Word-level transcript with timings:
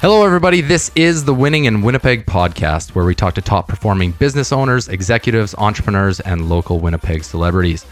Hello, 0.00 0.24
everybody. 0.24 0.60
This 0.60 0.92
is 0.94 1.24
the 1.24 1.34
Winning 1.34 1.64
in 1.64 1.82
Winnipeg 1.82 2.24
podcast, 2.24 2.94
where 2.94 3.04
we 3.04 3.16
talk 3.16 3.34
to 3.34 3.42
top 3.42 3.66
performing 3.66 4.12
business 4.12 4.52
owners, 4.52 4.86
executives, 4.86 5.56
entrepreneurs, 5.58 6.20
and 6.20 6.48
local 6.48 6.78
Winnipeg 6.78 7.24
celebrities. 7.24 7.84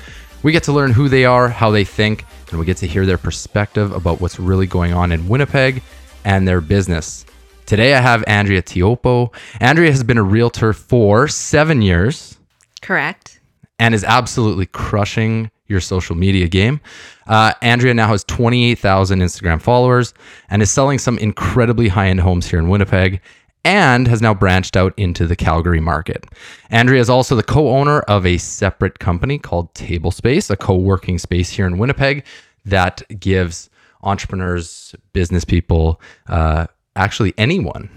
We 0.45 0.53
get 0.53 0.63
to 0.65 0.73
learn 0.73 0.93
who 0.93 1.09
they 1.09 1.25
are, 1.25 1.49
how 1.49 1.73
they 1.73 1.83
think, 1.83 2.25
and 2.51 2.61
we 2.61 2.65
get 2.65 2.77
to 2.77 2.87
hear 2.87 3.07
their 3.07 3.19
perspective 3.19 3.91
about 3.91 4.21
what's 4.21 4.39
really 4.39 4.69
going 4.69 4.93
on 4.95 5.11
in 5.11 5.27
Winnipeg 5.29 5.83
and 6.25 6.47
their 6.47 6.61
business. 6.61 7.27
Today, 7.67 7.95
I 7.95 8.01
have 8.01 8.23
Andrea 8.29 8.63
Tiopo. 8.63 9.33
Andrea 9.59 9.91
has 9.91 10.05
been 10.05 10.19
a 10.19 10.23
realtor 10.23 10.73
for 10.73 11.27
seven 11.27 11.83
years 11.83 12.39
Correct. 12.83 13.41
and 13.81 13.97
is 13.97 14.05
absolutely 14.05 14.67
crushing 14.67 15.51
your 15.69 15.81
social 15.81 16.17
media 16.17 16.49
game. 16.49 16.81
Uh, 17.27 17.53
Andrea 17.63 17.95
now 17.95 18.09
has 18.09 18.25
28,000 18.25 19.21
Instagram 19.21 19.61
followers 19.61 20.15
and 20.49 20.63
is 20.63 20.71
selling 20.71 20.99
some 20.99 21.19
incredibly 21.19 21.89
high 21.89 22.09
end 22.09 22.21
homes 22.21 22.47
here 22.47 22.59
in 22.59 22.69
Winnipeg 22.69 23.21
and 23.65 24.07
has 24.07 24.23
now 24.23 24.33
branched 24.33 24.77
out 24.77 24.95
into 24.97 25.27
the 25.27 25.35
Calgary 25.35 25.81
market. 25.81 26.25
Andrea 26.71 27.01
is 27.01 27.11
also 27.11 27.35
the 27.35 27.43
co 27.43 27.69
owner 27.69 28.01
of 28.03 28.25
a 28.25 28.39
separate 28.39 29.01
company 29.01 29.39
called 29.39 29.75
Table 29.75 30.13
Space, 30.13 30.51
a 30.51 30.57
co 30.57 30.77
working 30.77 31.19
space 31.19 31.51
here 31.51 31.67
in 31.67 31.77
Winnipeg 31.77 32.25
that 32.65 33.03
gives 33.19 33.69
entrepreneurs, 34.03 34.95
business 35.13 35.45
people, 35.45 36.01
uh, 36.29 36.67
actually 36.95 37.35
anyone, 37.37 37.91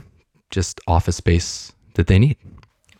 just 0.49 0.79
office 0.87 1.17
space 1.17 1.71
that 1.93 2.07
they 2.07 2.17
need. 2.17 2.37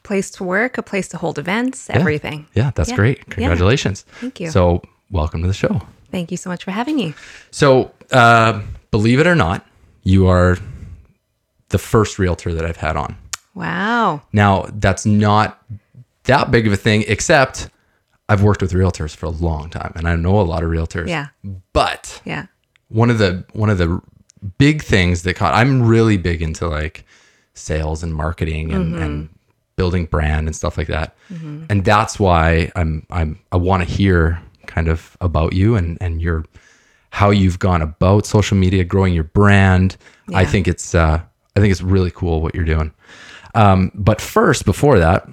Place 0.09 0.31
to 0.31 0.43
work, 0.43 0.79
a 0.79 0.81
place 0.81 1.07
to 1.09 1.17
hold 1.19 1.37
events, 1.37 1.87
everything. 1.87 2.47
Yeah, 2.55 2.71
that's 2.73 2.89
Yeah. 2.89 2.95
great. 2.95 3.19
Yeah. 3.19 3.23
Congratulations. 3.35 4.05
Thank 4.19 4.39
you. 4.39 4.49
So, 4.49 4.81
welcome 5.11 5.43
to 5.43 5.47
the 5.47 5.53
show. 5.53 5.83
Thank 6.09 6.31
you 6.31 6.37
so 6.37 6.49
much 6.49 6.63
for 6.63 6.71
having 6.71 6.95
me. 6.95 7.13
So, 7.51 7.91
uh, 8.11 8.61
believe 8.89 9.19
it 9.19 9.27
or 9.27 9.35
not, 9.35 9.67
you 10.01 10.27
are 10.27 10.57
the 11.67 11.77
first 11.77 12.17
realtor 12.17 12.55
that 12.55 12.65
I've 12.65 12.77
had 12.77 12.97
on. 12.97 13.17
Wow. 13.53 14.23
Now, 14.33 14.65
that's 14.79 15.05
not 15.05 15.61
that 16.23 16.49
big 16.49 16.65
of 16.65 16.73
a 16.73 16.77
thing, 16.77 17.03
except 17.07 17.69
I've 18.27 18.41
worked 18.41 18.63
with 18.63 18.71
realtors 18.73 19.15
for 19.15 19.27
a 19.27 19.29
long 19.29 19.69
time 19.69 19.91
and 19.95 20.07
I 20.07 20.15
know 20.15 20.39
a 20.39 20.41
lot 20.41 20.63
of 20.63 20.71
realtors. 20.71 21.07
Yeah. 21.07 21.27
But 21.71 22.19
Yeah. 22.25 22.47
one 22.87 23.11
of 23.11 23.19
the 23.19 23.43
one 23.53 23.69
of 23.69 23.77
the 23.77 24.01
big 24.57 24.81
things 24.81 25.21
that 25.21 25.35
caught 25.35 25.53
I'm 25.53 25.83
really 25.83 26.17
big 26.17 26.41
into 26.41 26.67
like 26.67 27.05
sales 27.53 28.01
and 28.01 28.15
marketing 28.15 28.71
and, 28.71 28.95
and 28.95 29.29
building 29.79 30.05
brand 30.15 30.47
and 30.47 30.55
stuff 30.55 30.77
like 30.77 30.87
that. 30.87 31.15
And 31.69 31.85
that's 31.85 32.19
why 32.19 32.71
I'm 32.75 32.91
I'm 33.19 33.29
I 33.55 33.57
want 33.57 33.79
to 33.83 33.89
hear 33.99 34.39
kind 34.67 34.87
of 34.87 35.15
about 35.21 35.53
you 35.53 35.75
and 35.77 35.97
and 36.01 36.21
your 36.21 36.43
how 37.11 37.29
you've 37.31 37.57
gone 37.59 37.81
about 37.81 38.25
social 38.25 38.57
media, 38.57 38.83
growing 38.83 39.13
your 39.19 39.23
brand. 39.41 39.95
I 40.41 40.45
think 40.51 40.67
it's 40.67 40.93
uh 40.93 41.17
I 41.55 41.59
think 41.59 41.71
it's 41.71 41.81
really 41.95 42.11
cool 42.11 42.41
what 42.41 42.53
you're 42.55 42.71
doing. 42.75 42.91
Um, 43.55 43.91
but 43.95 44.21
first, 44.21 44.65
before 44.65 44.99
that, 44.99 45.27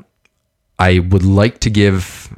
I 0.79 1.01
would 1.11 1.25
like 1.25 1.59
to 1.61 1.71
give 1.71 2.31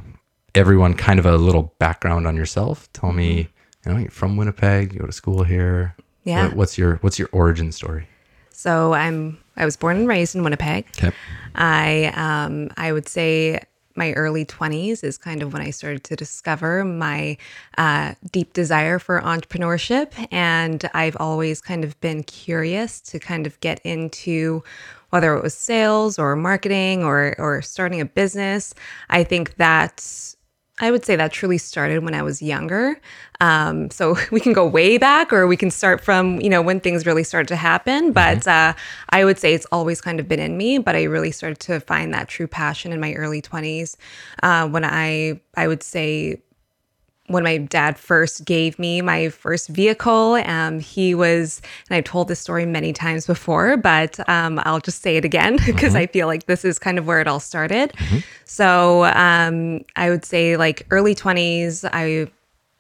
everyone 0.55 0.95
kind 0.95 1.19
of 1.21 1.27
a 1.27 1.37
little 1.37 1.73
background 1.79 2.27
on 2.27 2.35
yourself. 2.37 2.89
Tell 2.93 3.13
me, 3.13 3.49
you 3.85 3.93
know, 3.93 3.99
you're 3.99 4.11
from 4.11 4.37
Winnipeg, 4.37 4.93
you 4.93 5.01
go 5.01 5.07
to 5.07 5.13
school 5.13 5.45
here. 5.45 5.95
Yeah. 6.25 6.45
What- 6.47 6.57
what's 6.57 6.79
your 6.79 6.97
what's 7.03 7.19
your 7.19 7.29
origin 7.33 7.71
story? 7.73 8.05
So 8.51 8.93
I'm 8.93 9.39
I 9.59 9.65
was 9.65 9.77
born 9.77 9.99
and 9.99 10.09
raised 10.09 10.35
in 10.35 10.43
Winnipeg. 10.43 10.87
Okay. 10.97 11.13
I 11.55 12.13
um 12.15 12.71
I 12.77 12.93
would 12.93 13.09
say 13.09 13.61
my 13.99 14.13
early 14.13 14.47
20s 14.47 15.03
is 15.05 15.19
kind 15.19 15.43
of 15.43 15.53
when 15.53 15.61
I 15.61 15.71
started 15.71 16.05
to 16.05 16.17
discover 16.17 16.85
my 16.85 17.37
uh, 17.77 18.15
deep 18.31 18.53
desire 18.53 18.99
for 19.01 19.21
entrepreneurship. 19.21 20.13
And 20.31 20.89
I've 20.95 21.17
always 21.19 21.61
kind 21.61 21.85
of 21.85 22.01
been 22.01 22.23
curious 22.23 23.01
to 23.01 23.19
kind 23.19 23.47
of 23.47 23.59
get 23.61 23.81
into 23.81 24.63
whether 25.11 25.35
it 25.35 25.43
was 25.43 25.55
sales 25.55 26.19
or 26.19 26.37
marketing 26.37 27.03
or, 27.03 27.35
or 27.39 27.61
starting 27.61 28.01
a 28.01 28.05
business. 28.05 28.73
I 29.11 29.25
think 29.25 29.57
that 29.57 30.37
I 30.81 30.91
would 30.91 31.05
say 31.05 31.17
that 31.17 31.33
truly 31.33 31.59
started 31.59 32.05
when 32.05 32.15
I 32.15 32.23
was 32.23 32.41
younger. 32.41 33.01
Um, 33.41 33.91
so 33.91 34.17
we 34.31 34.41
can 34.41 34.53
go 34.53 34.67
way 34.67 34.99
back, 34.99 35.33
or 35.33 35.47
we 35.47 35.57
can 35.57 35.71
start 35.71 36.03
from 36.03 36.41
you 36.41 36.51
know 36.51 36.63
when 36.63 36.81
things 36.81 37.07
really 37.07 37.25
started 37.25 37.49
to 37.49 37.57
happen. 37.57 38.13
But 38.13 38.47
uh, 38.47 38.75
I 39.11 39.25
would 39.25 39.39
say 39.39 39.55
it's 39.55 39.67
always 39.73 40.01
kind 40.01 40.21
of 40.21 40.29
been 40.29 40.41
in 40.41 40.57
me. 40.57 40.79
But 40.79 40.97
I 40.97 41.05
really 41.05 41.31
started 41.31 41.61
to 41.61 41.81
find 41.81 42.13
that 42.15 42.29
true 42.29 42.47
passion 42.47 42.93
in 42.93 43.01
my 43.01 43.15
early 43.15 43.41
twenties 43.41 43.97
uh, 44.43 44.69
when 44.69 44.85
I 44.85 45.41
I 45.57 45.69
would 45.69 45.83
say 45.83 46.43
when 47.29 47.45
my 47.45 47.59
dad 47.59 47.99
first 47.99 48.45
gave 48.45 48.79
me 48.79 49.01
my 49.01 49.29
first 49.29 49.69
vehicle, 49.69 50.35
um, 50.45 50.81
he 50.81 51.15
was, 51.15 51.63
and 51.89 51.97
I've 51.97 52.05
told 52.05 52.29
this 52.29 52.41
story 52.41 52.67
many 52.67 52.93
times 52.93 53.27
before, 53.27 53.77
but 53.77 54.19
um, 54.29 54.61
I'll 54.65 54.81
just 54.81 55.03
say 55.03 55.17
it 55.17 55.25
again 55.25 55.59
because 55.67 55.95
I 55.95 56.07
feel 56.07 56.27
like 56.27 56.47
this 56.47 56.65
is 56.65 56.79
kind 56.79 56.99
of 56.99 57.07
where 57.07 57.21
it 57.21 57.29
all 57.29 57.41
started. 57.41 57.93
So 58.45 59.05
um, 59.05 59.85
I 59.97 60.11
would 60.11 60.25
say, 60.25 60.57
like 60.57 60.87
early 60.91 61.15
20s, 61.15 61.89
I 61.93 62.31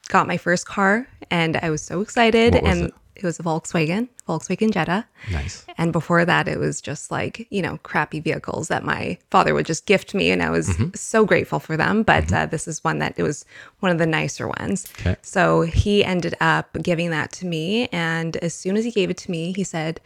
got 0.09 0.26
my 0.26 0.36
first 0.36 0.66
car 0.66 1.06
and 1.30 1.56
I 1.59 1.70
was 1.70 1.82
so 1.82 2.00
excited. 2.00 2.54
Was 2.54 2.62
and 2.65 2.86
it? 2.86 2.94
It 3.18 3.24
was 3.24 3.40
a 3.40 3.42
Volkswagen, 3.42 4.08
Volkswagen 4.28 4.70
Jetta. 4.70 5.04
Nice. 5.32 5.66
And 5.76 5.92
before 5.92 6.24
that, 6.24 6.46
it 6.46 6.58
was 6.58 6.80
just 6.80 7.10
like, 7.10 7.48
you 7.50 7.60
know, 7.60 7.78
crappy 7.82 8.20
vehicles 8.20 8.68
that 8.68 8.84
my 8.84 9.18
father 9.30 9.54
would 9.54 9.66
just 9.66 9.86
gift 9.86 10.14
me. 10.14 10.30
And 10.30 10.40
I 10.40 10.50
was 10.50 10.68
mm-hmm. 10.68 10.94
so 10.94 11.26
grateful 11.26 11.58
for 11.58 11.76
them. 11.76 12.04
But 12.04 12.24
mm-hmm. 12.24 12.34
uh, 12.36 12.46
this 12.46 12.68
is 12.68 12.84
one 12.84 13.00
that 13.00 13.14
it 13.16 13.24
was 13.24 13.44
one 13.80 13.90
of 13.90 13.98
the 13.98 14.06
nicer 14.06 14.46
ones. 14.46 14.86
Okay. 15.00 15.16
So 15.22 15.62
he 15.62 16.04
ended 16.04 16.36
up 16.40 16.76
giving 16.80 17.10
that 17.10 17.32
to 17.32 17.46
me. 17.46 17.88
And 17.88 18.36
as 18.36 18.54
soon 18.54 18.76
as 18.76 18.84
he 18.84 18.92
gave 18.92 19.10
it 19.10 19.16
to 19.18 19.30
me, 19.32 19.52
he 19.52 19.64
said, 19.64 20.00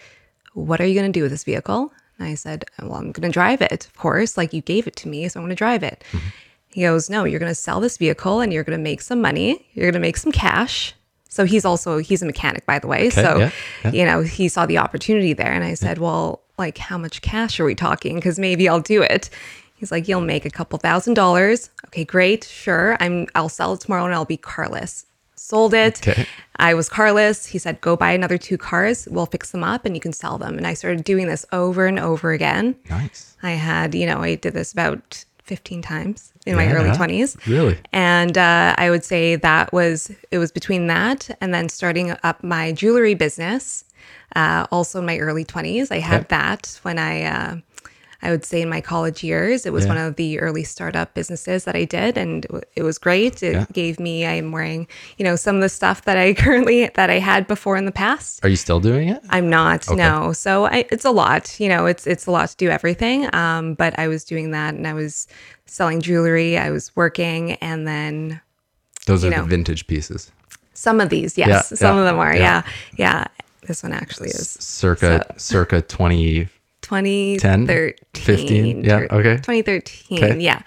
What 0.54 0.80
are 0.80 0.86
you 0.86 0.94
going 0.98 1.12
to 1.12 1.18
do 1.18 1.22
with 1.22 1.32
this 1.32 1.44
vehicle? 1.44 1.92
And 2.18 2.28
I 2.28 2.34
said, 2.34 2.64
Well, 2.80 2.94
I'm 2.94 3.12
going 3.12 3.28
to 3.28 3.30
drive 3.30 3.60
it, 3.60 3.86
of 3.86 3.94
course. 3.94 4.38
Like 4.38 4.54
you 4.54 4.62
gave 4.62 4.86
it 4.86 4.96
to 4.96 5.08
me. 5.08 5.28
So 5.28 5.38
I'm 5.38 5.44
going 5.44 5.50
to 5.50 5.56
drive 5.56 5.82
it. 5.82 6.02
Mm-hmm. 6.12 6.28
He 6.68 6.82
goes, 6.82 7.10
No, 7.10 7.24
you're 7.24 7.40
going 7.40 7.50
to 7.50 7.54
sell 7.54 7.80
this 7.80 7.98
vehicle 7.98 8.40
and 8.40 8.54
you're 8.54 8.64
going 8.64 8.78
to 8.78 8.82
make 8.82 9.02
some 9.02 9.20
money. 9.20 9.68
You're 9.74 9.84
going 9.84 9.92
to 9.92 10.00
make 10.00 10.16
some 10.16 10.32
cash. 10.32 10.94
So 11.32 11.46
he's 11.46 11.64
also 11.64 11.96
he's 11.96 12.20
a 12.20 12.26
mechanic, 12.26 12.66
by 12.66 12.78
the 12.78 12.86
way. 12.86 13.06
Okay, 13.06 13.22
so 13.22 13.38
yeah, 13.38 13.50
yeah. 13.84 13.92
you 13.92 14.04
know 14.04 14.20
he 14.20 14.48
saw 14.48 14.66
the 14.66 14.76
opportunity 14.76 15.32
there, 15.32 15.50
and 15.50 15.64
I 15.64 15.72
said, 15.72 15.96
Well, 15.96 16.42
like 16.58 16.76
how 16.76 16.98
much 16.98 17.22
cash 17.22 17.58
are 17.58 17.64
we 17.64 17.74
talking? 17.74 18.16
Because 18.16 18.38
maybe 18.38 18.68
I'll 18.68 18.82
do 18.82 19.00
it. 19.00 19.30
He's 19.74 19.90
like, 19.90 20.08
You'll 20.08 20.20
make 20.20 20.44
a 20.44 20.50
couple 20.50 20.78
thousand 20.78 21.14
dollars. 21.14 21.70
Okay, 21.86 22.04
great, 22.04 22.44
sure. 22.44 22.98
I'm 23.00 23.28
I'll 23.34 23.48
sell 23.48 23.72
it 23.72 23.80
tomorrow 23.80 24.04
and 24.04 24.12
I'll 24.12 24.26
be 24.26 24.36
carless. 24.36 25.06
Sold 25.34 25.72
it. 25.72 26.06
Okay. 26.06 26.26
I 26.56 26.74
was 26.74 26.90
carless. 26.90 27.46
He 27.46 27.56
said, 27.56 27.80
Go 27.80 27.96
buy 27.96 28.12
another 28.12 28.36
two 28.36 28.58
cars. 28.58 29.08
We'll 29.10 29.24
fix 29.24 29.52
them 29.52 29.64
up 29.64 29.86
and 29.86 29.96
you 29.96 30.02
can 30.02 30.12
sell 30.12 30.36
them. 30.36 30.58
And 30.58 30.66
I 30.66 30.74
started 30.74 31.02
doing 31.02 31.28
this 31.28 31.46
over 31.50 31.86
and 31.86 31.98
over 31.98 32.32
again. 32.32 32.76
Nice. 32.90 33.38
I 33.42 33.52
had, 33.52 33.94
you 33.94 34.04
know, 34.04 34.18
I 34.18 34.34
did 34.34 34.52
this 34.52 34.70
about 34.70 35.24
15 35.44 35.82
times 35.82 36.32
in 36.46 36.56
my 36.56 36.64
Yeah. 36.66 36.74
early 36.74 36.90
20s. 36.90 37.36
Really? 37.46 37.78
And 37.92 38.36
uh, 38.38 38.74
I 38.78 38.90
would 38.90 39.04
say 39.04 39.36
that 39.36 39.72
was, 39.72 40.10
it 40.30 40.38
was 40.38 40.52
between 40.52 40.86
that 40.88 41.36
and 41.40 41.52
then 41.52 41.68
starting 41.68 42.14
up 42.22 42.42
my 42.42 42.72
jewelry 42.72 43.14
business. 43.14 43.84
Uh, 44.34 44.66
also 44.72 44.98
in 44.98 45.04
my 45.06 45.18
early 45.18 45.44
20s. 45.44 45.92
I 45.92 45.98
had 45.98 46.20
Okay. 46.20 46.26
that 46.30 46.78
when 46.82 46.98
I, 46.98 47.24
uh, 47.24 47.56
I 48.22 48.30
would 48.30 48.44
say 48.44 48.62
in 48.62 48.68
my 48.68 48.80
college 48.80 49.24
years, 49.24 49.66
it 49.66 49.72
was 49.72 49.84
Yeah. 49.84 49.88
one 49.94 49.98
of 49.98 50.16
the 50.16 50.38
early 50.38 50.62
startup 50.62 51.12
businesses 51.12 51.64
that 51.64 51.74
I 51.74 51.84
did, 51.84 52.16
and 52.16 52.46
it 52.76 52.82
was 52.84 52.96
great. 52.98 53.42
It 53.42 53.54
Yeah. 53.54 53.66
gave 53.72 53.98
me, 53.98 54.24
I'm 54.24 54.52
wearing, 54.52 54.86
you 55.18 55.24
know, 55.24 55.34
some 55.36 55.56
of 55.56 55.62
the 55.62 55.68
stuff 55.68 56.04
that 56.04 56.16
I 56.16 56.32
currently 56.44 56.88
that 56.94 57.10
I 57.10 57.18
had 57.18 57.46
before 57.48 57.76
in 57.76 57.84
the 57.84 57.92
past. 57.92 58.44
Are 58.44 58.48
you 58.48 58.56
still 58.56 58.78
doing 58.80 59.08
it? 59.08 59.20
I'm 59.30 59.50
not. 59.50 59.88
No. 59.90 60.32
So 60.32 60.66
I, 60.66 60.84
it's 60.90 61.04
a 61.04 61.10
lot. 61.10 61.58
You 61.58 61.68
know, 61.68 61.86
it's 61.86 62.06
it's 62.06 62.26
a 62.26 62.30
lot 62.30 62.48
to 62.50 62.56
do 62.56 62.68
everything. 62.68 63.32
Um, 63.34 63.74
but 63.74 63.98
I 63.98 64.06
was 64.08 64.24
doing 64.24 64.52
that, 64.52 64.74
and 64.74 64.86
I 64.86 64.94
was 64.94 65.26
selling 65.66 66.00
jewelry. 66.00 66.56
I 66.58 66.70
was 66.70 66.94
working, 66.94 67.52
and 67.54 67.86
then 67.88 68.40
Those 69.06 69.24
are 69.24 69.30
you 69.30 69.36
the 69.36 69.42
vintage 69.42 69.86
pieces. 69.88 70.30
some 70.74 71.00
of 71.00 71.08
these, 71.08 71.36
yes, 71.36 71.48
Yeah, 71.48 71.76
some 71.76 71.98
of 71.98 72.04
them 72.04 72.18
are. 72.18 72.34
yeah. 72.36 72.40
Yeah. 72.42 72.62
yeah, 72.96 73.24
This 73.66 73.82
one 73.82 73.92
actually 73.92 74.28
is 74.30 74.48
Circa 74.60 75.26
circa 75.38 75.82
20 75.82 76.48
2013. 76.82 77.94
15? 78.14 78.84
Yeah, 78.84 79.06
okay. 79.10 79.36
2013. 79.36 80.18
Okay. 80.18 80.40
Yeah. 80.40 80.62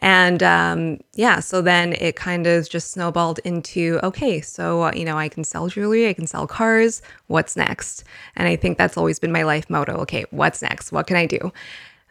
And 0.00 0.42
um, 0.42 1.00
yeah, 1.14 1.40
so 1.40 1.60
then 1.60 1.92
it 1.94 2.16
kind 2.16 2.46
of 2.46 2.68
just 2.68 2.92
snowballed 2.92 3.40
into 3.40 3.98
okay, 4.02 4.40
so 4.40 4.82
uh, 4.82 4.92
you 4.94 5.04
know, 5.04 5.18
I 5.18 5.28
can 5.28 5.42
sell 5.44 5.68
jewelry, 5.68 6.08
I 6.08 6.12
can 6.12 6.26
sell 6.26 6.46
cars. 6.46 7.02
What's 7.26 7.56
next? 7.56 8.04
And 8.36 8.46
I 8.46 8.56
think 8.56 8.78
that's 8.78 8.96
always 8.96 9.18
been 9.18 9.32
my 9.32 9.42
life 9.42 9.68
motto. 9.68 9.96
Okay, 10.02 10.24
what's 10.30 10.62
next? 10.62 10.92
What 10.92 11.06
can 11.06 11.16
I 11.16 11.26
do? 11.26 11.52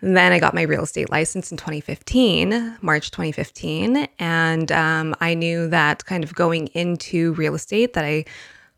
And 0.02 0.16
then 0.16 0.32
I 0.32 0.40
got 0.40 0.54
my 0.54 0.62
real 0.62 0.84
estate 0.84 1.10
license 1.10 1.50
in 1.50 1.58
2015, 1.58 2.78
March 2.82 3.10
2015, 3.10 4.08
and 4.20 4.72
um, 4.72 5.16
I 5.22 5.34
knew 5.34 5.68
that 5.70 6.06
kind 6.06 6.24
of 6.24 6.36
going 6.36 6.68
into 6.68 7.34
real 7.34 7.56
estate 7.56 7.94
that 7.94 8.06
I 8.06 8.26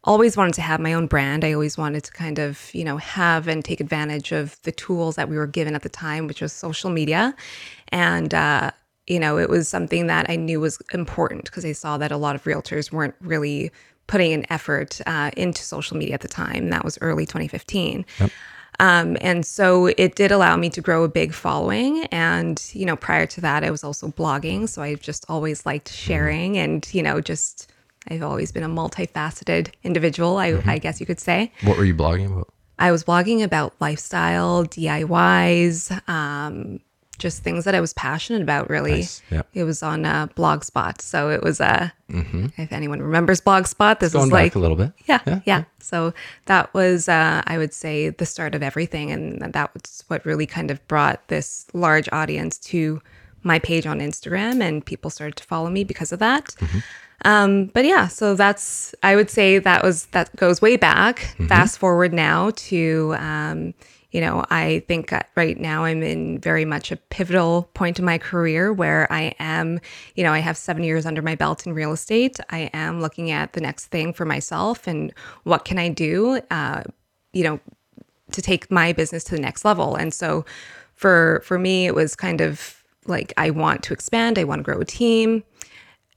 always 0.03 0.37
wanted 0.37 0.53
to 0.55 0.61
have 0.61 0.79
my 0.79 0.93
own 0.93 1.07
brand. 1.07 1.43
I 1.43 1.53
always 1.53 1.77
wanted 1.77 2.03
to 2.05 2.11
kind 2.11 2.39
of, 2.39 2.69
you 2.73 2.83
know, 2.83 2.97
have 2.97 3.47
and 3.47 3.63
take 3.63 3.79
advantage 3.79 4.31
of 4.31 4.61
the 4.63 4.71
tools 4.71 5.15
that 5.15 5.29
we 5.29 5.37
were 5.37 5.47
given 5.47 5.75
at 5.75 5.81
the 5.81 5.89
time, 5.89 6.27
which 6.27 6.41
was 6.41 6.53
social 6.53 6.89
media. 6.89 7.35
And, 7.89 8.33
uh, 8.33 8.71
you 9.07 9.19
know, 9.19 9.37
it 9.37 9.49
was 9.49 9.67
something 9.67 10.07
that 10.07 10.29
I 10.29 10.35
knew 10.35 10.59
was 10.59 10.79
important 10.93 11.45
because 11.45 11.65
I 11.65 11.73
saw 11.73 11.97
that 11.97 12.11
a 12.11 12.17
lot 12.17 12.35
of 12.35 12.43
realtors 12.43 12.91
weren't 12.91 13.15
really 13.19 13.71
putting 14.07 14.33
an 14.33 14.45
effort 14.49 15.01
uh, 15.05 15.31
into 15.35 15.63
social 15.63 15.97
media 15.97 16.15
at 16.15 16.21
the 16.21 16.27
time. 16.27 16.69
That 16.69 16.83
was 16.83 16.97
early 17.01 17.25
2015. 17.25 18.05
Um, 18.79 19.17
and 19.19 19.45
so 19.45 19.87
it 19.87 20.15
did 20.15 20.31
allow 20.31 20.55
me 20.55 20.69
to 20.69 20.81
grow 20.81 21.03
a 21.03 21.09
big 21.09 21.33
following. 21.33 22.05
And, 22.05 22.63
you 22.73 22.85
know, 22.85 22.95
prior 22.95 23.25
to 23.27 23.41
that, 23.41 23.63
I 23.63 23.71
was 23.71 23.83
also 23.83 24.07
blogging. 24.07 24.69
So 24.69 24.81
I've 24.81 25.01
just 25.01 25.25
always 25.27 25.65
liked 25.65 25.91
sharing 25.91 26.57
and, 26.57 26.87
you 26.93 27.03
know, 27.03 27.19
just 27.19 27.69
I've 28.07 28.23
always 28.23 28.51
been 28.51 28.63
a 28.63 28.69
multifaceted 28.69 29.71
individual, 29.83 30.37
I, 30.37 30.61
I 30.65 30.77
guess 30.77 30.99
you 30.99 31.05
could 31.05 31.19
say. 31.19 31.51
What 31.63 31.77
were 31.77 31.85
you 31.85 31.93
blogging 31.95 32.31
about? 32.31 32.49
I 32.79 32.91
was 32.91 33.03
blogging 33.03 33.43
about 33.43 33.73
lifestyle, 33.81 34.65
DIYs, 34.65 36.09
um, 36.09 36.79
just 37.17 37.43
things 37.43 37.65
that 37.65 37.75
I 37.75 37.81
was 37.81 37.93
passionate 37.93 38.41
about, 38.41 38.69
really. 38.69 38.91
Nice. 39.01 39.21
Yeah. 39.29 39.41
It 39.53 39.65
was 39.65 39.83
on 39.83 40.05
uh, 40.05 40.27
Blogspot. 40.27 41.01
So 41.01 41.29
it 41.29 41.43
was, 41.43 41.59
uh, 41.59 41.89
if 42.07 42.71
anyone 42.71 43.01
remembers 43.01 43.41
Blogspot, 43.41 43.99
this 43.99 44.13
Going 44.13 44.27
is 44.27 44.31
back 44.31 44.43
like 44.43 44.55
a 44.55 44.59
little 44.59 44.77
bit. 44.77 44.93
yeah, 45.05 45.41
yeah, 45.45 45.63
So 45.79 46.13
that 46.45 46.73
was, 46.73 47.09
uh, 47.09 47.41
I 47.45 47.57
would 47.57 47.73
say, 47.73 48.09
the 48.09 48.25
start 48.25 48.55
of 48.55 48.63
everything, 48.63 49.11
and 49.11 49.41
that 49.53 49.73
was 49.73 50.05
what 50.07 50.25
really 50.25 50.45
kind 50.45 50.71
of 50.71 50.85
brought 50.87 51.27
this 51.27 51.67
large 51.73 52.07
audience 52.13 52.57
to 52.59 53.01
my 53.43 53.59
page 53.59 53.85
on 53.85 53.99
Instagram, 53.99 54.61
and 54.63 54.85
people 54.85 55.09
started 55.09 55.35
to 55.35 55.43
follow 55.43 55.69
me 55.69 55.83
because 55.83 56.13
of 56.13 56.19
that. 56.19 56.55
Um, 57.25 57.65
but 57.67 57.85
yeah, 57.85 58.07
so 58.07 58.35
that's 58.35 58.93
I 59.03 59.15
would 59.15 59.29
say 59.29 59.59
that 59.59 59.83
was 59.83 60.05
that 60.07 60.35
goes 60.35 60.61
way 60.61 60.77
back. 60.77 61.35
Fast 61.47 61.77
forward 61.77 62.13
now 62.13 62.51
to 62.55 63.15
um, 63.17 63.73
you 64.11 64.21
know 64.21 64.45
I 64.49 64.83
think 64.87 65.11
uh, 65.11 65.21
right 65.35 65.59
now 65.59 65.83
I'm 65.83 66.01
in 66.01 66.39
very 66.39 66.65
much 66.65 66.91
a 66.91 66.95
pivotal 66.95 67.69
point 67.73 67.99
in 67.99 68.05
my 68.05 68.17
career 68.17 68.71
where 68.71 69.11
I 69.11 69.33
am 69.39 69.79
you 70.15 70.23
know 70.23 70.31
I 70.31 70.39
have 70.39 70.57
seven 70.57 70.83
years 70.83 71.05
under 71.05 71.21
my 71.21 71.35
belt 71.35 71.65
in 71.65 71.73
real 71.73 71.91
estate. 71.91 72.39
I 72.49 72.69
am 72.73 73.01
looking 73.01 73.31
at 73.31 73.53
the 73.53 73.61
next 73.61 73.87
thing 73.87 74.13
for 74.13 74.25
myself 74.25 74.87
and 74.87 75.13
what 75.43 75.65
can 75.65 75.77
I 75.77 75.89
do. 75.89 76.39
Uh, 76.49 76.83
you 77.33 77.43
know 77.43 77.59
to 78.31 78.41
take 78.41 78.69
my 78.69 78.93
business 78.93 79.23
to 79.25 79.35
the 79.35 79.41
next 79.41 79.65
level. 79.65 79.95
And 79.95 80.13
so 80.13 80.45
for 80.95 81.41
for 81.43 81.57
me 81.57 81.85
it 81.85 81.95
was 81.95 82.15
kind 82.15 82.41
of 82.41 82.83
like 83.05 83.33
I 83.37 83.49
want 83.49 83.83
to 83.83 83.93
expand, 83.93 84.37
I 84.37 84.43
want 84.43 84.59
to 84.59 84.63
grow 84.63 84.79
a 84.79 84.85
team. 84.85 85.43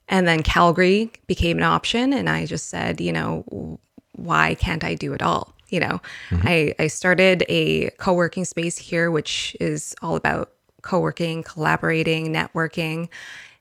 And 0.08 0.26
then 0.26 0.43
Calgary 0.43 1.10
became 1.26 1.58
an 1.58 1.64
option 1.64 2.12
and 2.12 2.28
I 2.28 2.46
just 2.46 2.69
said, 2.69 3.00
you 3.00 3.12
know, 3.12 3.78
why 4.12 4.54
can't 4.54 4.84
I 4.84 4.94
do 4.94 5.12
it 5.12 5.22
all? 5.22 5.54
You 5.69 5.81
know, 5.81 6.02
I, 6.44 6.75
I 6.78 6.88
started 6.88 7.44
a 7.49 7.88
co-working 7.93 8.44
space 8.44 8.76
here, 8.76 9.10
which 9.10 9.56
is 9.58 9.94
all 10.02 10.16
about 10.16 10.52
co-working, 10.82 11.43
collaborating, 11.43 12.32
networking. 12.32 13.08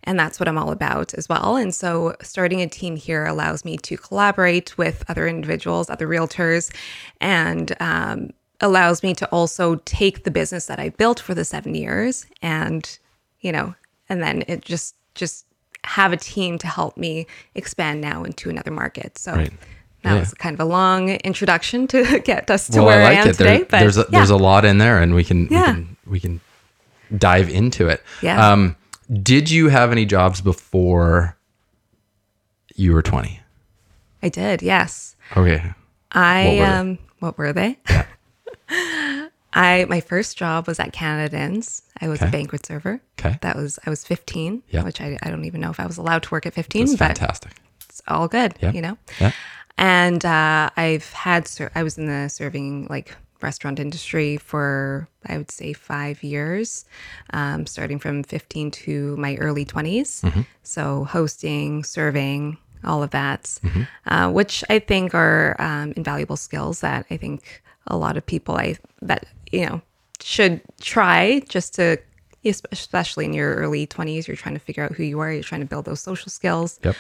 And 0.04 0.20
that's 0.20 0.40
what 0.40 0.50
I'm 0.50 0.58
all 0.58 0.72
about 0.72 1.14
as 1.14 1.30
well. 1.30 1.56
And 1.56 1.74
so 1.74 2.16
starting 2.22 2.62
a 2.62 2.68
team 2.68 2.96
here 2.96 3.26
allows 3.26 3.64
me 3.64 3.78
to 3.78 3.96
collaborate 3.98 4.78
with 4.78 5.06
other 5.08 5.28
individuals, 5.28 5.90
other 5.90 6.08
realtors, 6.08 6.74
and 7.22 7.74
um, 7.80 8.32
allows 8.60 9.04
me 9.04 9.14
to 9.16 9.28
also 9.28 9.76
take 9.86 10.24
the 10.24 10.32
business 10.32 10.66
that 10.66 10.80
I 10.80 10.90
built 10.90 11.20
for 11.20 11.34
the 11.34 11.46
seven 11.46 11.76
years 11.76 12.26
and, 12.42 12.98
you 13.40 13.52
know, 13.52 13.76
and 14.10 14.22
then 14.22 14.44
it 14.48 14.62
just, 14.62 14.96
just 15.16 15.46
have 15.83 16.13
a 16.13 16.18
team 16.18 16.57
to 16.60 16.68
help 16.68 16.98
me 16.98 17.25
expand 17.56 18.01
now 18.01 18.24
into 18.24 18.50
another 18.50 18.72
market. 18.72 19.18
So 19.18 19.33
Right. 19.33 19.51
that 20.04 20.13
Yeah. 20.13 20.19
was 20.19 20.33
kind 20.36 20.54
of 20.54 20.60
a 20.60 20.66
long 20.69 21.10
introduction 21.10 21.88
to 21.88 22.19
get 22.24 22.50
us 22.51 22.68
to 22.68 22.78
well, 22.80 22.88
where 22.88 23.01
I 23.06 23.10
I, 23.10 23.13
am 23.13 23.28
it. 23.30 23.38
There- 23.38 23.57
today. 23.57 23.68
but 23.69 23.80
there's 23.80 23.98
a, 23.98 24.01
yeah. 24.01 24.19
there's 24.19 24.30
a 24.30 24.38
lot 24.38 24.63
in 24.66 24.78
there, 24.78 25.00
and 25.01 25.13
we 25.16 25.24
can 25.24 25.48
we 25.50 25.56
can 25.57 25.98
we 26.06 26.19
can 26.19 26.42
dive 27.18 27.50
into 27.50 27.88
it. 27.88 28.04
Yeah. 28.22 28.51
Um, 28.51 28.75
did 29.12 29.50
you 29.51 29.69
have 29.69 29.92
any 29.92 30.06
jobs 30.06 30.39
before 30.42 31.36
you 32.75 32.94
were 32.94 33.01
20? 33.01 33.39
I 34.24 34.30
did, 34.30 34.62
yes. 34.62 35.16
Okay. 35.36 35.74
I 36.12 36.57
What 36.60 36.69
um 36.69 36.98
what 37.19 37.38
were 37.38 37.54
they? 37.54 37.77
I 39.53 39.86
my 39.89 40.00
first 40.01 40.38
job 40.38 40.68
was 40.68 40.80
at 40.80 40.94
Canada 40.94 41.38
Inns. 41.38 41.81
I 42.00 42.07
was 42.07 42.21
a 42.21 42.27
banquet 42.27 42.65
server. 42.65 43.01
Okay. 43.19 43.38
That 43.42 43.56
was 43.56 43.77
I 43.86 43.89
was 43.89 44.03
15, 44.06 44.63
Yeah. 44.69 44.83
which 44.83 45.01
I, 45.01 45.18
I 45.21 45.30
don't 45.30 45.45
even 45.45 45.62
know 45.62 45.69
if 45.69 45.80
I 45.80 45.86
was 45.86 45.98
allowed 45.98 46.24
to 46.24 46.31
work 46.31 46.45
at 46.45 46.53
15, 46.53 46.86
That's 46.86 46.98
fantastic. 46.98 47.51
it's 47.88 48.01
all 48.07 48.27
good, 48.27 48.56
Yeah. 48.62 48.71
you 48.71 48.81
know. 48.81 48.98
Yeah. 49.19 49.31
And 49.77 50.24
uh, 50.25 50.69
I've 50.77 51.12
had 51.13 51.48
ser- 51.48 51.71
I 51.75 51.83
was 51.83 51.98
in 51.98 52.06
the 52.07 52.30
serving 52.30 52.88
like 52.89 53.15
restaurant 53.42 53.80
industry 53.80 54.38
for 54.38 55.07
I 55.25 55.38
would 55.38 55.51
say 55.51 55.74
five 55.74 56.24
years, 56.24 56.86
um, 57.33 57.65
starting 57.65 58.00
from 58.00 58.24
15 58.24 58.71
to 58.71 59.18
my 59.18 59.36
early 59.38 59.65
20s. 59.65 60.21
Mm-hmm. 60.21 60.42
So 60.63 61.03
hosting, 61.06 61.83
serving, 61.83 62.57
all 62.83 63.03
of 63.03 63.12
that, 63.12 63.59
uh, 64.07 64.31
which 64.31 64.63
I 64.69 64.80
think 64.80 65.13
are 65.13 65.56
um, 65.59 65.94
invaluable 65.95 66.38
skills 66.38 66.81
that 66.81 67.06
I 67.12 67.18
think 67.18 67.62
a 67.88 67.98
lot 67.98 68.18
of 68.18 68.25
people 68.25 68.56
I 68.56 68.77
that 69.01 69.25
you 69.51 69.65
know 69.65 69.81
should 70.21 70.62
try 70.81 71.42
just 71.50 71.74
to 71.75 71.98
especially 72.45 73.25
in 73.25 73.33
your 73.33 73.56
early 73.56 73.86
20s 73.88 74.27
you're 74.27 74.36
trying 74.36 74.56
to 74.56 74.59
figure 74.59 74.83
out 74.83 74.92
who 74.94 75.03
you 75.03 75.19
are 75.19 75.31
you're 75.31 75.44
trying 75.44 75.62
to 75.62 75.68
build 75.68 75.86
those 75.86 76.00
social 76.01 76.30
skills 76.30 76.80
Yep. 76.83 76.95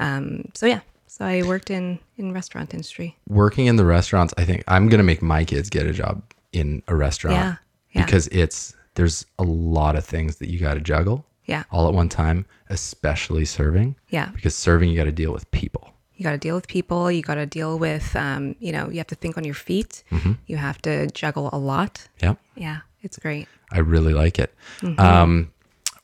um, 0.00 0.44
so 0.54 0.66
yeah 0.66 0.80
so 1.06 1.24
i 1.24 1.42
worked 1.42 1.70
in 1.70 1.98
in 2.16 2.32
restaurant 2.32 2.72
industry 2.74 3.16
Working 3.28 3.66
in 3.66 3.76
the 3.76 3.84
restaurants, 3.84 4.32
I 4.38 4.44
think 4.44 4.64
I'm 4.68 4.88
gonna 4.88 5.02
make 5.02 5.22
my 5.22 5.44
kids 5.44 5.68
get 5.70 5.86
a 5.86 5.92
job 5.92 6.22
in 6.52 6.82
a 6.88 6.94
restaurant. 6.94 7.36
Yeah. 7.36 7.56
Yeah. 7.92 8.04
Because 8.04 8.26
it's 8.28 8.74
there's 8.94 9.24
a 9.38 9.42
lot 9.42 9.96
of 9.96 10.04
things 10.04 10.36
that 10.36 10.48
you 10.50 10.58
got 10.58 10.74
to 10.74 10.80
juggle 10.80 11.24
yeah 11.46 11.64
all 11.70 11.88
at 11.88 11.94
one 11.94 12.08
time, 12.08 12.44
especially 12.70 13.44
serving. 13.44 13.96
yeah 14.10 14.30
Because 14.34 14.54
serving, 14.54 14.90
you 14.90 14.96
got 14.96 15.04
to 15.04 15.12
deal 15.12 15.32
with 15.32 15.50
people. 15.50 15.91
You 16.22 16.28
got 16.28 16.32
to 16.32 16.38
deal 16.38 16.54
with 16.54 16.68
people 16.68 17.10
you 17.10 17.22
got 17.22 17.34
to 17.34 17.46
deal 17.46 17.78
with 17.78 18.14
um, 18.16 18.54
you 18.60 18.72
know 18.72 18.88
you 18.88 18.98
have 18.98 19.06
to 19.06 19.14
think 19.14 19.36
on 19.36 19.44
your 19.44 19.54
feet 19.54 20.04
you 20.46 20.56
have 20.56 20.80
to 20.82 21.06
juggle 21.08 21.50
a 21.52 21.58
lot 21.58 22.08
yeah 22.22 22.34
yeah 22.54 22.80
it's 23.02 23.18
great 23.18 23.48
I 23.72 23.78
really 23.78 24.12
like 24.12 24.38
it. 24.38 24.54
Mm-hmm. 24.80 25.00
Um, 25.00 25.52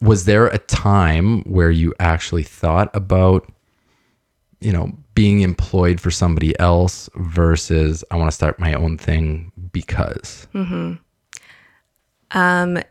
was 0.00 0.24
there 0.24 0.46
a 0.46 0.58
time 0.58 1.42
where 1.42 1.70
you 1.70 1.94
actually 2.00 2.42
thought 2.42 2.90
about, 2.94 3.50
you 4.60 4.72
know, 4.72 4.92
being 5.14 5.40
employed 5.40 6.00
for 6.00 6.10
somebody 6.10 6.58
else 6.58 7.08
versus 7.16 8.04
I 8.10 8.16
want 8.16 8.28
to 8.28 8.34
start 8.34 8.58
my 8.58 8.72
own 8.74 8.96
thing 8.96 9.52
because? 9.72 10.48
mm-hmm. 10.54 10.94
Um, 12.30 12.82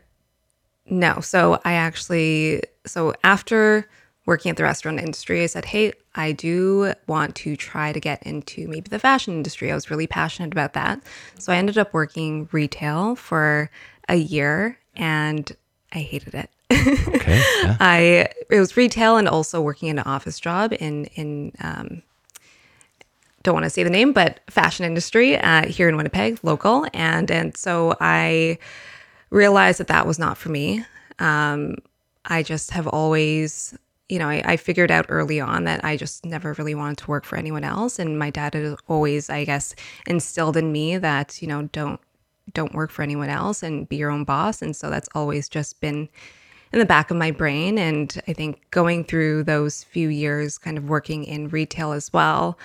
no. 0.86 1.20
So 1.20 1.60
I 1.64 1.74
actually, 1.74 2.62
so 2.86 3.14
after 3.24 3.88
working 4.26 4.50
at 4.50 4.56
the 4.56 4.64
restaurant 4.64 4.98
industry, 4.98 5.42
I 5.42 5.46
said, 5.46 5.64
hey, 5.64 5.92
I 6.18 6.32
do 6.32 6.92
want 7.06 7.34
to 7.36 7.56
try 7.56 7.92
to 7.92 8.00
get 8.00 8.22
into 8.24 8.68
maybe 8.68 8.88
the 8.88 8.98
fashion 8.98 9.34
industry. 9.34 9.70
I 9.70 9.74
was 9.74 9.90
really 9.90 10.06
passionate 10.06 10.52
about 10.52 10.74
that. 10.74 11.00
So 11.38 11.52
I 11.52 11.56
ended 11.56 11.78
up 11.78 11.94
working 11.94 12.48
retail 12.52 13.16
for 13.16 13.70
a 14.08 14.16
year 14.16 14.78
and 14.96 15.50
I 15.92 16.00
hated 16.00 16.34
it. 16.34 16.50
Okay. 16.70 17.42
Yeah. 17.62 17.76
I 17.80 18.28
it 18.50 18.58
was 18.58 18.76
retail 18.76 19.16
and 19.16 19.28
also 19.28 19.60
working 19.60 19.88
in 19.88 19.98
an 19.98 20.04
office 20.04 20.38
job 20.38 20.74
in 20.78 21.06
in 21.14 21.52
um, 21.60 22.02
don't 23.42 23.54
want 23.54 23.64
to 23.64 23.70
say 23.70 23.82
the 23.84 23.90
name, 23.90 24.12
but 24.12 24.40
fashion 24.50 24.84
industry 24.84 25.38
uh, 25.38 25.66
here 25.66 25.88
in 25.88 25.96
Winnipeg, 25.96 26.40
local, 26.42 26.86
and 26.92 27.30
and 27.30 27.56
so 27.56 27.96
I 28.00 28.58
realized 29.30 29.80
that 29.80 29.86
that 29.86 30.06
was 30.06 30.18
not 30.18 30.36
for 30.36 30.48
me. 30.48 30.84
Um, 31.18 31.76
I 32.24 32.42
just 32.42 32.70
have 32.72 32.86
always, 32.86 33.76
you 34.08 34.18
know, 34.18 34.28
I, 34.28 34.42
I 34.44 34.56
figured 34.56 34.90
out 34.90 35.06
early 35.08 35.40
on 35.40 35.64
that 35.64 35.84
I 35.84 35.96
just 35.96 36.24
never 36.24 36.54
really 36.54 36.74
wanted 36.74 36.98
to 36.98 37.10
work 37.10 37.24
for 37.24 37.36
anyone 37.36 37.64
else, 37.64 37.98
and 37.98 38.18
my 38.18 38.30
dad 38.30 38.54
had 38.54 38.76
always, 38.88 39.28
I 39.28 39.44
guess, 39.44 39.74
instilled 40.06 40.56
in 40.56 40.72
me 40.72 40.96
that 40.98 41.40
you 41.42 41.48
know 41.48 41.68
don't 41.72 42.00
don't 42.54 42.74
work 42.74 42.90
for 42.90 43.02
anyone 43.02 43.28
else 43.28 43.62
and 43.62 43.88
be 43.88 43.96
your 43.96 44.10
own 44.10 44.24
boss, 44.24 44.62
and 44.62 44.74
so 44.74 44.90
that's 44.90 45.08
always 45.14 45.48
just 45.48 45.80
been 45.80 46.08
in 46.72 46.78
the 46.78 46.86
back 46.86 47.10
of 47.10 47.16
my 47.16 47.30
brain. 47.30 47.78
And 47.78 48.20
I 48.28 48.32
think 48.32 48.70
going 48.70 49.04
through 49.04 49.44
those 49.44 49.84
few 49.84 50.08
years, 50.08 50.58
kind 50.58 50.78
of 50.78 50.88
working 50.88 51.24
in 51.24 51.48
retail 51.48 51.92
as 51.92 52.12
well, 52.12 52.58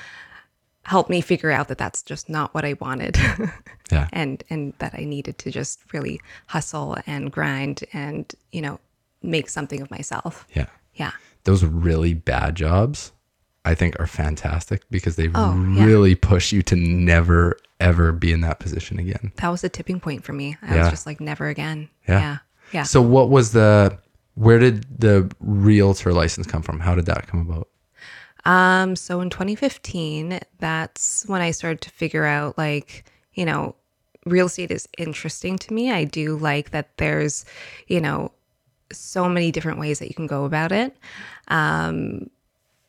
helped 0.84 1.10
me 1.10 1.22
figure 1.22 1.52
out 1.52 1.70
that 1.70 1.78
that's 1.78 2.04
just 2.04 2.30
not 2.30 2.54
what 2.54 2.66
I 2.66 2.74
wanted. 2.80 3.18
Yeah. 3.92 4.08
and 4.12 4.44
and 4.50 4.74
that 4.80 4.96
I 4.98 5.04
needed 5.04 5.38
to 5.40 5.52
just 5.52 5.94
really 5.94 6.20
hustle 6.48 6.98
and 7.06 7.32
grind 7.32 7.84
and, 7.94 8.34
you 8.52 8.62
know, 8.62 8.80
make 9.22 9.50
something 9.50 9.82
of 9.82 9.92
myself. 9.92 10.48
Yeah. 10.56 10.66
Yeah. 10.96 11.12
Those 11.46 11.64
really 11.64 12.14
bad 12.14 12.56
jobs, 12.56 13.12
I 13.66 13.76
think, 13.76 14.00
are 14.00 14.08
fantastic 14.08 14.84
because 14.90 15.16
they 15.16 15.30
Oh, 15.34 15.54
yeah. 15.76 15.84
really 15.86 16.16
push 16.16 16.52
you 16.52 16.62
to 16.64 16.76
never, 16.76 17.58
ever 17.80 18.12
be 18.12 18.32
in 18.32 18.42
that 18.42 18.60
position 18.60 19.00
again. 19.00 19.32
That 19.38 19.50
was 19.50 19.64
a 19.64 19.70
tipping 19.70 20.00
point 20.00 20.24
for 20.24 20.34
me. 20.34 20.58
I 20.62 20.76
Yeah. 20.76 20.80
was 20.82 20.90
just 20.90 21.06
like 21.06 21.20
never 21.20 21.48
again. 21.50 21.90
Yeah. 22.08 22.20
Yeah. 22.20 22.38
Yeah. 22.72 22.84
So, 22.84 23.02
what 23.02 23.30
was 23.30 23.52
the, 23.52 23.98
where 24.36 24.58
did 24.58 24.86
the 25.00 25.30
realtor 25.40 26.12
license 26.14 26.48
come 26.48 26.62
from? 26.64 26.80
How 26.80 26.96
did 26.96 27.06
that 27.06 27.28
come 27.28 27.42
about? 27.42 27.68
Um, 28.46 28.96
so 28.98 29.22
in 29.22 29.30
2015, 29.30 30.40
that's 30.60 31.24
when 31.28 31.42
I 31.42 31.52
started 31.52 31.82
to 31.82 31.90
figure 31.92 32.26
out 32.26 32.58
like, 32.58 33.06
you 33.34 33.46
know, 33.46 33.76
real 34.26 34.48
estate 34.48 34.72
is 34.72 34.88
interesting 34.98 35.58
to 35.60 35.74
me. 35.74 35.92
I 35.92 36.04
do 36.06 36.36
like 36.38 36.72
that 36.72 36.98
there's, 36.98 37.46
you 37.88 38.02
know, 38.02 38.32
so 38.92 39.30
many 39.30 39.52
different 39.52 39.80
ways 39.80 40.00
that 40.00 40.08
you 40.10 40.14
can 40.14 40.28
go 40.28 40.44
about 40.46 40.72
it. 40.72 40.96
Um, 41.48 42.30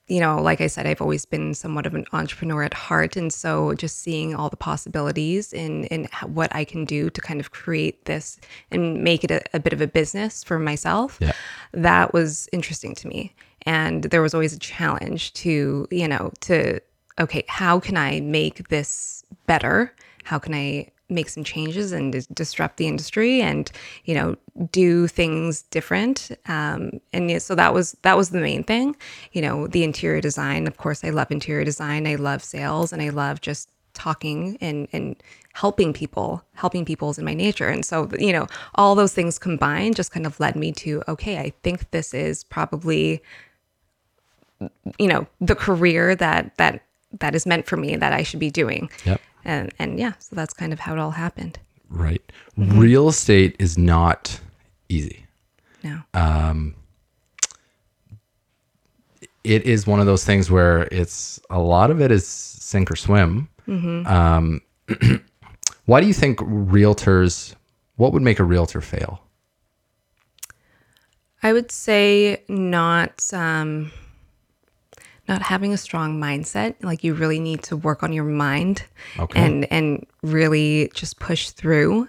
you 0.07 0.21
know, 0.21 0.37
like 0.43 0.61
I 0.61 0.67
said, 0.67 0.87
I've 0.87 1.01
always 1.01 1.25
been 1.25 1.55
somewhat 1.55 1.87
of 1.87 1.95
an 1.95 2.05
entrepreneur 2.13 2.63
at 2.63 2.75
heart, 2.75 3.17
and 3.17 3.33
so 3.33 3.73
just 3.75 4.01
seeing 4.03 4.35
all 4.35 4.51
the 4.51 4.57
possibilities 4.57 5.53
in 5.53 5.85
in 5.85 6.09
what 6.27 6.55
I 6.55 6.65
can 6.65 6.85
do 6.85 7.09
to 7.09 7.21
kind 7.23 7.41
of 7.41 7.53
create 7.53 8.05
this 8.05 8.39
and 8.71 9.03
make 9.03 9.25
it 9.25 9.31
a, 9.31 9.41
a 9.55 9.59
bit 9.59 9.73
of 9.73 9.81
a 9.81 9.87
business 9.87 10.45
for 10.45 10.59
myself, 10.59 11.17
Yeah. 11.23 11.33
that 11.73 12.13
was 12.13 12.49
interesting 12.53 12.95
to 12.97 13.09
me. 13.09 13.35
And 13.63 14.05
there 14.05 14.21
was 14.21 14.35
always 14.35 14.53
a 14.53 14.59
challenge 14.59 15.33
to, 15.35 15.89
you 15.91 16.07
know, 16.07 16.33
to 16.43 16.81
okay, 17.19 17.45
how 17.49 17.81
can 17.81 17.97
I 17.97 18.21
make 18.21 18.69
this 18.69 19.25
better? 19.47 19.95
How 20.25 20.39
can 20.39 20.53
I 20.55 20.89
make 21.09 21.29
some 21.29 21.45
changes 21.45 21.93
and 21.93 22.13
dis- 22.13 22.27
disrupt 22.27 22.77
the 22.77 22.87
industry 22.87 23.41
and 23.41 23.71
you 24.05 24.15
know 24.15 24.37
do 24.71 25.07
things 25.07 25.63
different. 25.63 26.31
Um, 26.47 27.01
and 27.13 27.31
yeah, 27.31 27.39
so 27.39 27.55
that 27.55 27.75
was 27.75 27.97
that 28.03 28.17
was 28.17 28.31
the 28.31 28.41
main 28.41 28.65
thing. 28.65 28.97
You 29.33 29.43
know 29.43 29.67
the 29.67 29.85
interior 29.85 30.21
design 30.21 30.67
of 30.67 30.77
course 30.77 31.05
i 31.05 31.11
love 31.11 31.31
interior 31.31 31.65
design. 31.65 32.07
I 32.07 32.15
love 32.17 32.43
sales 32.43 32.93
and 32.93 33.03
i 33.03 33.09
love 33.11 33.41
just 33.41 33.69
talking 33.95 34.59
and 34.61 34.89
and 34.93 35.17
helping 35.53 35.93
people 35.93 36.43
helping 36.55 36.85
people 36.85 37.11
is 37.11 37.19
in 37.19 37.25
my 37.25 37.35
nature. 37.35 37.69
And 37.69 37.85
so 37.85 38.09
you 38.19 38.33
know 38.33 38.47
all 38.75 38.95
those 38.95 39.13
things 39.13 39.39
combined 39.39 39.97
just 39.97 40.11
kind 40.11 40.27
of 40.27 40.39
led 40.41 40.57
me 40.57 40.73
to 40.73 41.03
okay 41.09 41.39
i 41.39 41.53
think 41.63 41.91
this 41.91 42.13
is 42.15 42.45
probably 42.45 43.23
you 44.99 45.07
know 45.07 45.27
the 45.41 45.55
career 45.55 46.15
that 46.17 46.57
that 46.57 46.83
that 47.21 47.35
is 47.35 47.47
meant 47.47 47.67
for 47.67 47.77
me 47.77 47.97
that 47.97 48.13
i 48.13 48.23
should 48.23 48.41
be 48.41 48.51
doing. 48.51 48.91
Yep. 49.05 49.21
And 49.45 49.73
and 49.79 49.99
yeah 49.99 50.13
so 50.19 50.35
that's 50.37 50.53
kind 50.55 50.73
of 50.73 50.81
how 50.81 50.93
it 50.93 50.99
all 50.99 51.13
happened 51.13 51.59
Right. 51.91 52.23
Real 52.57 53.09
estate 53.09 53.55
is 53.61 53.79
not 53.79 54.41
easy. 54.89 55.27
no 55.85 56.01
Um, 56.15 56.75
It 59.45 59.63
is 59.65 59.87
one 59.87 60.01
of 60.01 60.07
those 60.07 60.25
things 60.25 60.51
where 60.51 60.89
it's 60.91 61.39
a 61.51 61.59
lot 61.61 61.91
of 61.91 62.01
it 62.01 62.11
is 62.11 62.27
sink 62.27 62.91
or 62.91 62.97
swim. 62.97 63.49
Um, 64.07 64.61
why 65.85 66.01
do 66.01 66.07
you 66.07 66.15
think 66.15 66.39
realtors? 66.41 67.55
What 67.97 68.13
would 68.13 68.23
make 68.23 68.41
a 68.41 68.45
realtor 68.45 68.81
fail? 68.81 69.21
I 71.43 71.53
would 71.53 71.71
say 71.71 72.43
not 72.49 73.23
um, 73.33 73.93
not 75.29 75.43
having 75.43 75.73
a 75.73 75.77
strong 75.77 76.21
mindset. 76.21 76.75
Like 76.83 77.03
you 77.05 77.15
really 77.15 77.41
need 77.41 77.63
to 77.65 77.77
work 77.77 78.03
on 78.03 78.13
your 78.13 78.25
mind 78.25 78.85
Okay. 79.19 79.41
and 79.41 79.67
and 79.73 80.07
really 80.23 80.91
just 80.95 81.19
push 81.19 81.51
through 81.51 82.09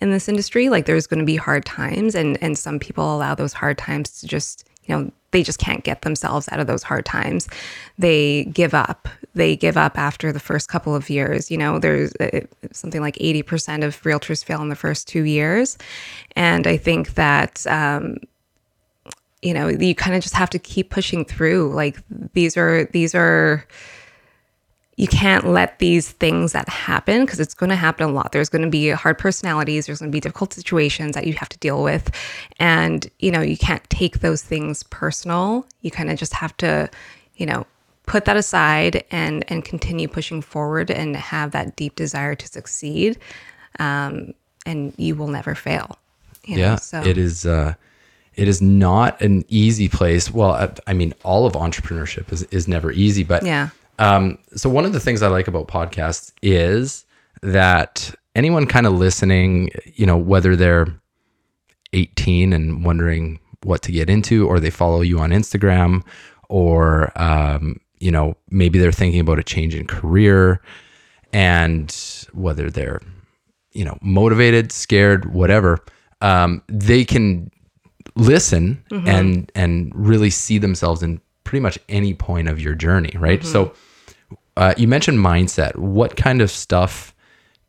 in 0.00 0.10
this 0.10 0.28
industry. 0.28 0.68
Like 0.68 0.86
there's 0.86 1.06
going 1.06 1.20
to 1.20 1.26
be 1.26 1.36
hard 1.36 1.64
times, 1.64 2.14
and 2.14 2.38
and 2.42 2.56
some 2.58 2.78
people 2.78 3.14
allow 3.14 3.34
those 3.34 3.52
hard 3.52 3.78
times 3.78 4.20
to 4.20 4.26
just 4.26 4.64
you 4.84 4.94
know 4.96 5.10
they 5.32 5.42
just 5.44 5.60
can't 5.60 5.84
get 5.84 6.02
themselves 6.02 6.48
out 6.50 6.58
of 6.60 6.66
those 6.66 6.82
hard 6.82 7.06
times. 7.06 7.48
They 7.98 8.44
give 8.46 8.74
up. 8.74 9.08
They 9.34 9.54
give 9.54 9.76
up 9.76 9.96
after 9.96 10.32
the 10.32 10.40
first 10.40 10.68
couple 10.68 10.94
of 10.94 11.08
years. 11.08 11.52
You 11.52 11.56
know, 11.56 11.78
there's 11.78 12.12
uh, 12.16 12.40
something 12.72 13.00
like 13.00 13.14
80% 13.14 13.84
of 13.84 14.02
realtors 14.02 14.44
fail 14.44 14.60
in 14.60 14.70
the 14.70 14.74
first 14.74 15.06
two 15.06 15.22
years. 15.22 15.78
And 16.34 16.66
I 16.66 16.76
think 16.76 17.14
that 17.14 17.64
um, 17.68 18.16
you 19.42 19.54
know 19.54 19.68
you 19.68 19.94
kind 19.94 20.14
of 20.14 20.22
just 20.22 20.34
have 20.34 20.50
to 20.50 20.58
keep 20.58 20.90
pushing 20.90 21.24
through 21.24 21.72
like 21.74 21.98
these 22.34 22.56
are 22.56 22.84
these 22.86 23.14
are 23.14 23.66
you 24.96 25.08
can't 25.08 25.46
let 25.46 25.78
these 25.78 26.10
things 26.10 26.52
that 26.52 26.68
happen 26.68 27.24
because 27.24 27.40
it's 27.40 27.54
going 27.54 27.70
to 27.70 27.76
happen 27.76 28.08
a 28.08 28.12
lot 28.12 28.32
there's 28.32 28.50
going 28.50 28.62
to 28.62 28.68
be 28.68 28.90
hard 28.90 29.16
personalities 29.18 29.86
there's 29.86 30.00
going 30.00 30.10
to 30.10 30.14
be 30.14 30.20
difficult 30.20 30.52
situations 30.52 31.14
that 31.14 31.26
you 31.26 31.32
have 31.32 31.48
to 31.48 31.58
deal 31.58 31.82
with 31.82 32.10
and 32.58 33.08
you 33.18 33.30
know 33.30 33.40
you 33.40 33.56
can't 33.56 33.88
take 33.88 34.20
those 34.20 34.42
things 34.42 34.82
personal 34.84 35.66
you 35.80 35.90
kind 35.90 36.10
of 36.10 36.18
just 36.18 36.34
have 36.34 36.54
to 36.56 36.88
you 37.36 37.46
know 37.46 37.66
put 38.06 38.26
that 38.26 38.36
aside 38.36 39.04
and 39.10 39.44
and 39.48 39.64
continue 39.64 40.08
pushing 40.08 40.42
forward 40.42 40.90
and 40.90 41.16
have 41.16 41.52
that 41.52 41.76
deep 41.76 41.94
desire 41.94 42.34
to 42.34 42.46
succeed 42.46 43.18
um, 43.78 44.34
and 44.66 44.92
you 44.98 45.14
will 45.14 45.28
never 45.28 45.54
fail 45.54 45.96
you 46.44 46.56
know? 46.56 46.62
yeah, 46.62 46.76
so 46.76 47.02
it 47.02 47.16
is. 47.16 47.46
Uh, 47.46 47.74
it 48.40 48.48
is 48.48 48.62
not 48.62 49.20
an 49.20 49.44
easy 49.48 49.86
place. 49.86 50.30
Well, 50.30 50.52
I, 50.52 50.72
I 50.86 50.94
mean, 50.94 51.12
all 51.24 51.44
of 51.44 51.52
entrepreneurship 51.52 52.32
is 52.32 52.42
is 52.44 52.66
never 52.66 52.90
easy, 52.90 53.22
but 53.22 53.44
yeah 53.44 53.68
Um, 53.98 54.38
so 54.56 54.70
one 54.70 54.86
of 54.86 54.94
the 54.94 55.00
things 55.00 55.20
I 55.22 55.28
like 55.28 55.46
about 55.46 55.68
podcasts 55.68 56.32
is 56.40 57.04
that 57.42 58.14
anyone 58.34 58.66
kind 58.66 58.86
of 58.86 58.94
listening, 58.94 59.68
you 59.94 60.06
know, 60.06 60.16
whether 60.16 60.56
they're 60.56 60.88
18 61.92 62.54
and 62.54 62.82
wondering 62.82 63.38
what 63.62 63.82
to 63.82 63.92
get 63.92 64.08
into, 64.08 64.48
or 64.48 64.58
they 64.58 64.70
follow 64.70 65.02
you 65.02 65.18
on 65.18 65.30
Instagram, 65.30 66.02
or 66.48 67.12
um, 67.20 67.78
you 67.98 68.10
know, 68.10 68.36
maybe 68.48 68.78
they're 68.78 68.90
thinking 68.90 69.20
about 69.20 69.38
a 69.38 69.42
change 69.42 69.74
in 69.74 69.86
career, 69.86 70.62
and 71.34 71.94
whether 72.32 72.70
they're, 72.70 73.02
you 73.72 73.84
know, 73.84 73.98
motivated, 74.00 74.72
scared, 74.72 75.34
whatever, 75.34 75.78
um, 76.22 76.62
they 76.68 77.04
can 77.04 77.50
listen 78.16 78.82
and 78.90 79.50
and 79.54 79.92
really 79.94 80.30
see 80.30 80.58
themselves 80.58 81.02
in 81.02 81.20
pretty 81.44 81.60
much 81.60 81.78
any 81.88 82.14
point 82.14 82.48
of 82.48 82.60
your 82.60 82.74
journey, 82.74 83.12
right? 83.18 83.44
So 83.44 83.72
uh, 84.56 84.74
you 84.76 84.86
mentioned 84.88 85.18
mindset. 85.18 85.76
What 85.76 86.16
kind 86.16 86.40
of 86.42 86.50
stuff 86.50 87.14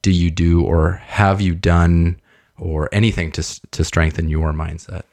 do 0.02 0.12
you 0.12 0.32
do, 0.32 0.64
or 0.64 0.94
have 1.06 1.42
you 1.42 1.56
done, 1.56 2.20
or 2.58 2.90
anything 2.92 3.32
to 3.34 3.44
to 3.72 3.84
strengthen 3.84 4.30
your 4.30 4.52
mindset? 4.54 5.04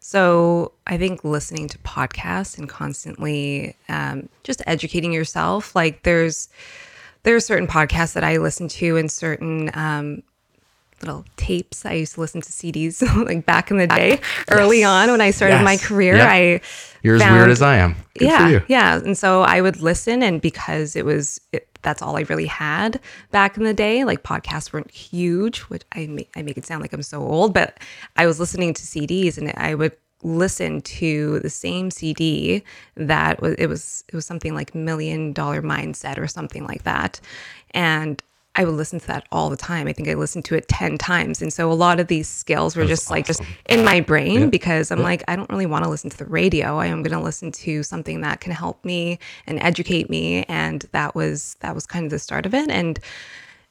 So 0.00 0.72
I 0.86 0.98
think 0.98 1.24
listening 1.24 1.68
to 1.68 1.78
podcasts 1.78 2.58
and 2.58 2.68
constantly 2.68 3.76
um, 3.88 4.28
just 4.44 4.62
educating 4.66 5.12
yourself. 5.12 5.74
Like 5.76 6.02
there's 6.02 6.48
there 7.22 7.36
are 7.36 7.40
certain 7.40 7.68
podcasts 7.68 8.14
that 8.14 8.24
I 8.24 8.38
listen 8.38 8.68
to 8.68 8.96
and 8.96 9.10
certain 9.10 9.70
um, 9.74 10.22
little 11.02 11.24
tapes. 11.36 11.84
I 11.84 11.94
used 11.94 12.14
to 12.14 12.20
listen 12.20 12.40
to 12.40 12.50
CDs 12.50 13.02
like 13.26 13.44
back 13.44 13.70
in 13.70 13.78
the 13.78 13.86
day, 13.86 14.20
early 14.50 14.84
on 14.84 15.10
when 15.10 15.20
I 15.20 15.30
started 15.30 15.62
my 15.62 15.76
career. 15.76 16.16
Yeah. 16.16 16.30
I 16.30 16.60
You're 17.02 17.16
as 17.16 17.30
weird 17.30 17.50
as 17.50 17.62
I 17.62 17.76
am. 17.76 17.96
Good 18.18 18.28
yeah, 18.28 18.60
yeah. 18.68 18.96
And 18.96 19.16
so 19.16 19.42
I 19.42 19.60
would 19.60 19.80
listen, 19.80 20.22
and 20.22 20.40
because 20.40 20.96
it 20.96 21.04
was 21.04 21.40
it, 21.52 21.68
that's 21.82 22.00
all 22.00 22.16
I 22.16 22.22
really 22.22 22.46
had 22.46 23.00
back 23.30 23.56
in 23.56 23.64
the 23.64 23.74
day. 23.74 24.04
Like 24.04 24.22
podcasts 24.22 24.72
weren't 24.72 24.90
huge, 24.90 25.60
which 25.60 25.82
I 25.92 26.06
make, 26.06 26.30
I 26.36 26.42
make 26.42 26.56
it 26.56 26.64
sound 26.64 26.82
like 26.82 26.92
I'm 26.92 27.02
so 27.02 27.22
old, 27.22 27.52
but 27.54 27.78
I 28.16 28.26
was 28.26 28.38
listening 28.40 28.74
to 28.74 28.82
CDs, 28.82 29.38
and 29.38 29.52
I 29.56 29.74
would 29.74 29.92
listen 30.22 30.80
to 30.80 31.40
the 31.40 31.50
same 31.50 31.90
CD 31.90 32.62
that 32.94 33.42
was 33.42 33.54
it 33.54 33.66
was 33.66 34.04
it 34.08 34.14
was 34.14 34.24
something 34.24 34.54
like 34.54 34.74
Million 34.74 35.32
Dollar 35.32 35.62
Mindset 35.62 36.18
or 36.18 36.26
something 36.26 36.64
like 36.64 36.84
that, 36.84 37.20
and. 37.72 38.22
I 38.54 38.64
would 38.64 38.74
listen 38.74 39.00
to 39.00 39.06
that 39.06 39.26
all 39.32 39.48
the 39.48 39.56
time. 39.56 39.88
I 39.88 39.94
think 39.94 40.08
I 40.08 40.14
listened 40.14 40.44
to 40.46 40.54
it 40.54 40.68
10 40.68 40.98
times. 40.98 41.40
And 41.40 41.50
so 41.50 41.72
a 41.72 41.74
lot 41.74 42.00
of 42.00 42.08
these 42.08 42.28
skills 42.28 42.76
were 42.76 42.84
just 42.84 43.10
like 43.10 43.24
just 43.26 43.40
in 43.66 43.82
my 43.82 44.00
brain 44.00 44.50
because 44.50 44.90
I'm 44.90 45.00
like, 45.00 45.24
I 45.26 45.36
don't 45.36 45.48
really 45.48 45.64
want 45.64 45.84
to 45.84 45.90
listen 45.90 46.10
to 46.10 46.18
the 46.18 46.26
radio. 46.26 46.78
I 46.78 46.86
am 46.86 47.02
going 47.02 47.16
to 47.16 47.24
listen 47.24 47.50
to 47.52 47.82
something 47.82 48.20
that 48.20 48.40
can 48.40 48.52
help 48.52 48.84
me 48.84 49.18
and 49.46 49.58
educate 49.60 50.10
me. 50.10 50.44
And 50.44 50.84
that 50.92 51.14
was, 51.14 51.56
that 51.60 51.74
was 51.74 51.86
kind 51.86 52.04
of 52.04 52.10
the 52.10 52.18
start 52.18 52.44
of 52.44 52.52
it. 52.52 52.70
And 52.70 53.00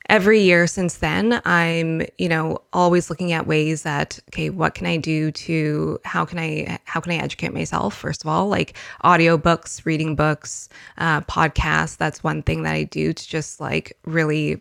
every 0.09 0.41
year 0.41 0.65
since 0.65 0.97
then, 0.97 1.41
I'm, 1.45 2.01
you 2.17 2.27
know, 2.27 2.63
always 2.73 3.11
looking 3.11 3.33
at 3.33 3.45
ways 3.45 3.83
that, 3.83 4.19
okay, 4.29 4.49
what 4.49 4.73
can 4.73 4.87
I 4.87 4.97
do 4.97 5.31
to, 5.31 5.99
how 6.05 6.25
can 6.25 6.39
I, 6.39 6.79
how 6.85 7.01
can 7.01 7.11
I 7.11 7.17
educate 7.17 7.53
myself? 7.53 7.95
First 7.95 8.23
of 8.23 8.29
all, 8.29 8.47
like 8.47 8.75
audiobooks, 9.03 9.85
reading 9.85 10.15
books, 10.15 10.69
uh, 10.97 11.21
podcasts. 11.21 11.97
That's 11.97 12.23
one 12.23 12.41
thing 12.41 12.63
that 12.63 12.73
I 12.73 12.83
do 12.83 13.13
to 13.13 13.29
just 13.29 13.61
like 13.61 13.95
really 14.05 14.59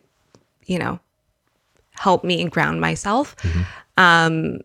you 0.71 0.79
know, 0.79 1.01
help 1.91 2.23
me 2.23 2.43
ground 2.45 2.81
myself. 2.81 3.35
Um, 3.97 4.61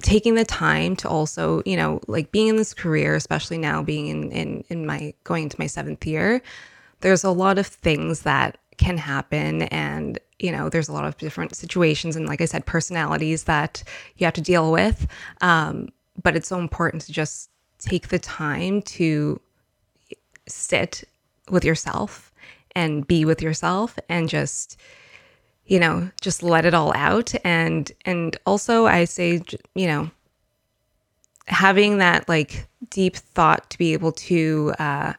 taking 0.00 0.36
the 0.36 0.44
time 0.44 0.94
to 0.96 1.08
also, 1.08 1.62
you 1.66 1.76
know, 1.76 2.00
like 2.06 2.30
being 2.30 2.48
in 2.48 2.56
this 2.56 2.72
career, 2.72 3.16
especially 3.16 3.58
now 3.58 3.82
being 3.82 4.06
in, 4.06 4.30
in, 4.30 4.64
in 4.68 4.86
my 4.86 5.12
going 5.24 5.42
into 5.42 5.56
my 5.58 5.66
seventh 5.66 6.06
year, 6.06 6.40
there's 7.00 7.24
a 7.24 7.30
lot 7.30 7.58
of 7.58 7.66
things 7.66 8.22
that 8.22 8.56
can 8.78 8.96
happen. 8.96 9.62
And, 9.62 10.18
you 10.38 10.52
know, 10.52 10.68
there's 10.68 10.88
a 10.88 10.92
lot 10.92 11.04
of 11.04 11.18
different 11.18 11.56
situations 11.56 12.14
and, 12.14 12.26
like 12.26 12.40
I 12.40 12.46
said, 12.46 12.64
personalities 12.64 13.44
that 13.44 13.82
you 14.16 14.24
have 14.24 14.34
to 14.34 14.40
deal 14.40 14.70
with. 14.70 15.08
Um, 15.40 15.88
but 16.22 16.36
it's 16.36 16.48
so 16.48 16.58
important 16.58 17.02
to 17.02 17.12
just 17.12 17.50
take 17.80 18.08
the 18.08 18.18
time 18.20 18.80
to 18.82 19.40
sit 20.46 21.02
with 21.50 21.64
yourself 21.64 22.32
and 22.76 23.04
be 23.06 23.24
with 23.24 23.42
yourself 23.42 23.98
and 24.08 24.28
just 24.28 24.76
you 25.72 25.80
know 25.80 26.10
just 26.20 26.42
let 26.42 26.66
it 26.66 26.74
all 26.74 26.92
out 26.94 27.32
and 27.44 27.92
and 28.04 28.36
also 28.44 28.84
i 28.84 29.06
say 29.06 29.40
you 29.74 29.86
know 29.86 30.10
having 31.46 31.96
that 31.96 32.28
like 32.28 32.66
deep 32.90 33.16
thought 33.16 33.70
to 33.70 33.78
be 33.78 33.94
able 33.94 34.12
to 34.12 34.74
uh 34.78 35.14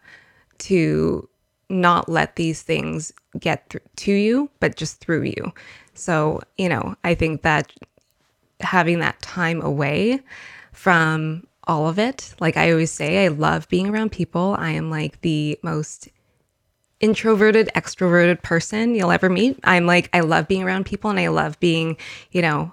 to 0.59 1.27
not 1.69 2.07
let 2.07 2.35
these 2.35 2.61
things 2.61 3.11
get 3.39 3.67
thr 3.71 3.79
to 3.95 4.11
you 4.11 4.47
but 4.59 4.75
just 4.75 4.99
through 4.99 5.23
you 5.23 5.51
so 5.95 6.39
you 6.59 6.69
know 6.69 6.95
i 7.03 7.15
think 7.15 7.41
that 7.41 7.73
having 8.59 8.99
that 8.99 9.19
time 9.23 9.59
away 9.59 10.21
from 10.71 11.47
all 11.65 11.87
of 11.87 11.97
it. 11.97 12.33
Like 12.39 12.57
I 12.57 12.71
always 12.71 12.91
say, 12.91 13.23
I 13.23 13.29
love 13.29 13.69
being 13.69 13.87
around 13.89 14.11
people. 14.11 14.55
I 14.59 14.71
am 14.71 14.89
like 14.89 15.21
the 15.21 15.57
most 15.63 16.09
introverted, 16.99 17.69
extroverted 17.75 18.41
person 18.41 18.95
you'll 18.95 19.11
ever 19.11 19.29
meet. 19.29 19.59
I'm 19.63 19.85
like, 19.85 20.09
I 20.13 20.21
love 20.21 20.47
being 20.47 20.63
around 20.63 20.85
people 20.85 21.09
and 21.09 21.19
I 21.19 21.27
love 21.27 21.59
being, 21.59 21.97
you 22.31 22.41
know, 22.41 22.71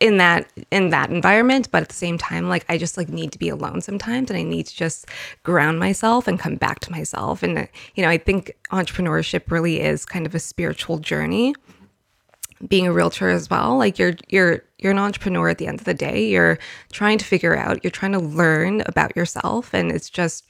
in 0.00 0.18
that 0.18 0.48
in 0.70 0.90
that 0.90 1.10
environment. 1.10 1.70
But 1.70 1.82
at 1.82 1.88
the 1.88 1.94
same 1.94 2.18
time 2.18 2.48
like 2.48 2.64
i 2.68 2.78
just 2.78 2.96
like 2.96 3.08
need 3.08 3.32
to 3.32 3.38
be 3.38 3.48
alone 3.48 3.80
sometimes 3.80 4.30
and 4.30 4.38
i 4.38 4.42
need 4.42 4.66
to 4.66 4.76
just 4.76 5.06
ground 5.42 5.78
myself 5.78 6.28
and 6.28 6.38
come 6.38 6.56
back 6.56 6.80
to 6.80 6.92
myself. 6.92 7.42
And 7.42 7.68
you 7.94 8.02
know 8.02 8.08
i 8.08 8.18
think 8.18 8.56
entrepreneurship 8.70 9.50
really 9.50 9.80
is 9.80 10.04
kind 10.04 10.26
of 10.26 10.34
a 10.34 10.40
spiritual 10.40 10.98
journey. 10.98 11.54
Being 12.66 12.88
a 12.88 12.92
realtor 12.92 13.28
as 13.28 13.48
well 13.48 13.76
like 13.76 13.98
you're 13.98 14.14
you're 14.28 14.62
you're 14.78 14.92
an 14.92 14.98
entrepreneur 14.98 15.48
at 15.48 15.58
the 15.58 15.66
end 15.66 15.80
of 15.80 15.84
the 15.84 15.94
day. 15.94 16.28
You're 16.28 16.58
trying 16.92 17.18
to 17.18 17.24
figure 17.24 17.56
out 17.56 17.82
you're 17.82 17.90
trying 17.90 18.12
to 18.12 18.20
learn 18.20 18.82
about 18.86 19.16
yourself 19.16 19.74
and 19.74 19.90
it's 19.90 20.10
just 20.10 20.44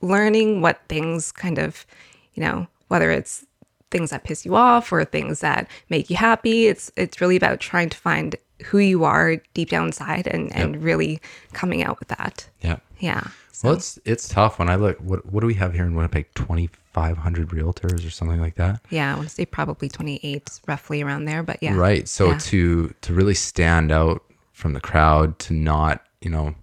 learning 0.00 0.60
what 0.60 0.80
things 0.88 1.32
kind 1.32 1.58
of 1.58 1.86
you 2.34 2.42
know 2.42 2.66
whether 2.88 3.10
it's 3.10 3.44
things 3.90 4.10
that 4.10 4.24
piss 4.24 4.44
you 4.44 4.54
off 4.54 4.92
or 4.92 5.04
things 5.04 5.40
that 5.40 5.68
make 5.88 6.10
you 6.10 6.16
happy 6.16 6.66
it's 6.66 6.90
it's 6.96 7.20
really 7.20 7.36
about 7.36 7.58
trying 7.60 7.88
to 7.88 7.96
find 7.96 8.36
who 8.66 8.78
you 8.78 9.04
are 9.04 9.36
deep 9.54 9.70
down 9.70 9.86
inside 9.86 10.26
and 10.26 10.54
and 10.54 10.82
really 10.82 11.20
coming 11.52 11.82
out 11.82 11.98
with 11.98 12.08
that 12.08 12.48
Yeah. 12.60 12.76
yeah 12.98 13.22
so 13.52 13.68
Well, 13.68 13.76
it's 13.76 13.98
it's 14.04 14.28
tough 14.28 14.60
when 14.60 14.68
I 14.70 14.76
look. 14.76 14.98
What 14.98 15.26
what 15.32 15.40
do 15.40 15.46
we 15.48 15.54
have 15.54 15.74
here 15.74 15.84
in 15.84 15.96
Winnipeg? 15.96 16.32
Twenty 16.34 16.68
five 16.92 17.16
hundred 17.18 17.48
realtors 17.48 18.06
or 18.06 18.10
something 18.10 18.40
like 18.40 18.54
that. 18.56 18.80
yeah 18.90 19.12
i 19.12 19.16
want 19.16 19.28
to 19.28 19.34
say 19.34 19.46
probably 19.46 19.88
28 19.88 20.60
roughly 20.66 21.02
around 21.02 21.24
there 21.26 21.42
but 21.42 21.58
yeah 21.62 21.74
Right. 21.76 22.08
So 22.08 22.30
Yeah. 22.30 22.38
to 22.38 22.94
to 23.00 23.12
really 23.12 23.34
stand 23.34 23.90
out 23.92 24.22
from 24.52 24.72
the 24.74 24.80
crowd, 24.80 25.38
to 25.40 25.54
not 25.54 26.04
you 26.20 26.30
know, 26.30 26.54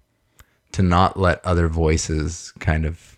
to 0.72 0.82
not 0.82 1.18
let 1.18 1.44
other 1.44 1.68
voices 1.68 2.52
kind 2.60 2.84
of 2.86 3.15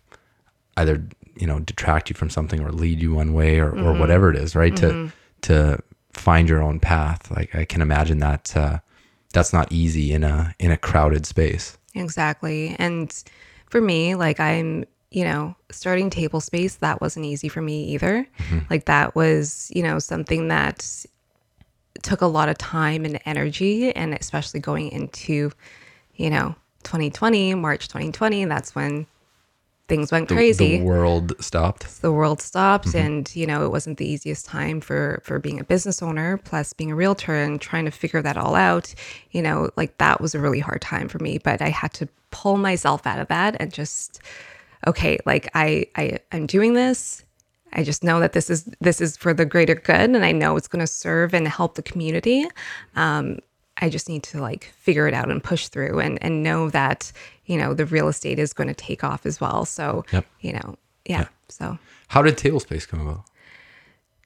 either 0.80 1.04
you 1.36 1.46
know 1.46 1.60
detract 1.60 2.10
you 2.10 2.14
from 2.16 2.30
something 2.30 2.60
or 2.60 2.72
lead 2.72 3.00
you 3.00 3.14
one 3.14 3.32
way 3.32 3.58
or, 3.58 3.70
Mm-hmm. 3.72 3.86
or 3.86 3.92
whatever 3.98 4.30
it 4.30 4.36
is. 4.36 4.54
Right. 4.56 4.74
To 4.76 5.12
to 5.42 5.78
find 6.12 6.48
your 6.48 6.62
own 6.62 6.80
path. 6.80 7.30
Like 7.30 7.54
I 7.54 7.64
can 7.64 7.80
imagine 7.82 8.18
that 8.18 8.56
uh, 8.56 8.78
that's 9.32 9.52
not 9.52 9.70
easy 9.70 10.12
in 10.12 10.24
a 10.24 10.54
in 10.58 10.70
a 10.70 10.76
crowded 10.76 11.26
space. 11.26 11.76
Exactly. 11.94 12.74
And 12.78 13.12
for 13.70 13.80
me, 13.80 14.14
like 14.14 14.40
I'm, 14.40 14.84
you 15.10 15.24
know, 15.24 15.54
starting 15.70 16.10
table 16.10 16.40
space, 16.40 16.76
that 16.76 17.00
wasn't 17.00 17.26
easy 17.26 17.48
for 17.48 17.60
me 17.62 17.84
either. 17.94 18.26
Like 18.70 18.84
that 18.86 19.14
was, 19.14 19.70
you 19.74 19.82
know, 19.82 19.98
something 19.98 20.48
that 20.48 21.04
took 22.02 22.20
a 22.20 22.26
lot 22.26 22.48
of 22.48 22.56
time 22.58 23.04
and 23.04 23.18
energy 23.26 23.92
and 23.94 24.14
especially 24.14 24.60
going 24.60 24.90
into, 24.92 25.50
you 26.14 26.30
know, 26.30 26.54
2020, 26.84 27.54
March 27.54 27.88
2020, 27.88 28.44
that's 28.46 28.74
when 28.74 29.06
things 29.88 30.12
went 30.12 30.28
The- 30.28 30.34
crazy. 30.34 30.78
The 30.78 30.84
world 30.84 31.32
stopped. 31.40 32.02
the 32.02 32.12
world 32.12 32.40
stopped 32.42 32.94
and 32.94 33.34
you 33.34 33.46
know 33.46 33.64
it 33.64 33.70
wasn't 33.72 33.96
the 33.98 34.06
easiest 34.06 34.46
time 34.46 34.80
for 34.80 35.20
for 35.24 35.38
being 35.38 35.58
a 35.58 35.64
business 35.64 36.02
owner 36.02 36.36
plus 36.36 36.72
being 36.72 36.92
a 36.92 36.94
realtor 36.94 37.34
and 37.34 37.60
trying 37.60 37.86
to 37.86 37.90
figure 37.90 38.22
that 38.22 38.36
all 38.36 38.54
out. 38.54 38.94
You 39.30 39.42
know 39.42 39.70
like 39.76 39.96
that 39.98 40.20
was 40.20 40.34
a 40.34 40.38
really 40.40 40.60
hard 40.60 40.82
time 40.82 41.08
for 41.08 41.18
me 41.18 41.38
but 41.38 41.60
i 41.62 41.68
had 41.70 41.92
to 41.94 42.08
pull 42.30 42.56
myself 42.58 43.06
out 43.06 43.18
of 43.18 43.28
that 43.28 43.56
and 43.60 43.72
just 43.72 44.20
okay 44.86 45.18
like 45.26 45.48
i 45.54 45.86
i 45.96 46.18
i'm 46.32 46.46
doing 46.46 46.74
this. 46.74 47.24
I 47.72 47.82
just 47.84 48.02
know 48.02 48.18
that 48.20 48.32
this 48.32 48.48
is 48.48 48.64
this 48.80 49.00
is 49.00 49.16
for 49.16 49.34
the 49.34 49.44
greater 49.44 49.74
good 49.74 50.10
and 50.10 50.24
i 50.24 50.32
know 50.32 50.56
it's 50.56 50.68
going 50.68 50.80
to 50.80 50.86
serve 50.86 51.34
and 51.34 51.46
help 51.48 51.74
the 51.74 51.82
community. 51.82 52.46
Um 52.96 53.38
I 53.80 53.88
just 53.88 54.08
need 54.08 54.22
to 54.24 54.40
like 54.40 54.64
figure 54.78 55.06
it 55.08 55.14
out 55.14 55.30
and 55.30 55.42
push 55.42 55.68
through 55.68 56.00
and 56.00 56.18
and 56.22 56.42
know 56.42 56.70
that 56.70 57.12
you 57.46 57.56
know 57.56 57.74
the 57.74 57.86
real 57.86 58.08
estate 58.08 58.38
is 58.38 58.52
going 58.52 58.68
to 58.68 58.74
take 58.74 59.04
off 59.04 59.24
as 59.26 59.40
well. 59.40 59.64
So 59.64 60.04
Yep. 60.12 60.26
you 60.40 60.52
know, 60.52 60.76
yeah. 61.06 61.26
So 61.48 61.78
How 62.08 62.22
did 62.22 62.36
Table 62.36 62.60
Space 62.60 62.86
come 62.86 63.00
about? 63.06 63.24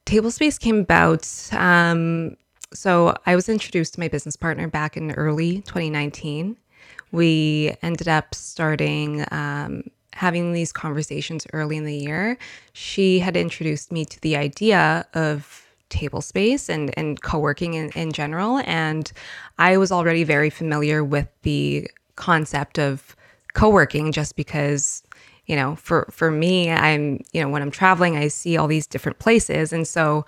table 0.04 0.30
space 0.32 0.58
came 0.58 0.80
about. 0.80 1.28
Um, 1.52 2.36
so 2.74 3.16
I 3.24 3.36
was 3.36 3.48
introduced 3.48 3.94
to 3.94 4.00
my 4.00 4.08
business 4.08 4.34
partner 4.36 4.66
back 4.66 4.96
in 4.96 5.12
early 5.12 5.60
2019. 5.62 6.56
We 7.12 7.72
ended 7.82 8.08
up 8.08 8.34
starting 8.34 9.24
um, 9.30 9.84
having 10.12 10.52
these 10.52 10.72
conversations 10.72 11.46
early 11.52 11.76
in 11.76 11.84
the 11.84 11.94
year. 11.94 12.36
She 12.72 13.20
had 13.20 13.36
introduced 13.36 13.92
me 13.92 14.04
to 14.06 14.20
the 14.22 14.34
idea 14.36 15.06
of 15.14 15.66
table 15.92 16.20
space 16.20 16.68
and, 16.68 16.96
and 16.98 17.22
co-working 17.22 17.74
in, 17.74 17.90
in 17.90 18.12
general. 18.12 18.62
And 18.64 19.12
I 19.58 19.76
was 19.76 19.92
already 19.92 20.24
very 20.24 20.50
familiar 20.50 21.04
with 21.04 21.28
the 21.42 21.88
concept 22.16 22.78
of 22.78 23.14
co-working 23.54 24.12
just 24.12 24.34
because 24.36 25.02
you 25.46 25.56
know 25.56 25.76
for 25.76 26.06
for 26.10 26.30
me 26.30 26.70
i'm 26.70 27.20
you 27.32 27.40
know 27.42 27.48
when 27.48 27.62
i'm 27.62 27.70
traveling 27.70 28.16
i 28.16 28.28
see 28.28 28.56
all 28.56 28.66
these 28.66 28.86
different 28.86 29.18
places 29.18 29.72
and 29.72 29.86
so 29.86 30.24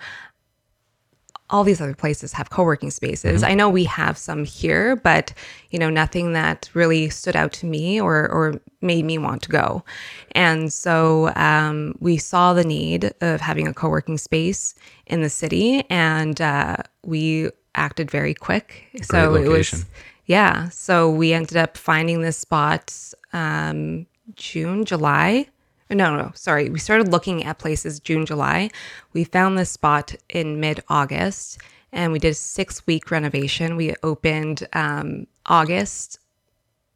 all 1.49 1.63
these 1.63 1.79
other 1.79 1.93
places 1.93 2.33
have 2.33 2.49
co-working 2.49 2.89
spaces. 2.89 3.43
I 3.43 3.53
know 3.53 3.69
we 3.69 3.83
have 3.83 4.17
some 4.17 4.45
here, 4.45 4.95
but 4.95 5.33
you 5.69 5.77
know, 5.77 5.89
nothing 5.89 6.33
that 6.33 6.69
really 6.73 7.09
stood 7.09 7.35
out 7.35 7.53
to 7.53 7.65
me 7.65 8.01
or 8.01 8.27
or 8.29 8.59
made 8.81 9.05
me 9.05 9.17
want 9.17 9.43
to 9.43 9.49
go. 9.49 9.83
And 10.31 10.73
so 10.73 11.31
um, 11.35 11.95
we 11.99 12.17
saw 12.17 12.53
the 12.53 12.63
need 12.63 13.13
of 13.21 13.41
having 13.41 13.67
a 13.67 13.73
co-working 13.73 14.17
space 14.17 14.73
in 15.05 15.21
the 15.21 15.29
city, 15.29 15.83
and 15.89 16.41
uh, 16.41 16.77
we 17.03 17.49
acted 17.75 18.09
very 18.09 18.33
quick. 18.33 18.87
so 19.03 19.35
it 19.35 19.47
location. 19.47 19.79
was, 19.79 19.85
yeah. 20.25 20.69
So 20.69 21.11
we 21.11 21.33
ended 21.33 21.57
up 21.57 21.77
finding 21.77 22.21
this 22.21 22.37
spot 22.37 23.13
um, 23.33 24.07
June, 24.35 24.85
July. 24.85 25.47
No, 25.89 26.15
no, 26.17 26.31
sorry. 26.33 26.69
We 26.69 26.79
started 26.79 27.11
looking 27.11 27.43
at 27.43 27.59
places 27.59 27.99
June, 27.99 28.25
July. 28.25 28.71
We 29.13 29.23
found 29.23 29.57
this 29.57 29.71
spot 29.71 30.15
in 30.29 30.59
mid 30.59 30.83
August 30.89 31.59
and 31.91 32.11
we 32.11 32.19
did 32.19 32.31
a 32.31 32.35
six 32.35 32.85
week 32.87 33.11
renovation. 33.11 33.75
We 33.75 33.95
opened 34.03 34.67
um, 34.73 35.27
August, 35.45 36.19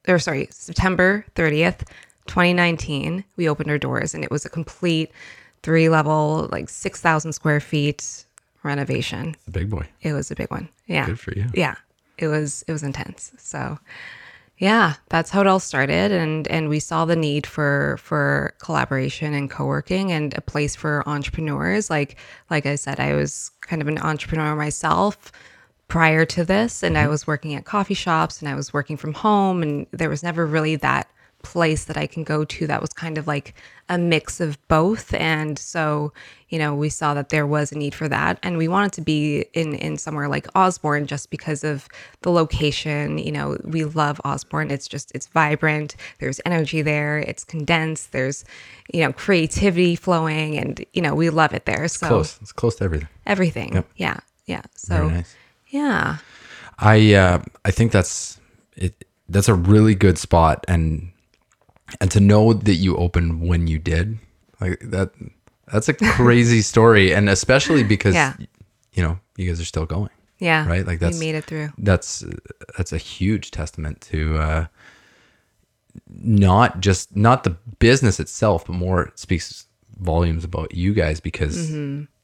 or 0.08 0.20
sorry, 0.20 0.48
September 0.52 1.26
30th, 1.36 1.88
2019. 2.28 3.24
We 3.38 3.48
opened 3.48 3.70
our 3.70 3.78
doors 3.78 4.14
and 4.14 4.24
it 4.24 4.32
was 4.32 4.46
a 4.46 4.50
complete 4.50 5.12
three 5.64 5.90
level, 5.90 6.50
like 6.52 6.70
6,000 6.70 7.32
square 7.34 7.60
feet 7.60 8.26
renovation. 8.64 9.36
A 9.48 9.52
big 9.52 9.70
boy. 9.70 9.88
It 10.02 10.14
was 10.14 10.32
a 10.32 10.36
big 10.36 10.52
one. 10.52 10.68
Yeah. 10.88 11.06
Good 11.06 11.20
for 11.20 11.34
you. 11.34 11.46
Yeah. 11.54 11.76
It 12.18 12.28
was 12.28 12.66
it 12.68 12.74
was 12.74 12.84
intense. 12.84 13.32
So 13.38 13.80
yeah, 14.60 14.96
that's 15.08 15.30
how 15.30 15.40
it 15.40 15.48
all 15.48 15.62
started 15.62 16.12
and 16.12 16.46
and 16.50 16.68
we 16.68 16.82
saw 16.82 17.06
the 17.06 17.16
need 17.16 17.48
for 17.48 17.98
for 18.02 18.54
collaboration 18.60 19.34
and 19.34 19.50
co-working 19.50 20.12
and 20.12 20.38
a 20.38 20.42
place 20.42 20.76
for 20.76 21.08
entrepreneurs. 21.08 21.90
Like 21.90 22.18
like 22.50 22.66
I 22.66 22.76
said, 22.76 23.00
I 23.00 23.14
was 23.14 23.52
kind 23.62 23.82
of 23.82 23.88
an 23.88 23.98
entrepreneur 23.98 24.56
myself 24.58 25.32
prior 25.88 26.26
to 26.26 26.44
this 26.44 26.84
and 26.84 26.98
I 26.98 27.04
mm-hmm. 27.04 27.12
was 27.12 27.26
working 27.26 27.56
at 27.56 27.64
coffee 27.64 27.94
shops 27.94 28.42
and 28.42 28.50
I 28.50 28.56
was 28.56 28.74
working 28.74 28.98
from 28.98 29.14
home 29.14 29.64
and 29.64 29.88
there 29.92 30.10
was 30.10 30.24
never 30.24 30.46
really 30.46 30.76
that 30.76 31.10
place 31.44 31.86
that 31.86 31.98
I 31.98 32.08
can 32.08 32.24
go 32.24 32.44
to 32.44 32.68
that 32.68 32.82
was 32.82 32.92
kind 32.92 33.18
of 33.18 33.28
like 33.28 33.56
a 33.88 33.98
mix 33.98 34.40
of 34.40 34.58
both. 34.68 35.14
And 35.14 35.58
so 35.58 36.14
you 36.50 36.60
know 36.60 36.76
we 36.76 36.90
saw 36.90 37.14
that 37.14 37.30
there 37.30 37.48
was 37.48 37.72
a 37.72 37.78
need 37.78 37.96
for 37.96 38.08
that. 38.08 38.40
And 38.44 38.58
we 38.58 38.68
wanted 38.68 38.94
to 38.94 39.02
be 39.02 39.46
in 39.54 39.76
in 39.76 39.98
somewhere 39.98 40.28
like 40.28 40.48
Osborne 40.56 41.08
just 41.08 41.30
because 41.30 41.64
of 41.64 41.88
the 42.22 42.32
location. 42.32 43.18
You 43.18 43.32
know 43.32 43.58
we 43.64 43.86
love 43.86 44.22
Osborne. 44.24 44.72
It's 44.72 44.88
just 44.88 45.12
it's 45.16 45.28
vibrant. 45.28 45.96
There's 46.20 46.42
energy 46.46 46.82
there. 46.82 47.20
It's 47.20 47.44
condensed. 47.44 48.12
There's 48.12 48.46
you 48.94 49.02
know 49.02 49.14
creativity 49.14 49.96
flowing 49.96 50.58
and 50.58 50.86
you 50.94 51.02
know 51.02 51.16
we 51.16 51.30
love 51.30 51.54
it 51.54 51.66
there. 51.66 51.88
So 51.88 52.08
Close. 52.08 52.40
It's 52.42 52.52
close 52.52 52.76
to 52.76 52.84
everything. 52.84 53.08
everything. 53.26 53.84
Yeah. 53.96 54.20
Yeah. 54.46 54.64
So 54.76 55.10
nice. 55.10 55.36
yeah. 55.68 56.18
I 56.80 57.14
uh, 57.14 57.42
I 57.66 57.72
think 57.72 57.92
that's 57.92 58.40
it. 58.76 59.06
That's 59.28 59.48
a 59.48 59.54
really 59.54 59.96
good 59.96 60.18
spot, 60.18 60.66
and 60.68 61.12
and 62.02 62.10
to 62.12 62.20
know 62.20 62.54
that 62.54 62.76
you 62.76 62.96
opened 62.98 63.48
when 63.48 63.68
you 63.68 63.80
did, 63.80 64.18
like 64.62 64.80
that. 64.82 65.12
That's 65.72 65.88
a 65.90 65.94
crazy 65.94 66.62
story, 66.74 67.14
and 67.14 67.30
especially 67.30 67.84
because 67.84 68.16
Yeah. 68.16 68.34
you 68.94 69.04
know 69.04 69.20
you 69.38 69.48
guys 69.48 69.62
are 69.62 69.66
still 69.66 69.86
going. 69.86 70.10
yeah 70.40 70.68
Right, 70.68 70.86
like 70.88 71.00
that's- 71.00 71.20
we 71.20 71.26
made 71.28 71.36
it 71.36 71.46
through 71.46 71.70
That's 71.78 72.24
that's 72.78 72.92
a 72.94 72.98
huge 72.98 73.52
testament 73.52 74.02
to 74.12 74.38
uh, 74.38 74.66
not 76.08 76.80
just 76.80 77.16
not 77.16 77.44
the 77.44 77.52
business 77.80 78.20
itself, 78.20 78.66
but 78.66 78.74
more 78.74 79.04
it 79.04 79.20
speaks 79.20 79.66
volumes 80.00 80.44
about 80.44 80.74
you 80.74 80.94
guys 80.94 81.20
because 81.20 81.70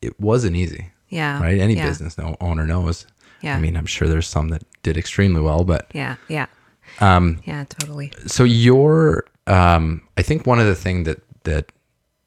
it 0.01 0.19
wasn't 0.19 0.55
easy. 0.55 0.91
yeah 1.09 1.41
Right, 1.41 1.59
any 1.59 1.73
Mm-hmm. 1.75 1.83
yeah. 1.83 1.89
business 1.89 2.17
no 2.17 2.35
owner 2.41 2.65
knows. 2.65 3.05
Yeah. 3.41 3.57
I 3.57 3.59
mean, 3.59 3.75
I'm 3.77 3.85
sure 3.85 4.07
there's 4.07 4.27
some 4.27 4.47
that 4.49 4.63
did 4.81 4.97
extremely 4.97 5.41
well, 5.41 5.63
but 5.65 5.91
Yeah, 5.93 6.15
yeah. 6.29 6.47
Um, 6.99 7.41
yeah, 7.45 7.65
totally. 7.65 8.11
so 8.27 8.43
you're 8.43 9.25
um 9.47 10.01
i 10.17 10.21
think 10.21 10.45
one 10.45 10.59
of 10.59 10.65
the 10.65 10.75
thing 10.75 11.03
that 11.03 11.21
that 11.43 11.71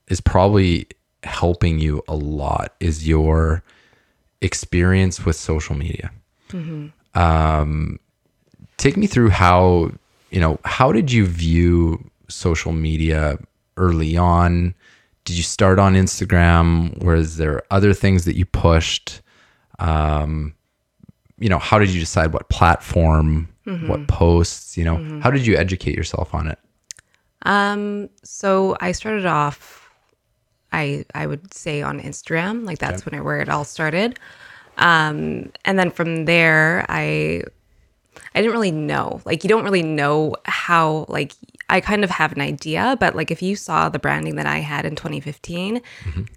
is 0.09 0.21
probably 0.21 0.87
helping 1.25 1.79
you 1.79 2.03
a 2.09 2.15
lot 2.15 2.75
is 2.81 3.07
your 3.07 3.63
experience 4.41 5.25
with 5.25 5.37
social 5.37 5.75
media 5.75 6.11
um 7.15 7.99
take 8.77 8.97
me 8.97 9.07
through 9.07 9.29
how 9.31 9.91
you 10.31 10.41
know, 10.41 10.59
how 10.65 10.93
did 10.93 11.11
you 11.11 11.27
view 11.27 12.11
social 12.29 12.73
media 12.73 13.39
early 13.77 14.17
on? 14.17 14.75
Did 15.25 15.37
you 15.37 15.43
start 15.43 15.79
on 15.79 15.95
Instagram? 15.95 17.03
Was 17.03 17.37
there 17.37 17.63
other 17.71 17.95
things 17.95 18.25
that 18.25 18.37
you 18.37 18.45
pushed? 18.45 19.21
Um, 19.79 20.55
you 21.39 21.49
know, 21.49 21.59
how 21.59 21.79
did 21.79 21.91
you 21.91 22.01
decide 22.01 22.33
what 22.33 22.49
platform, 22.49 23.49
what 23.87 24.07
posts? 24.09 24.77
You 24.77 24.85
know, 24.85 25.21
how 25.23 25.31
did 25.31 25.47
you 25.47 25.57
educate 25.57 25.95
yourself 25.95 26.35
on 26.35 26.47
it? 26.49 26.59
Um, 27.42 28.09
so 28.22 28.77
I 28.81 28.92
started 28.92 29.27
off, 29.27 29.90
I 30.72 31.05
I 31.14 31.27
would 31.27 31.53
say 31.55 31.83
on 31.83 32.01
Instagram, 32.01 32.66
like 32.66 32.79
that's 32.79 33.05
when 33.07 33.14
it, 33.14 33.24
where 33.24 33.40
it 33.40 33.48
all 33.48 33.64
started. 33.64 34.18
Um, 34.77 35.51
and 35.64 35.79
then 35.79 35.90
from 35.90 36.24
there, 36.24 36.85
I 36.88 37.42
I 38.35 38.40
didn't 38.40 38.53
really 38.53 38.70
know. 38.72 39.20
Like 39.24 39.44
you 39.44 39.48
don't 39.48 39.64
really 39.64 39.83
know 39.83 40.35
how 40.44 41.07
like 41.09 41.33
I 41.70 41.81
kind 41.81 42.05
of 42.05 42.11
have 42.11 42.33
an 42.33 42.40
idea, 42.40 42.96
but 42.98 43.14
like 43.14 43.31
if 43.31 43.42
you 43.42 43.57
saw 43.57 43.88
the 43.88 43.98
branding 43.98 44.37
that 44.37 44.46
I 44.46 44.59
had 44.59 44.85
in 44.85 44.96
2015 44.96 45.81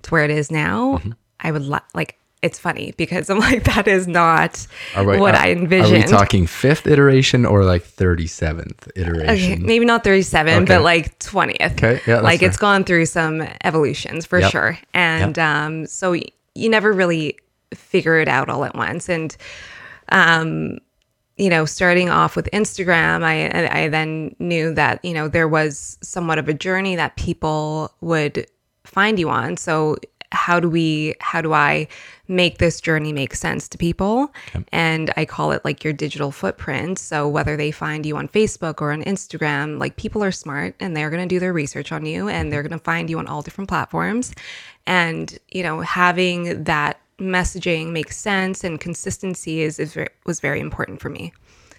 to 0.03 0.09
where 0.09 0.23
it 0.23 0.31
is 0.31 0.51
now, 0.51 1.01
I 1.39 1.51
would 1.51 1.63
li- 1.63 1.79
like 1.93 2.17
it's 2.41 2.57
funny 2.59 2.93
because 2.97 3.29
I'm 3.29 3.39
like 3.49 3.63
that 3.65 3.87
is 3.87 4.07
not 4.07 4.65
we- 4.97 5.17
what 5.19 5.35
are- 5.35 5.41
I 5.41 5.51
envisioned. 5.51 5.93
Are 6.03 6.07
we 6.07 6.11
talking 6.11 6.47
fifth 6.47 6.87
iteration 6.87 7.45
or 7.45 7.63
like 7.63 7.83
37th 7.83 8.89
iteration? 8.95 9.53
Okay, 9.53 9.55
maybe 9.57 9.85
not 9.85 10.03
37, 10.03 10.53
Okay. 10.53 10.65
but 10.65 10.81
like 10.81 11.19
20th. 11.19 11.73
Okay, 11.73 12.01
yeah, 12.07 12.19
like 12.21 12.39
fair. 12.39 12.49
it's 12.49 12.57
gone 12.57 12.83
through 12.83 13.05
some 13.05 13.47
evolutions 13.63 14.25
for 14.25 14.39
Yep. 14.39 14.51
sure. 14.51 14.79
And 14.93 15.37
um, 15.37 15.85
so 15.85 16.11
y- 16.11 16.23
you 16.55 16.69
never 16.69 16.91
really 16.91 17.37
figure 17.73 18.17
it 18.19 18.27
out 18.27 18.49
all 18.49 18.65
at 18.65 18.75
once. 18.75 19.07
And, 19.07 19.35
um, 20.09 20.79
you 21.37 21.49
know, 21.49 21.65
starting 21.65 22.09
off 22.09 22.35
with 22.35 22.49
Instagram, 22.51 23.23
I, 23.23 23.83
I 23.85 23.87
then 23.89 24.35
knew 24.39 24.73
that, 24.73 25.03
you 25.05 25.13
know, 25.13 25.27
there 25.27 25.47
was 25.47 25.97
somewhat 26.01 26.37
of 26.37 26.49
a 26.49 26.53
journey 26.53 26.95
that 26.97 27.15
people 27.15 27.91
would 28.01 28.45
find 28.83 29.17
you 29.19 29.29
on. 29.29 29.57
So 29.57 29.95
how 30.31 30.59
do 30.59 30.69
we, 30.69 31.15
how 31.19 31.41
do 31.41 31.53
I 31.53 31.87
make 32.27 32.57
this 32.57 32.79
journey 32.79 33.11
make 33.11 33.35
sense 33.35 33.67
to 33.69 33.77
people? 33.77 34.33
And 34.71 35.11
I 35.17 35.25
call 35.25 35.51
it 35.51 35.63
like 35.65 35.83
your 35.83 35.93
digital 35.93 36.31
footprint. 36.31 36.99
So 36.99 37.27
whether 37.27 37.57
they 37.57 37.71
find 37.71 38.05
you 38.05 38.17
on 38.17 38.27
Facebook 38.27 38.81
or 38.81 38.91
on 38.91 39.03
Instagram, 39.03 39.79
like 39.79 39.97
people 39.97 40.23
are 40.23 40.31
smart 40.31 40.75
and 40.79 40.95
they're 40.95 41.09
going 41.09 41.27
to 41.27 41.33
do 41.33 41.39
their 41.39 41.53
research 41.53 41.91
on 41.91 42.05
you 42.05 42.29
and 42.29 42.51
they're 42.51 42.63
going 42.63 42.71
to 42.71 42.83
find 42.83 43.09
you 43.09 43.19
on 43.19 43.27
all 43.27 43.41
different 43.41 43.69
platforms. 43.69 44.33
And, 44.87 45.37
you 45.49 45.63
know, 45.63 45.81
having 45.81 46.63
that 46.63 46.99
messaging 47.19 47.91
make 47.91 48.11
sense 48.11 48.63
and 48.63 48.79
consistency 48.79 49.61
is, 49.61 49.79
is 49.79 49.97
was 50.25 50.39
very 50.39 50.59
important 50.59 50.99
for 51.01 51.09
me. 51.09 51.33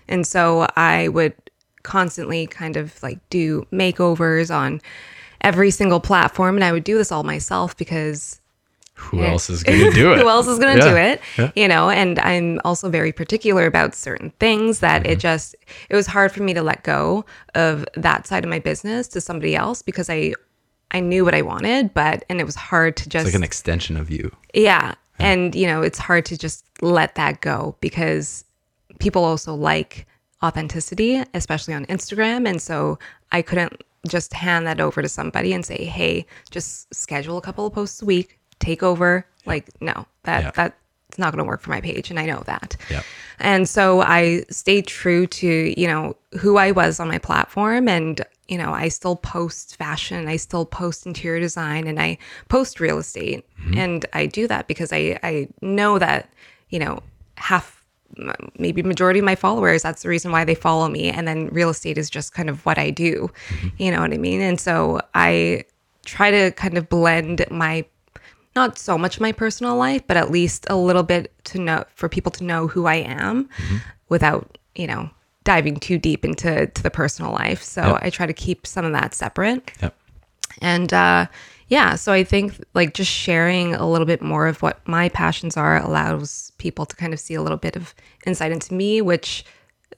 And 0.09 0.27
so 0.27 0.67
I 0.77 1.09
would 1.09 1.35
constantly 1.83 2.47
kind 2.47 2.77
of 2.77 3.03
like 3.03 3.19
do 3.29 3.67
makeovers 3.73 4.55
on 4.55 4.81
every 5.41 5.71
single 5.71 6.01
platform 6.01 6.55
and 6.55 6.65
I 6.65 6.71
would 6.71 6.85
do 6.85 6.97
this 6.97 7.11
all 7.11 7.25
myself 7.25 7.77
because 7.77 8.41
Who 8.95 9.23
else 9.25 9.51
is 9.51 9.63
going 9.63 9.81
to 9.81 9.91
do 9.91 10.13
it? 10.15 10.19
who 10.21 10.29
else 10.29 10.47
is 10.47 10.59
going 10.59 10.77
to 10.79 10.85
Yeah. 10.85 10.91
do 10.91 10.97
it 11.47 11.53
you 11.57 11.67
know 11.69 11.91
and 11.91 12.19
i'm 12.21 12.61
also 12.65 12.89
very 12.91 13.13
particular 13.13 13.67
about 13.67 13.95
certain 13.95 14.31
things 14.39 14.81
that 14.81 15.03
Mm-hmm. 15.03 15.13
it 15.13 15.19
just 15.19 15.55
it 15.91 15.97
was 15.97 16.07
hard 16.07 16.31
for 16.33 16.43
me 16.43 16.55
to 16.55 16.63
let 16.63 16.83
go 16.85 17.25
of 17.55 17.85
that 17.95 18.27
side 18.27 18.45
of 18.45 18.51
my 18.51 18.59
business 18.59 19.09
to 19.09 19.21
somebody 19.21 19.55
else 19.57 19.83
because 19.83 20.09
i 20.11 20.33
i 20.93 21.01
knew 21.01 21.25
what 21.25 21.35
i 21.35 21.43
wanted 21.43 21.93
but 21.95 22.25
and 22.29 22.41
it 22.41 22.45
was 22.45 22.55
hard 22.55 22.97
to 22.99 23.09
just 23.09 23.27
It's 23.27 23.35
like 23.35 23.39
an 23.39 23.45
extension 23.45 23.97
of 23.97 24.11
you. 24.11 24.31
yeah. 24.55 24.95
And, 25.19 25.55
you 25.55 25.69
know, 25.69 25.83
it's 25.83 25.99
hard 25.99 26.25
to 26.27 26.37
just 26.37 26.65
let 26.81 27.15
that 27.15 27.41
go 27.43 27.77
because 27.81 28.45
people 28.99 29.23
also 29.23 29.55
like 29.55 30.07
authenticity, 30.43 31.23
especially 31.33 31.75
on 31.75 31.87
Instagram. 31.87 32.49
And 32.49 32.61
so 32.61 32.99
I 33.31 33.41
couldn't 33.43 33.85
just 34.09 34.33
hand 34.33 34.67
that 34.67 34.81
over 34.81 35.01
to 35.01 35.09
somebody 35.09 35.53
and 35.53 35.65
say, 35.65 35.85
hey, 35.85 36.27
just 36.51 36.93
schedule 36.93 37.37
a 37.39 37.41
couple 37.41 37.67
of 37.67 37.73
posts 37.73 38.03
a 38.03 38.05
week, 38.05 38.41
take 38.63 38.83
over. 38.83 39.27
Like, 39.45 39.69
no, 39.81 40.07
that, 40.23 40.43
Yeah. 40.45 40.51
that's 40.55 41.19
not 41.19 41.33
going 41.33 41.45
to 41.45 41.49
work 41.49 41.61
for 41.61 41.71
my 41.71 41.81
page. 41.81 42.11
And 42.11 42.19
I 42.19 42.27
know 42.27 42.43
that. 42.47 42.77
Yeah. 42.91 43.03
And 43.39 43.69
so 43.69 44.01
I 44.01 44.45
stayed 44.51 44.87
true 44.87 45.27
to, 45.27 45.81
you 45.81 45.87
know, 45.87 46.17
who 46.41 46.57
I 46.57 46.71
was 46.71 47.01
on 47.01 47.09
my 47.09 47.19
platform. 47.19 47.89
And, 47.89 48.21
you 48.49 48.57
know, 48.57 48.73
I 48.73 48.89
still 48.89 49.17
post 49.17 49.77
fashion, 49.77 50.29
I 50.29 50.37
still 50.37 50.65
post 50.65 51.07
interior 51.07 51.41
design, 51.41 51.87
and 51.87 52.01
I 52.01 52.19
post 52.49 52.81
real 52.81 52.99
estate. 52.99 53.45
Mm-hmm. 53.61 53.79
And 53.79 54.07
I 54.13 54.27
do 54.27 54.47
that 54.47 54.69
because 54.69 54.93
I, 54.93 55.19
I 55.23 55.49
know 55.61 55.99
that, 55.99 56.31
you 56.71 56.79
know, 56.79 57.01
half, 57.37 57.85
maybe 58.59 58.83
majority 58.83 59.19
of 59.21 59.25
my 59.25 59.35
followers, 59.35 59.83
that's 59.83 60.03
the 60.03 60.09
reason 60.09 60.33
why 60.33 60.45
they 60.45 60.55
follow 60.55 60.89
me. 60.89 61.11
And 61.11 61.27
then 61.27 61.49
real 61.49 61.71
estate 61.71 61.99
is 61.99 62.11
just 62.11 62.35
kind 62.35 62.51
of 62.51 62.65
what 62.67 62.79
I 62.79 62.91
do. 62.91 63.31
Mm-hmm. 63.49 63.69
You 63.83 63.91
know 63.91 64.01
what 64.01 64.13
I 64.13 64.19
mean? 64.19 64.41
And 64.41 64.61
so 64.61 65.01
I 65.15 65.65
try 66.05 66.31
to 66.31 66.51
kind 66.53 66.77
of 66.77 66.89
blend 66.89 67.45
my 67.51 67.85
not 68.55 68.79
so 68.79 68.99
much 68.99 69.21
my 69.21 69.33
personal 69.33 69.77
life, 69.77 70.03
but 70.07 70.17
at 70.17 70.31
least 70.31 70.67
a 70.69 70.77
little 70.77 71.03
bit 71.03 71.33
to 71.45 71.59
know 71.59 71.85
for 71.95 72.09
people 72.09 72.31
to 72.33 72.45
know 72.45 72.67
who 72.67 72.87
I 72.87 72.97
am 72.97 73.49
without, 74.09 74.59
you 74.75 74.87
know, 74.87 75.11
diving 75.45 75.77
too 75.77 75.99
deep 75.99 76.25
into 76.25 76.67
to 76.67 76.83
the 76.83 76.91
personal 76.91 77.33
life. 77.33 77.63
So 77.63 77.83
Yep. 77.83 77.99
I 78.03 78.11
try 78.11 78.27
to 78.27 78.33
keep 78.33 78.67
some 78.67 78.85
of 78.85 78.93
that 78.93 79.15
separate. 79.15 79.73
Yep. 79.81 79.95
And 80.61 80.93
uh 80.93 81.27
yeah, 81.69 81.95
so 81.95 82.13
I 82.13 82.23
think 82.23 82.63
like 82.75 82.93
just 82.93 83.11
sharing 83.11 83.75
a 83.75 83.89
little 83.89 84.07
bit 84.07 84.21
more 84.21 84.47
of 84.47 84.61
what 84.61 84.87
my 84.87 85.09
passions 85.09 85.57
are 85.57 85.79
allows 85.83 86.53
people 86.59 86.85
to 86.85 86.95
kind 86.95 87.15
of 87.15 87.21
see 87.21 87.33
a 87.33 87.41
little 87.41 87.57
bit 87.57 87.77
of 87.77 87.95
insight 88.27 88.53
into 88.53 88.75
me, 88.75 89.01
which 89.01 89.45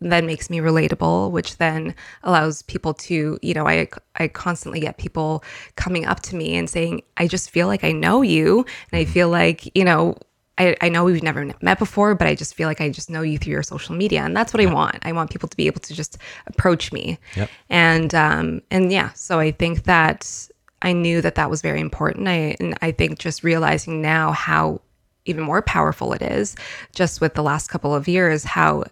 then 0.01 0.27
makes 0.27 0.51
me 0.51 0.59
relatable, 0.59 1.31
which 1.31 1.57
then 1.59 1.95
allows 2.23 2.63
people 2.63 2.95
to, 2.95 3.39
you 3.43 3.55
know, 3.55 3.67
I 3.67 3.89
I 4.17 4.29
constantly 4.29 4.81
get 4.81 4.99
people 4.99 5.45
coming 5.77 6.07
up 6.07 6.21
to 6.21 6.37
me 6.37 6.57
and 6.57 6.69
saying, 6.69 7.03
I 7.17 7.27
just 7.27 7.51
feel 7.51 7.67
like 7.67 7.85
I 7.85 7.93
know 7.93 8.23
you. 8.23 8.65
And 8.93 8.99
I 8.99 9.05
feel 9.05 9.29
like, 9.29 9.77
you 9.77 9.85
know, 9.85 10.17
I, 10.57 10.77
I 10.81 10.89
know 10.89 11.05
we've 11.05 11.23
never 11.23 11.53
met 11.63 11.79
before, 11.79 12.15
but 12.15 12.29
I 12.29 12.35
just 12.35 12.55
feel 12.55 12.69
like 12.69 12.81
I 12.81 12.89
just 12.89 13.11
know 13.11 13.23
you 13.23 13.39
through 13.39 13.53
your 13.53 13.63
social 13.63 13.95
media. 13.95 14.23
And 14.23 14.37
that's 14.37 14.53
what 14.53 14.63
I 14.63 14.73
want. 14.73 14.99
I 15.03 15.13
want 15.13 15.31
people 15.31 15.49
to 15.49 15.57
be 15.57 15.67
able 15.67 15.81
to 15.81 15.95
just 15.95 16.19
approach 16.47 16.93
me. 16.93 17.19
Yep. 17.37 17.51
And 17.71 18.15
um 18.15 18.63
and 18.71 18.93
yeah, 18.93 19.13
so 19.15 19.39
I 19.41 19.51
think 19.51 19.85
that 19.85 20.49
I 20.83 20.93
knew 20.93 21.21
that 21.23 21.35
that 21.37 21.51
was 21.51 21.63
very 21.63 21.81
important. 21.81 22.29
I 22.29 22.57
and 22.61 22.77
I 22.83 22.93
think 22.93 23.19
just 23.19 23.43
realizing 23.43 24.01
now 24.01 24.33
how 24.33 24.81
even 25.25 25.43
more 25.43 25.63
powerful 25.63 26.13
it 26.13 26.23
is 26.23 26.55
just 26.95 27.21
with 27.21 27.35
the 27.35 27.43
last 27.43 27.69
couple 27.69 27.95
of 27.95 28.07
years 28.07 28.45
how 28.45 28.85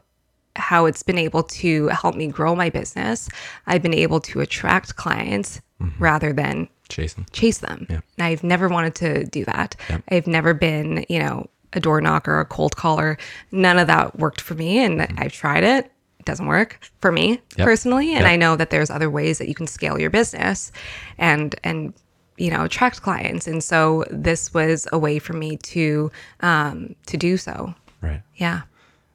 how 0.57 0.87
it's 0.87 1.03
been 1.03 1.19
able 1.19 1.43
to 1.45 1.89
help 1.89 2.15
me 2.15 2.27
grow 2.27 2.55
my 2.55 2.69
business. 2.71 3.29
I've 3.67 3.83
been 3.83 3.95
able 3.95 4.21
to 4.21 4.41
attract 4.41 4.97
clients 4.97 5.61
rather 5.99 6.33
than 6.33 6.69
Jason. 6.89 7.27
chase 7.33 7.59
them. 7.59 7.87
Yeah. 7.91 8.01
And 8.19 8.25
I've 8.27 8.45
never 8.45 8.69
wanted 8.69 8.95
to 8.97 9.25
do 9.25 9.45
that. 9.47 9.75
I've 10.11 10.27
never 10.27 10.55
been, 10.55 11.05
you 11.09 11.19
know, 11.19 11.49
a 11.73 11.81
door 11.81 12.01
knocker, 12.01 12.39
a 12.39 12.45
cold 12.45 12.77
caller. 12.77 13.17
None 13.51 13.79
of 13.79 13.87
that 13.87 14.19
worked 14.19 14.41
for 14.43 14.55
me. 14.55 14.79
And 14.79 15.03
I've 15.19 15.33
tried 15.33 15.65
it. 15.65 15.91
It 16.21 16.27
doesn't 16.27 16.47
work 16.47 16.79
for 17.01 17.11
me 17.11 17.41
Yep. 17.57 17.65
personally. 17.67 18.11
And 18.13 18.21
Yep. 18.25 18.31
I 18.31 18.37
know 18.37 18.55
that 18.57 18.71
there's 18.71 18.91
other 18.91 19.11
ways 19.11 19.39
that 19.39 19.49
you 19.49 19.55
can 19.55 19.67
scale 19.67 19.99
your 19.99 20.11
business 20.11 20.71
and 21.19 21.55
and 21.65 21.95
you 22.37 22.51
know 22.51 22.65
attract 22.65 23.03
clients. 23.03 23.47
And 23.49 23.65
so 23.65 24.05
this 24.11 24.53
was 24.55 24.87
a 24.93 24.99
way 24.99 25.19
for 25.19 25.33
me 25.33 25.57
to 25.57 26.13
um 26.41 26.95
to 27.07 27.17
do 27.17 27.37
so. 27.39 27.75
Right. 28.03 28.23
Yeah. 28.37 28.61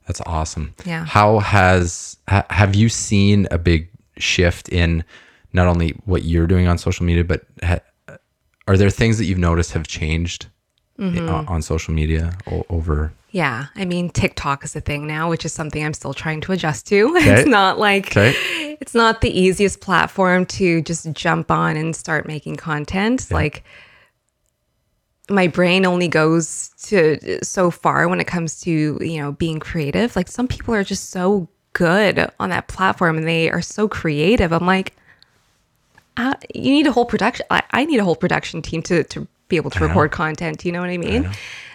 That's 0.07 0.21
awesome. 0.25 0.73
Yeah. 0.85 1.05
How 1.05 1.39
has 1.39 2.17
ha, 2.29 2.45
have 2.49 2.75
you 2.75 2.89
seen 2.89 3.47
a 3.51 3.57
big 3.57 3.89
shift 4.17 4.69
in 4.69 5.03
not 5.53 5.67
only 5.67 5.89
what 6.05 6.23
you're 6.23 6.47
doing 6.47 6.67
on 6.67 6.77
social 6.77 7.05
media, 7.05 7.23
but 7.23 7.43
ha, 7.61 7.79
are 8.67 8.77
there 8.77 8.89
things 8.89 9.17
that 9.17 9.25
you've 9.25 9.37
noticed 9.37 9.73
have 9.73 9.87
changed 9.87 10.47
Mm-hmm. 10.99 11.29
i- 11.29 11.45
on, 11.45 11.61
social 11.61 11.93
media 11.93 12.35
o- 12.51 12.65
over? 12.69 13.13
Yeah, 13.29 13.67
I 13.75 13.85
mean 13.85 14.09
TikTok 14.09 14.63
is 14.63 14.75
a 14.75 14.81
thing 14.81 15.05
now, 15.05 15.29
which 15.29 15.45
is 15.45 15.53
something 15.53 15.85
I'm 15.85 15.93
still 15.93 16.13
trying 16.15 16.41
to 16.41 16.53
adjust 16.53 16.87
to. 16.87 17.09
Okay. 17.17 17.33
It's 17.41 17.47
not 17.47 17.77
like 17.77 18.07
Okay. 18.07 18.33
it's 18.81 18.95
not 18.95 19.21
the 19.21 19.29
easiest 19.29 19.79
platform 19.79 20.47
to 20.57 20.81
just 20.81 21.11
jump 21.11 21.51
on 21.51 21.77
and 21.77 21.95
start 21.95 22.25
making 22.27 22.55
content. 22.55 23.29
Like 23.29 23.63
my 25.29 25.47
brain 25.47 25.85
only 25.85 26.07
goes 26.07 26.69
to 26.83 27.43
so 27.43 27.69
far 27.71 28.07
when 28.07 28.19
it 28.19 28.27
comes 28.27 28.61
to, 28.61 28.97
you 29.01 29.21
know, 29.21 29.33
being 29.33 29.59
creative. 29.59 30.15
Like 30.15 30.27
some 30.27 30.47
people 30.47 30.73
are 30.73 30.83
just 30.83 31.09
so 31.09 31.47
good 31.73 32.29
on 32.39 32.49
that 32.49 32.67
platform 32.67 33.17
and 33.17 33.27
they 33.27 33.49
are 33.49 33.61
so 33.61 33.87
creative. 33.87 34.51
I'm 34.51 34.65
like 34.65 34.93
uh, 36.17 36.33
you 36.53 36.71
need 36.71 36.87
a 36.87 36.91
whole 36.91 37.05
production 37.05 37.45
I, 37.49 37.63
I 37.71 37.85
need 37.85 37.99
a 37.99 38.03
whole 38.03 38.15
production 38.15 38.61
team 38.61 38.81
to 38.83 39.03
to 39.05 39.27
be 39.47 39.55
able 39.55 39.69
to 39.71 39.79
record 39.79 40.11
content 40.11 40.65
you 40.65 40.71
know 40.71 40.81
what 40.81 40.89
i 40.89 40.97
mean 40.97 41.29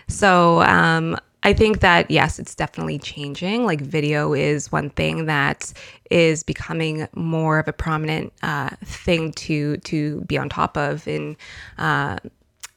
so 0.08 0.60
um 0.62 1.16
i 1.42 1.54
think 1.54 1.80
that 1.80 2.10
yes 2.10 2.38
it's 2.38 2.54
definitely 2.54 2.98
changing 2.98 3.64
like 3.64 3.80
video 3.80 4.34
is 4.34 4.70
one 4.70 4.90
thing 4.90 5.26
that 5.26 5.72
is 6.10 6.42
becoming 6.42 7.08
more 7.14 7.58
of 7.58 7.68
a 7.68 7.72
prominent 7.72 8.32
uh, 8.42 8.68
thing 8.84 9.32
to 9.32 9.78
to 9.78 10.20
be 10.22 10.36
on 10.36 10.48
top 10.50 10.76
of 10.76 11.08
in 11.08 11.36
uh, 11.78 12.18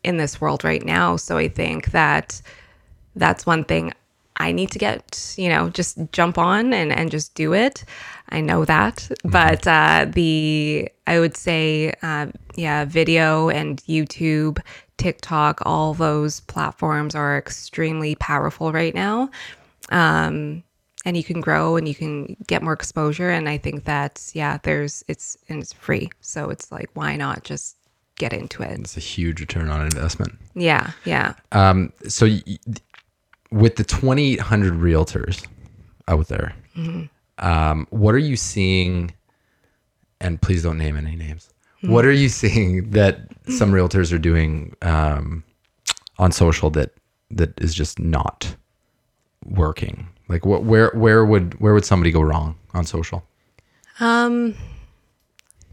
in 0.05 0.17
this 0.17 0.39
world 0.39 0.63
right 0.63 0.85
now 0.85 1.15
so 1.15 1.37
i 1.37 1.47
think 1.47 1.91
that 1.91 2.41
that's 3.15 3.45
one 3.45 3.63
thing 3.63 3.91
I 4.37 4.51
need 4.51 4.71
to 4.71 4.79
get, 4.79 5.33
you 5.37 5.47
know, 5.49 5.69
just 5.69 5.97
jump 6.11 6.37
on 6.37 6.73
and, 6.73 6.91
and 6.91 7.09
just 7.09 7.35
do 7.35 7.53
it. 7.53 7.85
I 8.29 8.41
know 8.41 8.65
that. 8.65 9.09
But 9.23 9.65
uh, 9.65 10.07
the, 10.09 10.89
I 11.07 11.19
would 11.19 11.37
say, 11.37 11.93
uh, 12.01 12.27
yeah, 12.55 12.85
video 12.85 13.49
and 13.49 13.81
YouTube, 13.83 14.59
TikTok, 14.97 15.61
all 15.65 15.93
those 15.93 16.41
platforms 16.41 17.15
are 17.15 17.37
extremely 17.37 18.15
powerful 18.15 18.71
right 18.71 18.93
now. 18.93 19.29
Um, 19.89 20.63
and 21.05 21.15
you 21.15 21.23
can 21.23 21.39
grow 21.39 21.77
and 21.77 21.87
you 21.87 21.95
can 21.95 22.35
get 22.47 22.63
more 22.63 22.73
exposure. 22.73 23.29
And 23.29 23.47
I 23.47 23.57
think 23.57 23.85
that's, 23.85 24.35
yeah, 24.35 24.57
there's, 24.63 25.03
it's, 25.07 25.37
and 25.47 25.61
it's 25.61 25.71
free. 25.71 26.09
So 26.19 26.49
it's 26.49 26.71
like, 26.71 26.89
why 26.93 27.15
not 27.15 27.43
just 27.43 27.77
get 28.17 28.33
into 28.33 28.63
it? 28.63 28.79
It's 28.79 28.97
a 28.97 29.01
huge 29.01 29.39
return 29.39 29.69
on 29.69 29.81
investment. 29.81 30.33
Yeah. 30.53 30.91
Yeah. 31.05 31.33
Um, 31.51 31.91
so 32.07 32.25
y- 32.25 32.41
with 33.51 33.75
the 33.75 33.83
2,800 33.83 34.73
realtors 34.73 35.45
out 36.07 36.27
there, 36.27 36.55
um, 37.39 37.87
what 37.89 38.13
are 38.15 38.19
you 38.19 38.35
seeing? 38.35 39.13
And 40.21 40.41
please 40.41 40.63
don't 40.63 40.77
name 40.77 40.97
any 40.97 41.15
names. 41.15 41.49
What 41.81 42.05
are 42.05 42.11
you 42.11 42.29
seeing 42.29 42.89
that 42.91 43.19
some 43.49 43.71
realtors 43.77 44.11
are 44.11 44.17
doing 44.17 44.75
um, 44.81 45.43
on 46.17 46.31
social 46.31 46.69
that 46.71 46.91
that 47.31 47.59
is 47.61 47.75
just 47.75 47.99
not 47.99 48.55
working? 49.45 50.07
Like, 50.27 50.45
what, 50.45 50.63
where, 50.63 50.89
where 50.95 51.23
would, 51.25 51.53
where 51.59 51.73
would 51.75 51.85
somebody 51.85 52.11
go 52.11 52.21
wrong 52.21 52.55
on 52.73 52.85
social? 52.85 53.23
Um, 53.99 54.55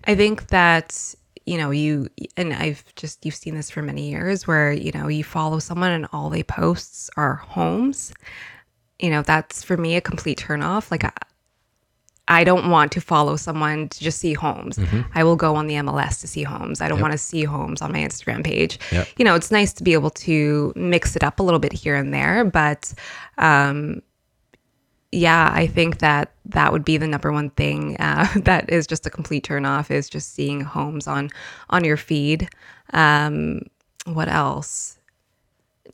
I 0.05 0.15
think 0.15 0.49
that 0.49 1.15
you 1.47 1.59
know 1.59 1.71
you 1.71 2.09
and 2.37 2.53
I've 2.53 2.85
just 2.95 3.25
you've 3.25 3.35
seen 3.35 3.55
this 3.55 3.71
for 3.71 3.83
many 3.83 4.11
years 4.11 4.47
where 4.47 4.73
you 4.73 4.93
know 4.93 5.09
you 5.09 5.25
follow 5.25 5.59
someone 5.59 5.91
and 5.91 6.07
all 6.13 6.31
they 6.31 6.43
posts 6.43 7.11
are 7.17 7.37
homes. 7.37 8.13
You 8.99 9.11
know 9.11 9.23
that's 9.23 9.63
for 9.63 9.77
me 9.77 9.97
a 9.97 10.01
complete 10.01 10.39
turnoff. 10.39 10.91
Like 10.91 11.05
I, 11.05 11.13
I 12.29 12.45
don't 12.45 12.71
want 12.71 12.93
to 12.93 13.01
follow 13.01 13.37
someone 13.37 13.89
to 13.89 14.01
just 14.01 14.19
see 14.19 14.33
homes. 14.33 14.79
I 15.15 15.25
will 15.25 15.37
go 15.37 15.57
on 15.57 15.67
the 15.67 15.75
MLS 15.75 16.21
to 16.21 16.29
see 16.29 16.45
homes. 16.45 16.81
I 16.81 16.89
don't 16.89 17.01
want 17.01 17.13
to 17.13 17.19
see 17.19 17.45
homes 17.45 17.83
on 17.83 17.93
my 17.93 17.99
Instagram 17.99 18.45
page. 18.45 18.79
Yep. 18.93 19.09
You 19.19 19.25
know, 19.25 19.35
it's 19.35 19.51
nice 19.51 19.73
to 19.75 19.83
be 19.83 19.93
able 19.93 20.11
to 20.11 20.73
mix 20.77 21.17
it 21.17 21.25
up 21.25 21.41
a 21.41 21.43
little 21.43 21.59
bit 21.59 21.73
here 21.73 21.97
and 21.97 22.15
there, 22.15 22.45
but 22.45 22.95
um, 23.39 24.03
yeah, 25.13 25.51
I 25.53 25.67
think 25.67 25.99
that 25.99 26.33
that 26.47 26.73
would 26.73 26.85
be 26.85 26.97
the 26.97 27.07
number 27.07 27.31
one 27.31 27.51
thing 27.51 27.97
uh, 27.99 28.27
that 28.37 28.71
is 28.71 28.87
just 28.87 29.07
a 29.07 29.11
complete 29.11 29.45
turn 29.45 29.67
off 29.67 29.91
is 29.91 30.09
just 30.09 30.35
seeing 30.35 30.63
homes 30.63 31.07
on 31.07 31.31
on 31.71 31.85
your 31.85 31.99
feed. 31.99 32.49
Um, 32.95 33.61
what 34.07 34.29
else? 34.29 34.99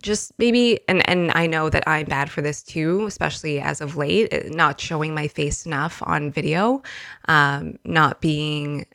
Just 0.00 0.32
maybe, 0.38 0.78
and 0.88 1.06
and 1.08 1.32
I 1.34 1.48
know 1.48 1.68
that 1.68 1.82
I'm 1.88 2.06
bad 2.06 2.30
for 2.30 2.40
this 2.40 2.62
too, 2.62 3.04
especially 3.06 3.60
as 3.60 3.80
of 3.80 3.96
late, 3.96 4.28
eh, 4.32 4.48
not 4.50 4.80
showing 4.80 5.12
my 5.14 5.26
face 5.26 5.66
enough 5.66 6.00
on 6.06 6.30
video, 6.30 6.82
um, 7.26 7.78
not 7.84 8.20
being 8.20 8.86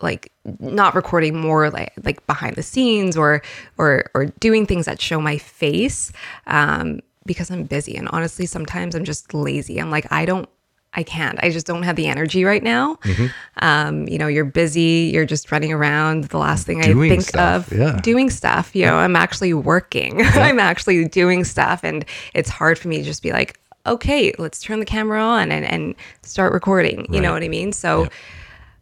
like 0.00 0.30
not 0.60 0.94
recording 0.94 1.36
more 1.36 1.70
like 1.70 1.92
like 2.04 2.24
behind 2.28 2.54
the 2.54 2.62
scenes 2.62 3.16
or 3.16 3.42
or 3.78 4.04
or 4.14 4.26
doing 4.38 4.64
things 4.64 4.86
that 4.86 5.00
show 5.00 5.20
my 5.20 5.36
face 5.36 6.12
um 6.46 7.00
because 7.26 7.50
I'm 7.50 7.64
busy 7.64 7.96
and 7.96 8.08
honestly 8.10 8.46
sometimes 8.46 8.94
I'm 8.94 9.04
just 9.04 9.34
lazy. 9.34 9.80
I'm 9.80 9.90
like 9.90 10.10
I 10.10 10.24
don't 10.24 10.48
I 10.94 11.02
can't. 11.02 11.38
I 11.42 11.50
just 11.50 11.66
don't 11.66 11.82
have 11.82 11.96
the 11.96 12.06
energy 12.06 12.44
right 12.44 12.62
now. 12.62 12.96
Mm-hmm. 12.96 13.26
Um, 13.62 14.08
you 14.08 14.16
know, 14.16 14.26
you're 14.26 14.46
busy, 14.46 15.10
you're 15.12 15.26
just 15.26 15.52
running 15.52 15.70
around. 15.72 16.24
The 16.24 16.38
last 16.38 16.66
thing 16.66 16.80
Doing 16.80 17.12
I 17.12 17.16
think 17.16 17.28
stuff, 17.28 17.70
of 17.70 17.78
yeah. 17.78 18.00
doing 18.00 18.30
stuff. 18.30 18.74
You 18.74 18.86
know, 18.86 18.96
I'm 18.96 19.14
actually 19.14 19.52
working. 19.52 20.22
I'm 20.24 20.58
actually 20.58 21.06
doing 21.06 21.44
stuff 21.44 21.84
and 21.84 22.04
it's 22.34 22.48
hard 22.48 22.78
for 22.78 22.88
me 22.88 22.98
to 22.98 23.04
just 23.04 23.22
be 23.22 23.32
like, 23.32 23.60
okay, 23.86 24.32
let's 24.38 24.60
turn 24.60 24.80
the 24.80 24.86
camera 24.86 25.20
on 25.20 25.52
and, 25.52 25.64
and 25.64 25.94
start 26.22 26.52
recording. 26.52 27.12
You 27.12 27.20
know 27.20 27.32
what 27.32 27.42
I 27.42 27.48
mean? 27.48 27.72
So 27.72 28.08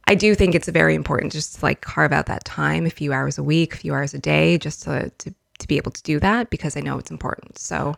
I 0.06 0.14
do 0.14 0.34
think 0.34 0.54
it's 0.54 0.68
very 0.68 0.94
important 0.94 1.32
just 1.32 1.56
to 1.56 1.64
like 1.64 1.80
carve 1.80 2.12
out 2.12 2.26
that 2.26 2.44
time, 2.44 2.86
a 2.86 2.90
few 2.90 3.12
hours 3.12 3.38
a 3.38 3.42
week, 3.42 3.74
a 3.74 3.78
few 3.78 3.94
hours 3.94 4.14
a 4.14 4.18
day, 4.18 4.58
just 4.58 4.82
to 4.84 5.10
to, 5.18 5.34
to 5.58 5.68
be 5.68 5.76
able 5.76 5.90
to 5.90 6.02
do 6.02 6.20
that 6.20 6.50
because 6.50 6.76
I 6.76 6.80
know 6.80 6.98
it's 6.98 7.10
important. 7.10 7.58
So, 7.58 7.96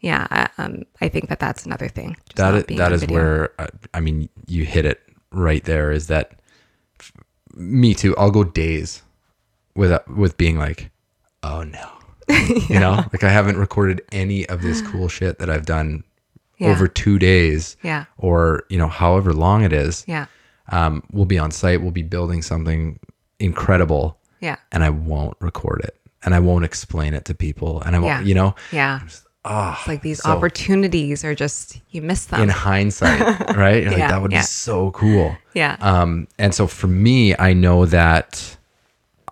yeah, 0.00 0.26
I, 0.30 0.48
um, 0.62 0.82
I 1.00 1.08
think 1.08 1.28
that 1.28 1.38
that's 1.40 1.66
another 1.66 1.88
thing. 1.88 2.16
Just 2.26 2.36
That 2.36 2.54
is, 2.54 2.64
that 2.78 2.92
is 2.92 3.00
video. 3.02 3.14
where 3.16 3.52
uh, 3.58 3.66
I 3.94 4.00
mean 4.00 4.28
you 4.46 4.64
hit 4.64 4.84
it 4.84 5.00
right 5.30 5.62
there. 5.64 5.90
Is 5.92 6.06
that 6.08 6.40
f- 6.98 7.12
me 7.54 7.94
too? 7.94 8.16
I'll 8.16 8.30
go 8.30 8.44
days 8.44 9.02
with 9.74 9.98
with 10.08 10.36
being 10.36 10.58
like, 10.58 10.90
oh 11.42 11.62
no, 11.62 11.88
you 12.68 12.80
know, 12.80 13.04
like 13.12 13.24
I 13.24 13.30
haven't 13.30 13.56
recorded 13.58 14.02
any 14.12 14.48
of 14.48 14.62
this 14.62 14.80
cool 14.90 15.08
shit 15.08 15.38
that 15.38 15.50
I've 15.50 15.66
done 15.66 16.04
Yeah. 16.58 16.68
over 16.70 16.88
two 16.88 17.18
days, 17.18 17.76
Yeah. 17.82 18.04
or 18.18 18.64
you 18.68 18.78
know, 18.78 18.88
however 18.88 19.32
long 19.32 19.62
it 19.64 19.72
is. 19.72 20.04
Yeah, 20.08 20.26
Um, 20.70 21.02
we'll 21.12 21.24
be 21.26 21.38
on 21.38 21.50
site. 21.50 21.80
We'll 21.82 21.90
be 21.92 22.02
building 22.02 22.42
something 22.42 22.98
incredible, 23.38 24.18
yeah, 24.40 24.56
and 24.72 24.84
I 24.84 24.90
won't 24.90 25.36
record 25.40 25.80
it, 25.84 25.96
and 26.22 26.34
I 26.34 26.40
won't 26.40 26.64
explain 26.64 27.14
it 27.14 27.24
to 27.26 27.34
people, 27.34 27.80
and 27.82 27.96
I 27.96 27.98
won't, 27.98 28.20
Yeah. 28.22 28.28
you 28.28 28.34
know, 28.34 28.54
yeah. 28.72 29.00
Ah, 29.44 29.78
It's 29.78 29.88
like 29.88 30.02
these 30.02 30.22
so- 30.22 30.30
opportunities 30.30 31.24
are 31.24 31.34
just 31.34 31.80
you 31.90 32.02
miss 32.02 32.26
them. 32.26 32.40
in 32.42 32.48
hindsight, 32.48 33.20
right? 33.56 33.82
You're 33.82 33.92
like, 33.92 34.08
that 34.08 34.20
would 34.22 34.32
yeah. 34.32 34.40
be 34.40 34.44
so 34.46 34.90
cool. 34.92 35.36
yeah, 35.54 35.76
Um, 35.80 36.28
and 36.38 36.54
so 36.54 36.66
for 36.66 36.86
me, 36.88 37.34
I 37.38 37.52
know 37.52 37.86
that 37.86 38.56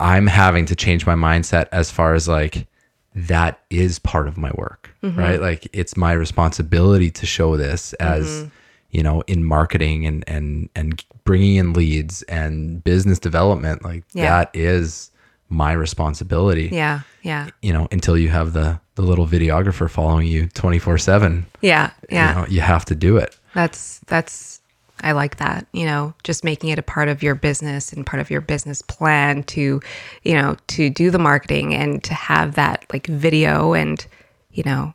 I'm 0.01 0.27
having 0.27 0.65
to 0.67 0.77
change 0.77 1.07
my 1.07 1.15
mindset 1.15 1.67
as 1.73 1.91
far 1.91 2.15
as 2.15 2.29
like 2.29 2.67
that 3.15 3.61
is 3.71 3.99
part 3.99 4.29
of 4.29 4.37
my 4.37 4.51
work, 4.55 4.91
Mm-hmm. 5.03 5.19
right? 5.19 5.41
Like 5.41 5.69
it's 5.73 5.97
my 5.97 6.13
responsibility 6.13 7.11
to 7.11 7.27
show 7.27 7.57
this 7.57 7.93
as 7.95 8.27
Mm-hmm. 8.27 8.49
you 8.91 9.03
know 9.03 9.21
in 9.27 9.45
marketing 9.45 10.07
and 10.07 10.25
and 10.27 10.69
and 10.75 11.05
bringing 11.25 11.57
in 11.57 11.73
leads 11.73 12.23
and 12.23 12.83
business 12.83 13.19
development. 13.19 13.85
Like 13.85 14.05
Yeah. 14.13 14.25
that 14.31 14.51
is 14.55 15.11
my 15.49 15.73
responsibility. 15.73 16.69
yeah, 16.73 17.01
yeah, 17.23 17.49
You 17.63 17.73
know, 17.73 17.89
until 17.91 18.17
you 18.19 18.29
have 18.29 18.53
the 18.53 18.81
the 18.97 19.03
little 19.03 19.27
videographer 19.27 19.89
following 19.89 20.27
you 20.27 20.49
24 20.49 20.99
seven. 20.99 21.47
yeah, 21.61 21.91
yeah. 22.11 22.29
You 22.29 22.35
know, 22.41 22.47
you 22.49 22.61
have 22.61 22.85
to 22.87 22.95
do 22.95 23.17
it. 23.17 23.37
That's 23.55 24.01
that's 24.07 24.61
I 25.01 25.13
like 25.13 25.37
that, 25.37 25.67
you 25.73 25.87
know, 25.87 26.13
just 26.25 26.43
making 26.43 26.71
it 26.71 26.79
a 26.79 26.83
part 26.83 27.09
of 27.09 27.23
your 27.23 27.37
business 27.37 27.93
and 27.93 28.05
part 28.05 28.21
of 28.21 28.31
your 28.31 28.41
business 28.41 28.83
plan 28.83 29.45
to, 29.45 29.81
you 30.25 30.35
know, 30.35 30.57
to 30.69 30.91
do 30.91 31.11
the 31.13 31.21
marketing 31.21 31.73
and 31.75 32.03
to 32.03 32.15
have 32.15 32.57
that 32.57 32.85
like 32.93 33.07
video 33.07 33.75
and, 33.75 34.05
you 34.51 34.65
know, 34.67 34.93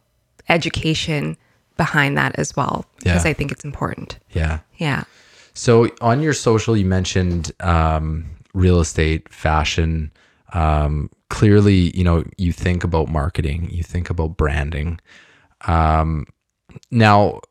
education 0.49 1.37
behind 1.77 2.17
that 2.17 2.37
as 2.37 2.55
well 2.55 2.85
because 2.99 3.23
Yeah. 3.25 3.31
I 3.31 3.33
think 3.33 3.51
it's 3.51 3.63
important. 3.63 4.19
Yeah. 4.31 4.59
Yeah. 4.77 5.03
So 5.53 5.89
on 6.01 6.21
your 6.21 6.33
social, 6.33 6.75
you 6.75 6.85
mentioned 6.85 7.51
um, 7.61 8.25
real 8.53 8.79
estate, 8.79 9.29
fashion. 9.29 10.11
Um, 10.53 11.09
clearly, 11.29 11.95
you 11.97 12.03
know, 12.03 12.23
you 12.37 12.51
think 12.51 12.83
about 12.83 13.09
marketing, 13.09 13.69
you 13.71 13.83
think 13.83 14.09
about 14.09 14.37
branding. 14.37 14.99
Um, 15.67 16.25
now, 16.91 17.41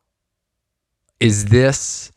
is 1.19 1.45
this 1.45 2.11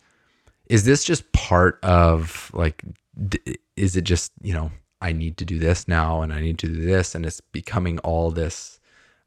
is 0.69 0.85
this 0.85 1.05
just 1.05 1.31
part 1.33 1.79
of 1.83 2.51
like? 2.55 2.83
D- 3.29 3.57
is 3.77 3.97
it 3.97 4.05
just 4.05 4.33
you 4.43 4.53
know 4.53 4.71
I 5.01 5.13
need 5.13 5.37
to 5.39 5.45
do 5.45 5.59
this 5.59 5.89
now 5.89 6.23
and 6.23 6.33
I 6.33 6.41
need 6.41 6.59
to 6.59 6.67
do 6.69 6.85
this 6.85 7.15
and 7.15 7.25
it's 7.27 7.41
becoming 7.41 7.99
all 8.01 8.31
this, 8.31 8.81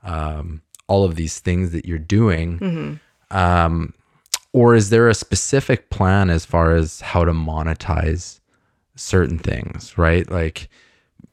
um, 0.03 0.61
all 0.87 1.03
of 1.03 1.15
these 1.15 1.39
things 1.39 1.71
that 1.71 1.85
you're 1.85 1.97
doing. 1.99 2.57
Um, 3.31 3.93
or 4.53 4.75
is 4.75 4.89
there 4.89 5.07
a 5.07 5.13
specific 5.13 5.89
plan 5.89 6.29
as 6.29 6.45
far 6.45 6.75
as 6.75 7.01
how 7.01 7.23
to 7.23 7.31
monetize 7.31 8.39
certain 8.95 9.37
things 9.37 9.97
right 9.97 10.29
like 10.29 10.67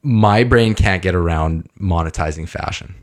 my 0.07 0.43
brain 0.43 0.73
can't 0.73 1.01
get 1.03 1.13
around 1.15 1.67
monetizing 1.79 2.47
fashion 2.47 2.95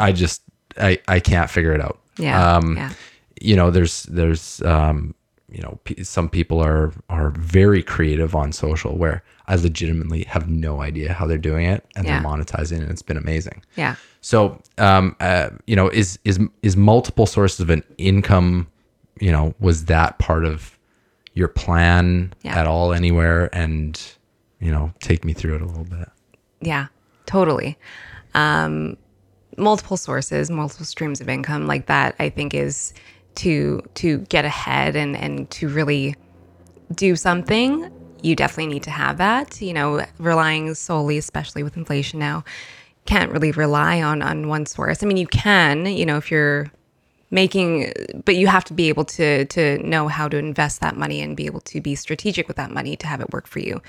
i 0.00 0.10
just 0.12 0.40
i 0.78 0.98
i 1.08 1.20
can't 1.20 1.50
figure 1.50 1.72
it 1.74 1.80
out 1.80 1.98
Yeah. 2.18 2.56
um 2.56 2.76
yeah. 2.76 2.92
you 3.40 3.56
know 3.56 3.70
there's 3.70 4.04
there's 4.04 4.62
um 4.62 5.14
you 5.50 5.60
know 5.62 5.78
p- 5.84 6.02
some 6.02 6.28
people 6.28 6.60
are 6.60 6.92
are 7.10 7.30
very 7.30 7.82
creative 7.82 8.34
on 8.34 8.52
social 8.52 8.96
where 8.96 9.22
i 9.48 9.54
legitimately 9.54 10.22
have 10.24 10.48
no 10.48 10.80
idea 10.80 11.12
how 11.12 11.26
they're 11.26 11.36
doing 11.50 11.66
it 11.66 11.84
and 11.94 12.06
Yeah. 12.06 12.20
they're 12.20 12.30
monetizing 12.30 12.80
and 12.80 12.90
it's 12.90 13.02
been 13.02 13.18
amazing 13.18 13.62
Yeah. 13.76 13.96
so, 14.22 14.60
um, 14.78 15.14
uh, 15.20 15.50
you 15.66 15.76
know, 15.76 15.88
is 15.88 16.18
is 16.24 16.38
is 16.62 16.76
multiple 16.76 17.26
sources 17.26 17.60
of 17.60 17.70
an 17.70 17.82
income? 17.98 18.66
You 19.20 19.30
know, 19.32 19.54
was 19.60 19.84
that 19.86 20.18
part 20.18 20.44
of 20.44 20.76
your 21.34 21.48
plan 21.48 22.32
Yeah. 22.42 22.58
at 22.60 22.66
all 22.66 22.92
anywhere? 22.92 23.48
And 23.54 23.92
you 24.60 24.72
know, 24.72 24.92
take 25.00 25.24
me 25.24 25.32
through 25.32 25.54
it 25.56 25.62
a 25.62 25.66
little 25.66 25.84
bit. 25.98 26.08
Yeah, 26.60 26.86
totally. 27.26 27.78
Um, 28.34 28.96
multiple 29.56 29.96
sources, 29.96 30.50
multiple 30.50 30.86
streams 30.86 31.20
of 31.20 31.28
income 31.28 31.66
like 31.66 31.86
that, 31.86 32.14
I 32.18 32.28
think 32.28 32.54
is 32.54 32.92
to 33.36 33.82
to 33.94 34.18
get 34.28 34.44
ahead 34.44 34.96
and 34.96 35.16
and 35.16 35.50
to 35.50 35.68
really 35.68 36.16
do 36.94 37.16
something. 37.16 37.90
You 38.22 38.34
definitely 38.34 38.72
need 38.72 38.82
to 38.84 38.90
have 38.90 39.18
that. 39.18 39.60
You 39.60 39.74
know, 39.74 40.04
relying 40.18 40.74
solely, 40.74 41.18
especially 41.18 41.62
with 41.62 41.76
inflation 41.76 42.18
now, 42.18 42.44
can't 43.04 43.30
really 43.30 43.52
rely 43.52 44.02
on 44.02 44.22
on 44.22 44.48
one 44.48 44.66
source. 44.66 45.02
I 45.02 45.06
mean, 45.06 45.16
you 45.16 45.26
can, 45.26 45.86
you 45.86 46.06
know, 46.06 46.16
if 46.16 46.30
you're 46.30 46.70
making 47.30 47.92
but 48.24 48.36
you 48.36 48.46
have 48.46 48.64
to 48.64 48.72
be 48.72 48.88
able 48.88 49.04
to 49.04 49.44
to 49.46 49.78
know 49.78 50.08
how 50.08 50.28
to 50.28 50.36
invest 50.36 50.80
that 50.80 50.96
money 50.96 51.20
and 51.20 51.36
be 51.36 51.46
able 51.46 51.60
to 51.60 51.80
be 51.80 51.94
strategic 51.94 52.46
with 52.48 52.56
that 52.56 52.70
money 52.70 52.96
to 52.96 53.06
have 53.06 53.20
it 53.20 53.30
work 53.32 53.46
for 53.46 53.58
you. 53.58 53.80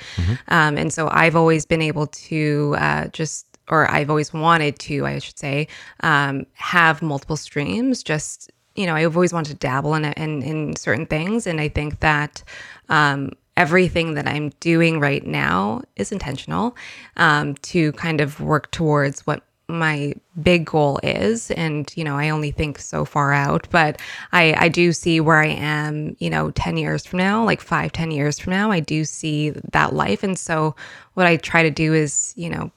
Um, 0.47 0.77
and 0.77 0.91
so 0.91 1.09
i've 1.11 1.35
always 1.35 1.65
been 1.65 1.81
able 1.81 2.07
to 2.07 2.75
uh, 2.79 3.07
just 3.07 3.45
or 3.69 3.89
i've 3.91 4.09
always 4.09 4.33
wanted 4.33 4.79
to 4.79 5.05
i 5.05 5.19
should 5.19 5.37
say 5.37 5.67
um, 6.01 6.45
have 6.53 7.01
multiple 7.01 7.37
streams 7.37 8.03
just 8.03 8.51
you 8.75 8.85
know 8.85 8.95
i've 8.95 9.15
always 9.15 9.33
wanted 9.33 9.51
to 9.51 9.55
dabble 9.55 9.93
in 9.93 10.05
in, 10.05 10.41
in 10.41 10.75
certain 10.75 11.05
things. 11.05 11.47
And 11.47 11.61
i 11.61 11.67
think 11.67 11.99
that 11.99 12.43
um, 12.89 13.31
everything 13.55 14.13
that 14.13 14.27
i'm 14.27 14.49
doing 14.59 14.99
right 14.99 15.25
now 15.25 15.81
is 15.95 16.11
intentional 16.11 16.75
um, 17.17 17.55
to 17.55 17.91
kind 17.93 18.21
of 18.21 18.39
work 18.39 18.71
towards 18.71 19.25
what 19.27 19.43
my 19.69 20.13
big 20.41 20.65
goal 20.65 20.97
is 21.03 21.51
and 21.51 21.91
you 21.97 22.03
know 22.03 22.15
i 22.17 22.29
only 22.29 22.51
think 22.51 22.79
so 22.79 23.03
far 23.03 23.33
out 23.33 23.67
but 23.69 23.99
i 24.31 24.55
i 24.59 24.69
do 24.69 24.93
see 24.93 25.19
where 25.19 25.39
i 25.41 25.47
am 25.47 26.15
you 26.19 26.29
know 26.29 26.51
10 26.51 26.77
years 26.77 27.05
from 27.05 27.19
now 27.19 27.43
like 27.43 27.59
five, 27.59 27.91
ten 27.91 28.09
years 28.09 28.39
from 28.39 28.51
now 28.51 28.71
i 28.71 28.79
do 28.79 29.03
see 29.03 29.49
that 29.49 29.93
life. 29.93 30.23
And 30.23 30.37
so 30.37 30.75
what 31.15 31.25
i 31.25 31.35
try 31.37 31.63
to 31.63 31.71
do 31.71 31.93
is 31.93 32.33
you 32.37 32.49
know 32.49 32.71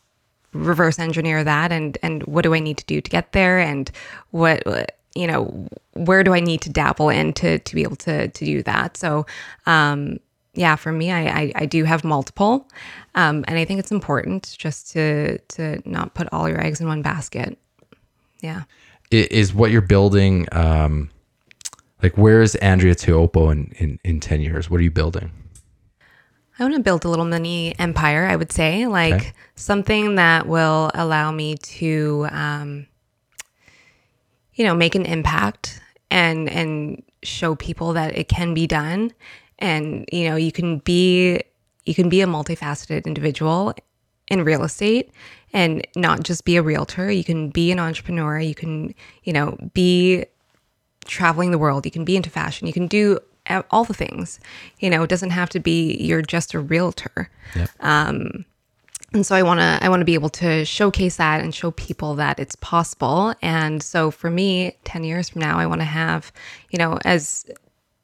reverse 0.53 0.99
engineer 0.99 1.45
that 1.45 1.71
and 1.73 1.97
and 2.03 2.23
what 2.25 2.43
do 2.43 2.55
i 2.55 2.59
need 2.59 2.77
to 2.79 2.85
do 2.87 3.01
to 3.01 3.11
get 3.11 3.33
there? 3.33 3.59
And 3.59 3.91
what 4.31 4.97
you 5.15 5.27
know 5.27 5.69
where 5.93 6.23
do 6.25 6.35
i 6.35 6.41
need 6.41 6.61
to 6.63 6.71
dabble 6.71 7.09
in 7.09 7.33
to 7.35 7.59
to 7.59 7.75
be 7.75 7.83
able 7.83 7.97
to 7.97 8.29
to 8.29 8.45
do 8.45 8.63
that? 8.65 8.97
So 8.97 9.27
um 9.67 10.19
yeah, 10.55 10.77
for 10.77 10.91
me, 10.93 11.11
I, 11.13 11.21
I, 11.41 11.53
I 11.55 11.67
do 11.67 11.85
have 11.85 12.03
multiple, 12.05 12.69
um, 13.15 13.45
and 13.49 13.57
I 13.59 13.65
think 13.65 13.81
it's 13.81 13.91
important 13.93 14.55
just 14.59 14.91
to 14.93 15.39
to 15.39 15.83
not 15.89 16.15
put 16.15 16.29
all 16.33 16.49
your 16.49 16.61
eggs 16.61 16.81
in 16.81 16.87
one 16.89 17.03
basket. 17.03 17.57
Yeah. 18.41 18.63
I- 19.13 19.29
Is 19.31 19.53
what 19.55 19.71
you're 19.71 19.81
building, 19.81 20.47
um, 20.53 21.11
like 22.03 22.17
where 22.17 22.43
is 22.43 22.55
Andrea 22.57 22.95
Tiopo 22.95 23.51
in, 23.51 23.73
in, 23.77 23.99
in 24.05 24.21
10 24.21 24.41
years? 24.41 24.71
What 24.71 24.81
are 24.81 24.85
you 24.85 24.91
building? 24.91 25.31
I 26.59 26.63
want 26.65 26.75
to 26.75 26.81
build 26.83 27.05
a 27.05 27.09
little 27.09 27.25
mini 27.25 27.79
empire, 27.79 28.27
I 28.27 28.37
would 28.37 28.53
say, 28.53 28.87
like 28.87 29.15
Okay. 29.15 29.33
something 29.57 30.15
that 30.17 30.47
will 30.47 30.91
allow 30.95 31.31
me 31.33 31.57
to, 31.57 32.27
um, 32.31 32.87
you 34.55 34.65
know, 34.65 34.75
make 34.75 34.95
an 34.95 35.07
impact 35.07 35.81
and 36.11 36.49
and 36.51 37.03
show 37.23 37.55
people 37.55 37.93
that 37.95 38.17
it 38.17 38.29
can 38.29 38.55
be 38.55 38.67
done, 38.67 39.13
and 39.61 40.09
you 40.13 40.29
know, 40.29 40.37
you 40.37 40.53
can 40.53 40.79
be 40.79 41.41
you 41.85 41.95
can 41.95 42.09
be 42.09 42.21
a 42.21 42.27
multifaceted 42.27 43.07
individual 43.07 43.75
in 44.29 44.45
real 44.45 44.63
estate 44.63 45.11
and 45.53 45.87
not 45.97 46.23
just 46.23 46.45
be 46.45 46.57
a 46.57 46.63
realtor. 46.63 47.11
You 47.11 47.25
can 47.25 47.51
be 47.51 47.73
an 47.73 47.79
entrepreneur. 47.79 48.39
You 48.39 48.55
can, 48.55 48.95
you 49.25 49.33
know, 49.33 49.57
be 49.75 50.25
traveling 51.05 51.51
the 51.51 51.59
world. 51.59 51.85
You 51.85 51.91
can 51.91 52.05
be 52.05 52.17
into 52.17 52.31
fashion. 52.31 52.67
You 52.67 52.73
can 52.73 52.87
do 52.87 53.19
all 53.71 53.85
the 53.85 53.95
things. 53.95 54.39
You 54.79 54.91
know, 54.91 55.03
it 55.03 55.11
doesn't 55.11 55.31
have 55.31 55.49
to 55.51 55.61
be 55.61 55.97
you're 56.01 56.23
just 56.23 56.55
a 56.55 56.61
realtor. 56.61 57.31
Um, 57.81 58.45
and 59.13 59.27
so 59.27 59.35
I 59.35 59.43
want 59.43 59.59
to 59.59 59.79
I 59.83 59.89
want 59.89 60.01
to 60.03 60.05
be 60.05 60.15
able 60.15 60.29
to 60.29 60.65
showcase 60.65 61.17
that 61.17 61.41
and 61.41 61.53
show 61.53 61.73
people 61.73 62.15
that 62.15 62.39
it's 62.39 62.55
possible. 62.57 63.35
And 63.43 63.83
so 63.83 64.13
for 64.13 64.31
me, 64.31 64.77
10 64.85 65.03
years 65.03 65.31
from 65.31 65.41
now, 65.41 65.59
I 65.59 65.67
want 65.67 65.81
to 65.81 65.87
have, 65.87 66.31
you 66.71 66.79
know, 66.79 66.99
as 67.05 67.45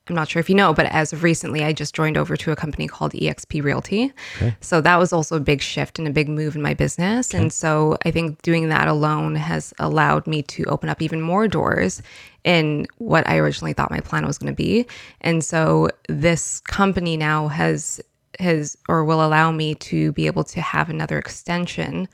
I'm 0.08 0.14
not 0.14 0.28
sure 0.28 0.40
if 0.40 0.48
you 0.48 0.54
know, 0.54 0.72
but 0.72 0.86
as 0.86 1.12
of 1.12 1.22
recently, 1.22 1.64
I 1.64 1.72
just 1.72 1.94
joined 1.94 2.16
over 2.16 2.36
to 2.36 2.52
a 2.52 2.56
company 2.56 2.86
called 2.86 3.12
EXP 3.12 3.62
Realty. 3.62 4.12
Okay. 4.36 4.56
So 4.60 4.80
that 4.80 4.96
was 4.98 5.12
also 5.12 5.36
a 5.36 5.40
big 5.40 5.60
shift 5.60 5.98
and 5.98 6.06
a 6.06 6.12
big 6.12 6.28
move 6.28 6.54
in 6.54 6.62
my 6.62 6.74
business. 6.74 7.34
And 7.34 7.52
so 7.52 7.96
I 8.04 8.12
think 8.12 8.40
doing 8.42 8.68
that 8.68 8.86
alone 8.86 9.34
has 9.34 9.74
allowed 9.78 10.26
me 10.26 10.42
to 10.42 10.64
open 10.64 10.88
up 10.88 11.02
even 11.02 11.20
more 11.20 11.48
doors 11.48 12.02
in 12.44 12.86
what 12.98 13.28
I 13.28 13.38
originally 13.38 13.72
thought 13.72 13.90
my 13.90 14.00
plan 14.00 14.24
was 14.24 14.38
going 14.38 14.52
to 14.52 14.56
be. 14.56 14.86
And 15.22 15.44
so 15.44 15.88
this 16.08 16.60
company 16.60 17.16
now 17.16 17.48
has 17.48 18.00
has 18.38 18.76
or 18.88 19.04
will 19.04 19.24
allow 19.24 19.50
me 19.50 19.74
to 19.74 20.12
be 20.12 20.26
able 20.26 20.44
to 20.44 20.60
have 20.60 20.90
another 20.90 21.18
extension 21.18 22.06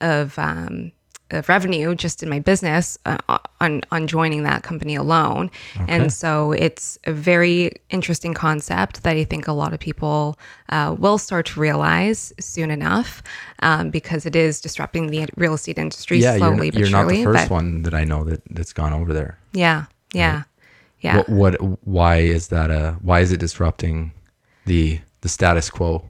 of 0.00 0.38
um, 0.38 0.92
of 1.32 1.48
revenue 1.48 1.94
just 1.94 2.22
in 2.22 2.28
my 2.28 2.38
business 2.38 2.98
uh, 3.06 3.38
on 3.60 3.80
on 3.90 4.06
joining 4.06 4.42
that 4.44 4.62
company 4.62 4.94
alone. 4.94 5.50
And 5.88 6.12
so 6.12 6.52
it's 6.52 6.98
a 7.04 7.12
very 7.12 7.72
interesting 7.90 8.34
concept 8.34 9.02
that 9.02 9.16
I 9.16 9.24
think 9.24 9.48
a 9.48 9.52
lot 9.52 9.72
of 9.72 9.80
people 9.80 10.38
uh, 10.68 10.94
will 10.98 11.18
start 11.18 11.46
to 11.46 11.60
realize 11.60 12.32
soon 12.40 12.70
enough 12.70 13.22
um, 13.60 13.90
because 13.90 14.26
it 14.26 14.36
is 14.36 14.60
disrupting 14.60 15.08
the 15.08 15.26
real 15.36 15.54
estate 15.54 15.78
industry 15.78 16.18
Yeah, 16.18 16.32
you're, 16.36 16.38
slowly 16.38 16.70
you're 16.74 16.90
not 16.90 17.02
surely. 17.02 17.18
the 17.18 17.24
first 17.24 17.48
but 17.48 17.54
one 17.54 17.82
that 17.82 17.94
I 17.94 18.04
know 18.04 18.24
that, 18.24 18.42
that's 18.50 18.72
gone 18.72 18.92
over 18.92 19.12
there. 19.12 19.38
yeah, 19.52 19.86
yeah, 20.12 20.42
yeah. 21.00 21.16
What, 21.16 21.28
what, 21.28 21.54
why 21.86 22.16
is 22.18 22.48
that 22.48 22.70
a, 22.70 22.96
why 23.02 23.20
is 23.20 23.32
it 23.32 23.40
disrupting 23.40 24.12
the, 24.66 25.00
the 25.22 25.28
status 25.28 25.70
quo? 25.70 26.08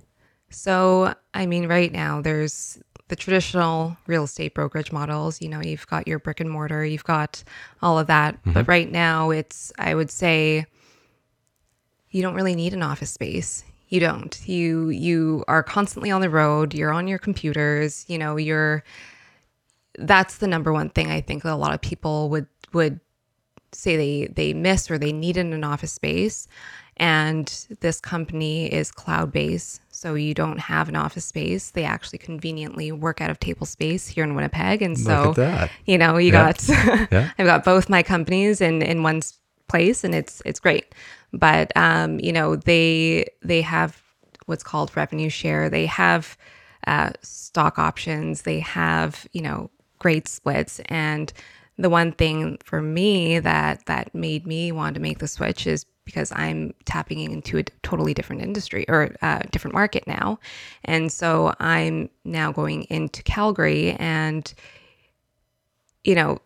So, 0.50 1.14
I 1.34 1.46
mean, 1.46 1.66
right 1.66 1.90
now 1.90 2.20
there's 2.20 2.78
the 3.08 3.16
traditional 3.16 3.96
real 4.06 4.24
estate 4.24 4.54
brokerage 4.54 4.92
models. 4.92 5.40
You 5.40 5.48
know, 5.48 5.60
you've 5.62 5.86
got 5.86 6.08
your 6.08 6.18
brick 6.18 6.40
and 6.40 6.50
mortar, 6.50 6.84
you've 6.84 7.04
got 7.04 7.42
all 7.82 7.98
of 7.98 8.06
that. 8.06 8.38
But 8.44 8.50
mm-hmm. 8.52 8.70
right 8.70 8.90
now, 8.90 9.30
it's, 9.30 9.72
I 9.78 9.94
would 9.94 10.10
say, 10.10 10.66
you 12.10 12.22
don't 12.22 12.34
really 12.34 12.54
need 12.54 12.74
an 12.74 12.82
office 12.82 13.10
space. 13.10 13.64
You 13.88 14.00
don't. 14.00 14.40
You 14.48 14.88
you 14.88 15.44
are 15.48 15.62
constantly 15.62 16.10
on 16.10 16.22
the 16.22 16.30
road. 16.30 16.72
You're 16.72 16.92
on 16.92 17.08
your 17.08 17.18
computers. 17.18 18.06
You 18.08 18.18
know, 18.18 18.36
you're. 18.36 18.84
That's 19.98 20.38
the 20.38 20.46
number 20.46 20.72
one 20.72 20.88
thing 20.88 21.10
I 21.10 21.20
think 21.20 21.42
that 21.42 21.52
a 21.52 21.56
lot 21.56 21.74
of 21.74 21.80
people 21.82 22.30
would 22.30 22.46
would 22.72 23.00
say 23.72 23.96
they 23.96 24.26
they 24.28 24.54
miss 24.54 24.90
or 24.90 24.98
they 24.98 25.12
need 25.12 25.36
in 25.36 25.52
an 25.52 25.64
office 25.64 25.92
space 25.92 26.48
and 26.98 27.66
this 27.80 28.00
company 28.00 28.72
is 28.72 28.90
cloud 28.90 29.32
based 29.32 29.80
so 30.02 30.14
you 30.14 30.34
don't 30.34 30.58
have 30.58 30.88
an 30.88 30.96
office 30.96 31.24
space 31.24 31.70
they 31.70 31.84
actually 31.84 32.18
conveniently 32.18 32.90
work 32.90 33.20
out 33.20 33.30
of 33.30 33.38
table 33.38 33.64
space 33.64 34.08
here 34.08 34.24
in 34.24 34.34
winnipeg 34.34 34.82
and 34.82 34.98
so 34.98 35.30
at 35.30 35.36
that. 35.36 35.70
you 35.86 35.96
know 35.96 36.16
you 36.18 36.32
Yeah. 36.32 36.52
got 36.52 36.68
Yeah. 37.12 37.30
i've 37.38 37.46
got 37.46 37.64
both 37.64 37.88
my 37.88 38.02
companies 38.02 38.60
in 38.60 38.82
in 38.82 39.02
one 39.04 39.22
place 39.68 40.02
and 40.02 40.12
it's 40.14 40.42
it's 40.44 40.58
great 40.58 40.92
but 41.32 41.70
um 41.76 42.18
you 42.18 42.32
know 42.32 42.56
they 42.56 43.24
they 43.42 43.62
have 43.62 44.02
what's 44.46 44.64
called 44.64 44.94
revenue 44.96 45.28
share 45.30 45.70
they 45.70 45.86
have 45.86 46.36
uh, 46.88 47.10
stock 47.22 47.78
options 47.78 48.42
they 48.42 48.58
have 48.58 49.26
you 49.32 49.40
know 49.40 49.70
great 50.00 50.26
splits 50.26 50.80
and 50.86 51.32
the 51.78 51.88
one 51.88 52.10
thing 52.12 52.58
for 52.64 52.82
me 52.82 53.38
that 53.38 53.86
that 53.86 54.12
made 54.14 54.46
me 54.48 54.72
want 54.72 54.94
to 54.94 55.00
make 55.00 55.18
the 55.20 55.28
switch 55.28 55.64
is 55.66 55.86
because 56.04 56.32
I'm 56.34 56.74
tapping 56.84 57.20
into 57.20 57.58
a 57.58 57.64
totally 57.82 58.14
different 58.14 58.42
industry 58.42 58.84
or 58.88 59.14
a 59.22 59.46
different 59.50 59.74
market 59.74 60.06
now. 60.06 60.38
And 60.84 61.12
so 61.12 61.54
I'm 61.60 62.10
now 62.24 62.52
going 62.52 62.84
into 62.84 63.22
Calgary 63.22 63.92
and 63.92 64.52
you 66.04 66.14
know, 66.14 66.38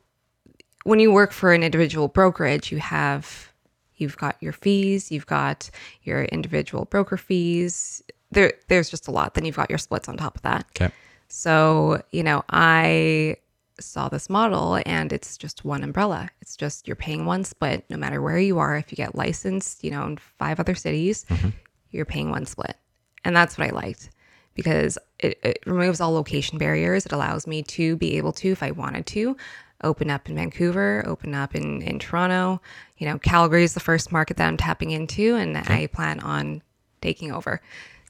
when 0.85 1.01
you 1.01 1.11
work 1.11 1.33
for 1.33 1.53
an 1.53 1.63
individual 1.63 2.09
brokerage, 2.09 2.71
you 2.71 2.79
have 2.79 3.53
you've 3.97 4.17
got 4.19 4.37
your 4.41 4.53
fees, 4.53 5.11
you've 5.11 5.27
got 5.27 5.71
your 6.03 6.25
individual 6.25 6.85
broker 6.85 7.17
fees. 7.17 8.03
There 8.31 8.53
there's 8.69 8.91
just 8.91 9.09
a 9.09 9.11
lot. 9.11 9.35
Then 9.35 9.45
you've 9.45 9.57
got 9.57 9.71
your 9.71 9.79
splits 9.79 10.09
on 10.09 10.17
top 10.17 10.37
of 10.37 10.43
that. 10.43 10.67
Okay. 10.77 10.93
So, 11.29 12.03
you 12.13 12.23
know, 12.23 12.45
I 12.51 13.37
saw 13.81 14.09
this 14.09 14.31
model 14.31 14.81
and 14.87 15.13
it's 15.13 15.37
just 15.37 15.65
one 15.65 15.83
umbrella. 15.83 16.31
It's 16.41 16.57
just 16.57 16.87
you're 16.87 16.97
paying 16.97 17.27
one 17.27 17.45
split 17.45 17.85
no 17.91 17.97
matter 17.97 18.23
where 18.23 18.39
you 18.39 18.59
are. 18.59 18.77
If 18.77 18.91
you 18.91 18.97
get 18.97 19.15
licensed, 19.15 19.85
you 19.85 19.91
know, 19.91 20.05
in 20.07 20.17
five 20.17 20.61
other 20.61 20.75
cities, 20.75 21.25
mm-hmm. 21.29 21.51
you're 21.91 22.05
paying 22.05 22.31
one 22.31 22.47
split. 22.47 22.77
And 23.25 23.37
that's 23.37 23.59
what 23.59 23.69
I 23.69 23.71
liked 23.71 24.11
because 24.55 24.99
it, 25.19 25.39
it 25.43 25.59
removes 25.67 26.01
all 26.01 26.13
location 26.13 26.59
barriers. 26.59 27.07
It 27.07 27.13
allows 27.13 27.47
me 27.47 27.63
to 27.65 27.97
be 27.97 28.17
able 28.17 28.33
to, 28.35 28.51
if 28.51 28.63
I 28.63 28.71
wanted 28.71 29.07
to, 29.07 29.37
open 29.85 30.11
up 30.11 30.29
in 30.29 30.35
Vancouver, 30.35 31.05
open 31.07 31.35
up 31.35 31.55
in, 31.55 31.83
in 31.83 31.99
Toronto. 31.99 32.61
You 32.99 33.07
know, 33.09 33.19
Calgary 33.19 33.65
is 33.65 33.75
the 33.75 33.81
first 33.81 34.11
market 34.11 34.39
that 34.39 34.49
I'm 34.49 34.57
tapping 34.57 34.91
into 34.91 35.37
and 35.37 35.57
I 35.59 35.87
plan 35.89 36.21
on 36.21 36.63
taking 37.03 37.31
over. 37.31 37.61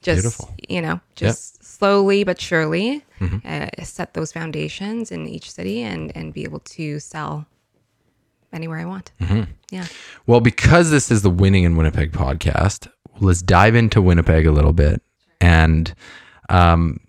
Just, 0.01 0.21
Beautiful. 0.21 0.53
you 0.69 0.81
know, 0.81 0.99
just 1.15 1.63
slowly 1.63 2.23
but 2.23 2.39
surely 2.39 3.03
uh, 3.43 3.67
set 3.83 4.13
those 4.13 4.31
foundations 4.31 5.11
in 5.11 5.27
each 5.27 5.51
city 5.51 5.81
and, 5.81 6.15
and 6.15 6.33
be 6.33 6.43
able 6.43 6.59
to 6.59 6.99
sell 6.99 7.45
anywhere 8.53 8.79
I 8.79 8.85
want. 8.85 9.11
mm-hmm. 9.19 9.51
Yeah. 9.71 9.85
Well, 10.27 10.39
because 10.39 10.91
this 10.91 11.11
is 11.11 11.23
the 11.23 11.29
Winning 11.29 11.63
in 11.63 11.75
Winnipeg 11.75 12.11
podcast, 12.13 12.87
let's 13.19 13.41
dive 13.41 13.75
into 13.75 14.01
Winnipeg 14.01 14.45
a 14.45 14.51
little 14.51 14.71
bit. 14.71 15.01
And 15.41 15.93
um, 16.49 16.99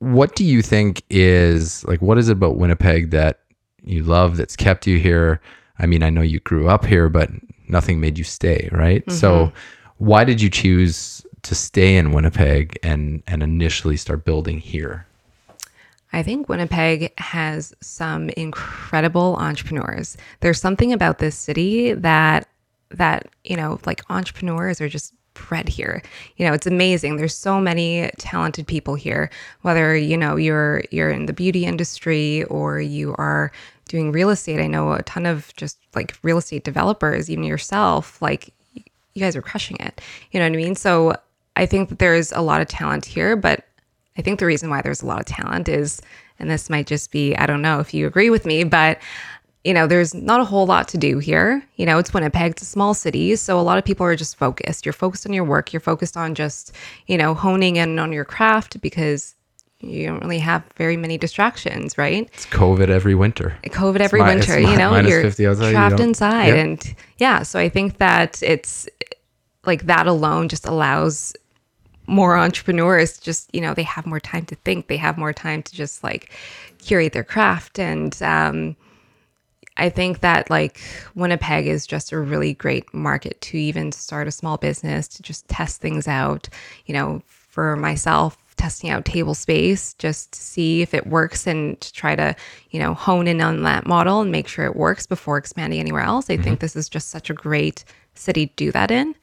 what 0.00 0.34
do 0.34 0.44
you 0.44 0.60
think 0.62 1.02
is 1.08 1.84
like, 1.84 2.02
what 2.02 2.18
is 2.18 2.28
it 2.28 2.32
about 2.32 2.56
Winnipeg 2.56 3.10
that 3.10 3.40
you 3.82 4.02
love 4.02 4.36
that's 4.36 4.56
kept 4.56 4.86
you 4.86 4.98
here? 4.98 5.40
I 5.78 5.86
mean, 5.86 6.02
I 6.02 6.10
know 6.10 6.20
you 6.20 6.40
grew 6.40 6.68
up 6.68 6.84
here, 6.84 7.08
but 7.08 7.30
nothing 7.68 8.00
made 8.00 8.18
you 8.18 8.24
stay, 8.24 8.68
right? 8.72 9.08
So, 9.10 9.52
why 9.96 10.24
did 10.24 10.40
you 10.40 10.50
choose 10.50 11.24
to 11.42 11.54
stay 11.54 11.96
in 11.96 12.12
Winnipeg 12.12 12.78
and 12.82 13.22
and 13.26 13.42
initially 13.42 13.96
start 13.96 14.24
building 14.24 14.58
here? 14.58 15.06
I 16.12 16.22
think 16.22 16.48
Winnipeg 16.48 17.12
has 17.18 17.72
some 17.80 18.30
incredible 18.30 19.36
entrepreneurs. 19.36 20.16
There's 20.40 20.60
something 20.60 20.92
about 20.92 21.18
this 21.18 21.36
city 21.36 21.92
that 21.92 22.48
that, 22.90 23.28
you 23.44 23.56
know, 23.56 23.78
like 23.86 24.02
entrepreneurs 24.10 24.80
are 24.80 24.88
just 24.88 25.14
bred 25.34 25.68
here. 25.68 26.02
You 26.36 26.46
know, 26.46 26.52
it's 26.52 26.66
amazing. 26.66 27.16
There's 27.16 27.36
so 27.36 27.60
many 27.60 28.10
talented 28.18 28.66
people 28.66 28.96
here, 28.96 29.30
whether, 29.62 29.96
you 29.96 30.16
know, 30.16 30.36
you're 30.36 30.82
you're 30.90 31.10
in 31.10 31.26
the 31.26 31.32
beauty 31.32 31.64
industry 31.64 32.44
or 32.44 32.80
you 32.80 33.14
are 33.16 33.52
doing 33.88 34.10
real 34.12 34.30
estate. 34.30 34.60
I 34.60 34.66
know 34.66 34.92
a 34.92 35.02
ton 35.02 35.26
of 35.26 35.52
just 35.56 35.78
like 35.94 36.16
real 36.22 36.38
estate 36.38 36.64
developers, 36.64 37.30
even 37.30 37.44
yourself, 37.44 38.20
like 38.20 38.52
you 38.74 39.20
guys 39.20 39.36
are 39.36 39.42
crushing 39.42 39.76
it. 39.78 40.00
You 40.32 40.40
know 40.40 40.46
what 40.46 40.54
I 40.54 40.56
mean? 40.56 40.74
So 40.74 41.14
I 41.56 41.66
think 41.66 41.88
that 41.88 41.98
there's 41.98 42.32
a 42.32 42.40
lot 42.40 42.60
of 42.60 42.68
talent 42.68 43.04
here, 43.04 43.36
but 43.36 43.64
I 44.16 44.22
think 44.22 44.38
the 44.38 44.46
reason 44.46 44.70
why 44.70 44.82
there's 44.82 45.02
a 45.02 45.06
lot 45.06 45.20
of 45.20 45.26
talent 45.26 45.68
is, 45.68 46.00
and 46.38 46.50
this 46.50 46.70
might 46.70 46.86
just 46.86 47.10
be, 47.10 47.34
I 47.36 47.46
don't 47.46 47.62
know 47.62 47.80
if 47.80 47.92
you 47.94 48.06
agree 48.06 48.30
with 48.30 48.46
me, 48.46 48.64
but 48.64 48.98
you 49.64 49.74
know, 49.74 49.86
there's 49.86 50.14
not 50.14 50.40
a 50.40 50.44
whole 50.44 50.66
lot 50.66 50.88
to 50.88 50.96
do 50.96 51.18
here. 51.18 51.62
You 51.76 51.84
know, 51.84 51.98
it's 51.98 52.14
Winnipeg, 52.14 52.52
it's 52.52 52.62
a 52.62 52.66
small 52.66 52.94
city. 52.94 53.36
So 53.36 53.60
a 53.60 53.62
lot 53.62 53.76
of 53.76 53.84
people 53.84 54.06
are 54.06 54.16
just 54.16 54.36
focused. 54.36 54.86
You're 54.86 54.94
focused 54.94 55.26
on 55.26 55.34
your 55.34 55.44
work, 55.44 55.72
you're 55.72 55.80
focused 55.80 56.16
on 56.16 56.34
just, 56.34 56.72
you 57.06 57.18
know, 57.18 57.34
honing 57.34 57.76
in 57.76 57.98
on 57.98 58.10
your 58.10 58.24
craft 58.24 58.80
because 58.80 59.34
you 59.80 60.06
don't 60.06 60.20
really 60.20 60.38
have 60.38 60.62
very 60.76 60.96
many 60.96 61.18
distractions, 61.18 61.98
right? 61.98 62.28
It's 62.32 62.46
COVID 62.46 62.88
every 62.88 63.14
winter. 63.14 63.56
COVID 63.64 64.00
every 64.00 64.20
mi- 64.22 64.28
winter, 64.28 64.58
you 64.58 64.76
know, 64.76 64.98
you're 64.98 65.22
50 65.22 65.46
outside, 65.46 65.66
you 65.66 65.72
trapped 65.72 65.96
don't- 65.98 66.08
inside. 66.08 66.46
Yep. 66.48 66.56
And 66.56 66.94
yeah, 67.18 67.42
so 67.42 67.58
I 67.58 67.68
think 67.68 67.98
that 67.98 68.42
it's 68.42 68.88
like 69.66 69.86
that 69.86 70.06
alone 70.06 70.48
just 70.48 70.66
allows 70.66 71.34
more 72.06 72.36
entrepreneurs 72.36 73.18
just, 73.18 73.54
you 73.54 73.60
know, 73.60 73.72
they 73.72 73.84
have 73.84 74.06
more 74.06 74.20
time 74.20 74.44
to 74.46 74.54
think, 74.56 74.88
they 74.88 74.96
have 74.96 75.16
more 75.16 75.32
time 75.32 75.62
to 75.62 75.74
just 75.74 76.02
like 76.02 76.32
curate 76.78 77.12
their 77.12 77.24
craft. 77.24 77.78
And 77.78 78.20
um, 78.22 78.76
I 79.76 79.90
think 79.90 80.20
that 80.20 80.50
like 80.50 80.80
Winnipeg 81.14 81.66
is 81.66 81.86
just 81.86 82.12
a 82.12 82.18
really 82.18 82.54
great 82.54 82.92
market 82.92 83.40
to 83.42 83.58
even 83.58 83.92
start 83.92 84.26
a 84.26 84.32
small 84.32 84.56
business, 84.56 85.06
to 85.08 85.22
just 85.22 85.46
test 85.48 85.80
things 85.80 86.08
out. 86.08 86.48
You 86.86 86.94
know, 86.94 87.22
for 87.26 87.76
myself, 87.76 88.36
testing 88.56 88.90
out 88.90 89.04
table 89.04 89.34
space 89.34 89.94
just 89.94 90.32
to 90.32 90.38
see 90.38 90.82
if 90.82 90.92
it 90.92 91.06
works 91.06 91.46
and 91.46 91.80
to 91.80 91.92
try 91.92 92.14
to, 92.14 92.36
you 92.70 92.78
know, 92.78 92.92
hone 92.92 93.26
in 93.26 93.40
on 93.40 93.62
that 93.62 93.86
model 93.86 94.20
and 94.20 94.30
make 94.30 94.48
sure 94.48 94.66
it 94.66 94.76
works 94.76 95.06
before 95.06 95.38
expanding 95.38 95.80
anywhere 95.80 96.02
else. 96.02 96.28
I 96.28 96.36
think 96.36 96.60
this 96.60 96.76
is 96.76 96.88
just 96.88 97.08
such 97.08 97.30
a 97.30 97.34
great 97.34 97.84
city 98.14 98.48
to 98.48 98.52
do 98.56 98.72
that 98.72 98.90
in. 98.90 99.14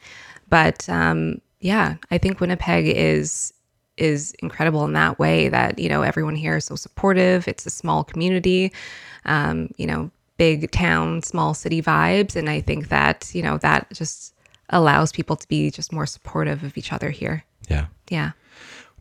But 0.50 0.88
um, 0.90 1.42
yeah, 1.60 1.96
I 2.12 2.18
think 2.18 2.40
Winnipeg 2.40 2.88
is 2.88 3.54
is 3.98 4.32
incredible 4.44 4.86
in 4.86 4.94
that 4.94 5.18
way 5.18 5.50
that 5.50 5.80
you 5.80 5.90
know 5.90 6.04
everyone 6.04 6.36
here 6.36 6.58
is 6.58 6.66
so 6.66 6.76
supportive. 6.76 7.48
It's 7.48 7.66
a 7.66 7.72
small 7.72 8.04
community 8.04 8.72
um, 9.26 9.70
you 9.78 9.86
know 9.86 10.10
big 10.38 10.72
town 10.72 11.22
small 11.24 11.54
city 11.54 11.82
vibes. 11.82 12.36
And 12.36 12.50
i 12.50 12.62
think 12.62 12.90
that 12.90 13.32
you 13.34 13.42
know 13.42 13.58
that 13.58 13.88
just 13.92 14.34
allows 14.70 15.12
people 15.12 15.36
to 15.36 15.48
be 15.48 15.72
just 15.72 15.92
more 15.92 16.06
supportive 16.06 16.64
of 16.64 16.78
each 16.78 16.92
other 16.92 17.10
here. 17.10 17.44
Yeah. 17.70 17.88
yeah. 18.10 18.32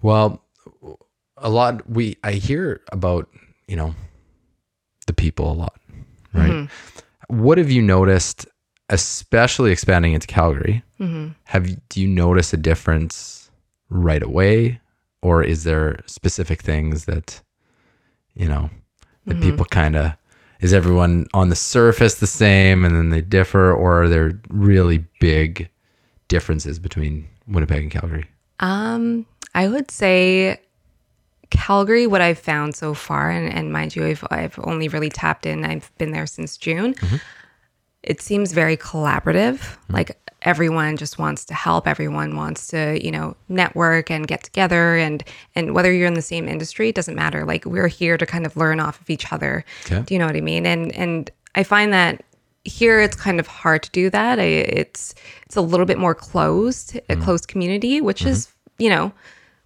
Well, 0.03 0.43
a 1.37 1.51
lot 1.51 1.89
we 1.89 2.17
I 2.23 2.33
hear 2.33 2.83
about, 2.93 3.29
you 3.67 3.77
know, 3.77 3.95
the 5.07 5.13
people 5.13 5.51
a 5.51 5.55
lot, 5.55 5.81
right? 6.33 6.69
What 7.29 7.59
have 7.59 7.71
you 7.71 7.83
noticed 7.83 8.47
especially 8.89 9.73
expanding 9.73 10.13
into 10.13 10.27
Calgary? 10.27 10.83
Mm-hmm. 11.01 11.29
Have 11.45 11.69
you, 11.69 11.77
do 11.89 12.01
you 12.01 12.09
notice 12.09 12.53
a 12.53 12.57
difference 12.57 13.51
right 13.89 14.23
away 14.23 14.81
or 15.23 15.43
is 15.43 15.65
there 15.65 15.99
specific 16.07 16.63
things 16.63 17.05
that 17.07 17.41
you 18.37 18.47
know, 18.47 18.71
that 19.25 19.35
mm-hmm. 19.35 19.51
people 19.51 19.65
kind 19.65 19.97
of 19.97 20.13
is 20.61 20.73
everyone 20.73 21.27
on 21.35 21.49
the 21.49 21.57
surface 21.57 22.17
the 22.17 22.27
same 22.27 22.85
and 22.85 22.95
then 22.95 23.11
they 23.11 23.21
differ 23.21 23.73
or 23.73 24.03
are 24.03 24.09
there 24.09 24.39
really 24.49 25.05
big 25.21 25.69
differences 26.29 26.79
between 26.79 27.27
Winnipeg 27.49 27.83
and 27.83 27.91
Calgary? 27.91 28.25
Um, 28.61 29.27
I 29.55 29.69
would 29.69 29.91
say 29.91 30.61
Calgary, 31.51 32.07
what 32.07 32.21
I've 32.21 32.39
found 32.39 32.75
so 32.75 32.95
far, 32.95 33.31
and, 33.31 33.53
and 33.53 33.73
mind 33.73 33.97
you, 33.97 34.07
I've, 34.07 34.25
I've 34.31 34.59
only 34.65 34.89
really 34.89 35.11
tapped 35.11 35.47
in, 35.47 35.65
I've 35.65 35.91
been 35.99 36.13
there 36.13 36.27
since 36.27 36.57
June. 36.57 36.95
Mm-hmm. 36.95 37.17
It 38.07 38.21
seems 38.21 38.53
very 38.53 38.77
collaborative. 38.77 39.61
Hmm. 39.63 39.93
Like 39.93 40.19
everyone 40.43 40.97
just 40.97 41.19
wants 41.19 41.45
to 41.47 41.55
help. 41.55 41.89
Everyone 41.89 42.37
wants 42.37 42.69
to, 42.69 43.05
you 43.05 43.11
know, 43.11 43.37
network 43.49 44.11
and 44.11 44.27
get 44.27 44.45
together. 44.45 44.97
And 44.97 45.25
and 45.55 45.75
whether 45.75 45.93
you're 45.93 46.07
in 46.07 46.15
the 46.15 46.23
same 46.23 46.49
industry, 46.49 46.91
it 46.91 46.95
doesn't 46.95 47.17
matter. 47.17 47.45
Like 47.45 47.65
we're 47.65 47.89
here 47.89 48.17
to 48.17 48.25
kind 48.25 48.47
of 48.47 48.57
learn 48.57 48.81
off 48.81 49.01
of 49.01 49.11
each 49.11 49.33
other. 49.33 49.65
Okay. 49.87 50.03
Do 50.03 50.15
you 50.15 50.19
know 50.19 50.27
what 50.27 50.37
I 50.37 50.41
mean? 50.41 50.65
And 50.67 50.93
and 50.93 51.31
I 51.55 51.63
find 51.63 51.93
that 51.93 52.25
here 52.65 53.01
it's 53.01 53.17
kind 53.17 53.39
of 53.39 53.47
hard 53.47 53.83
to 53.85 53.91
do 53.91 54.11
that. 54.11 54.39
I, 54.39 54.45
it's 54.45 55.15
it's 55.45 55.57
a 55.57 55.61
little 55.61 55.87
bit 55.87 55.99
more 55.99 56.15
closed, 56.15 56.99
a 57.09 57.15
hmm. 57.15 57.23
closed 57.23 57.49
community, 57.49 58.01
which 58.01 58.21
mm-hmm. 58.21 58.31
is 58.31 58.49
you 58.79 58.91
know 58.91 59.13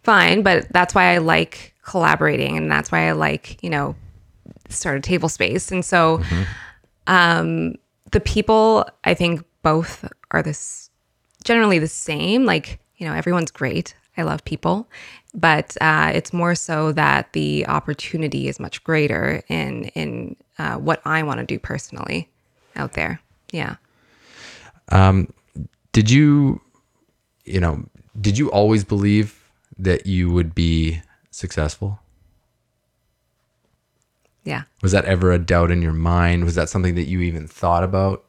fine. 0.02 0.42
But 0.42 0.68
that's 0.70 0.94
why 0.94 1.14
I 1.14 1.18
like 1.18 1.74
collaborating, 1.84 2.56
and 2.56 2.70
that's 2.70 2.90
why 2.90 3.08
I 3.08 3.12
like 3.12 3.62
you 3.62 3.70
know 3.70 3.96
start 4.68 4.96
a 4.96 5.00
table 5.00 5.28
space. 5.28 5.70
And 5.70 5.84
so 5.84 6.18
mm-hmm. 6.18 6.42
um, 7.06 7.74
the 8.12 8.20
people, 8.20 8.86
I 9.04 9.14
think 9.14 9.44
both 9.62 10.08
are 10.30 10.42
this 10.42 10.90
generally 11.44 11.78
the 11.78 11.88
same. 11.88 12.44
Like 12.44 12.78
you 12.96 13.06
know 13.06 13.14
everyone's 13.14 13.50
great. 13.50 13.94
I 14.16 14.22
love 14.22 14.44
people, 14.44 14.88
but 15.34 15.76
uh, 15.80 16.10
it's 16.14 16.32
more 16.32 16.54
so 16.54 16.92
that 16.92 17.32
the 17.32 17.66
opportunity 17.66 18.48
is 18.48 18.60
much 18.60 18.82
greater 18.84 19.42
in 19.48 19.84
in 19.94 20.36
uh, 20.58 20.76
what 20.76 21.00
I 21.04 21.22
want 21.22 21.40
to 21.40 21.46
do 21.46 21.58
personally 21.58 22.28
out 22.76 22.92
there. 22.92 23.20
Yeah. 23.52 23.76
Um, 24.90 25.32
did 25.92 26.10
you 26.10 26.60
you 27.44 27.60
know 27.60 27.84
did 28.20 28.36
you 28.36 28.50
always 28.50 28.84
believe 28.84 29.36
that 29.78 30.06
you 30.06 30.30
would 30.30 30.54
be 30.54 31.00
successful 31.30 32.00
Yeah. 34.44 34.62
was 34.82 34.92
that 34.92 35.04
ever 35.04 35.32
a 35.32 35.38
doubt 35.38 35.70
in 35.70 35.82
your 35.82 35.92
mind 35.92 36.44
was 36.44 36.54
that 36.54 36.68
something 36.68 36.94
that 36.94 37.08
you 37.08 37.20
even 37.20 37.46
thought 37.46 37.84
about 37.84 38.24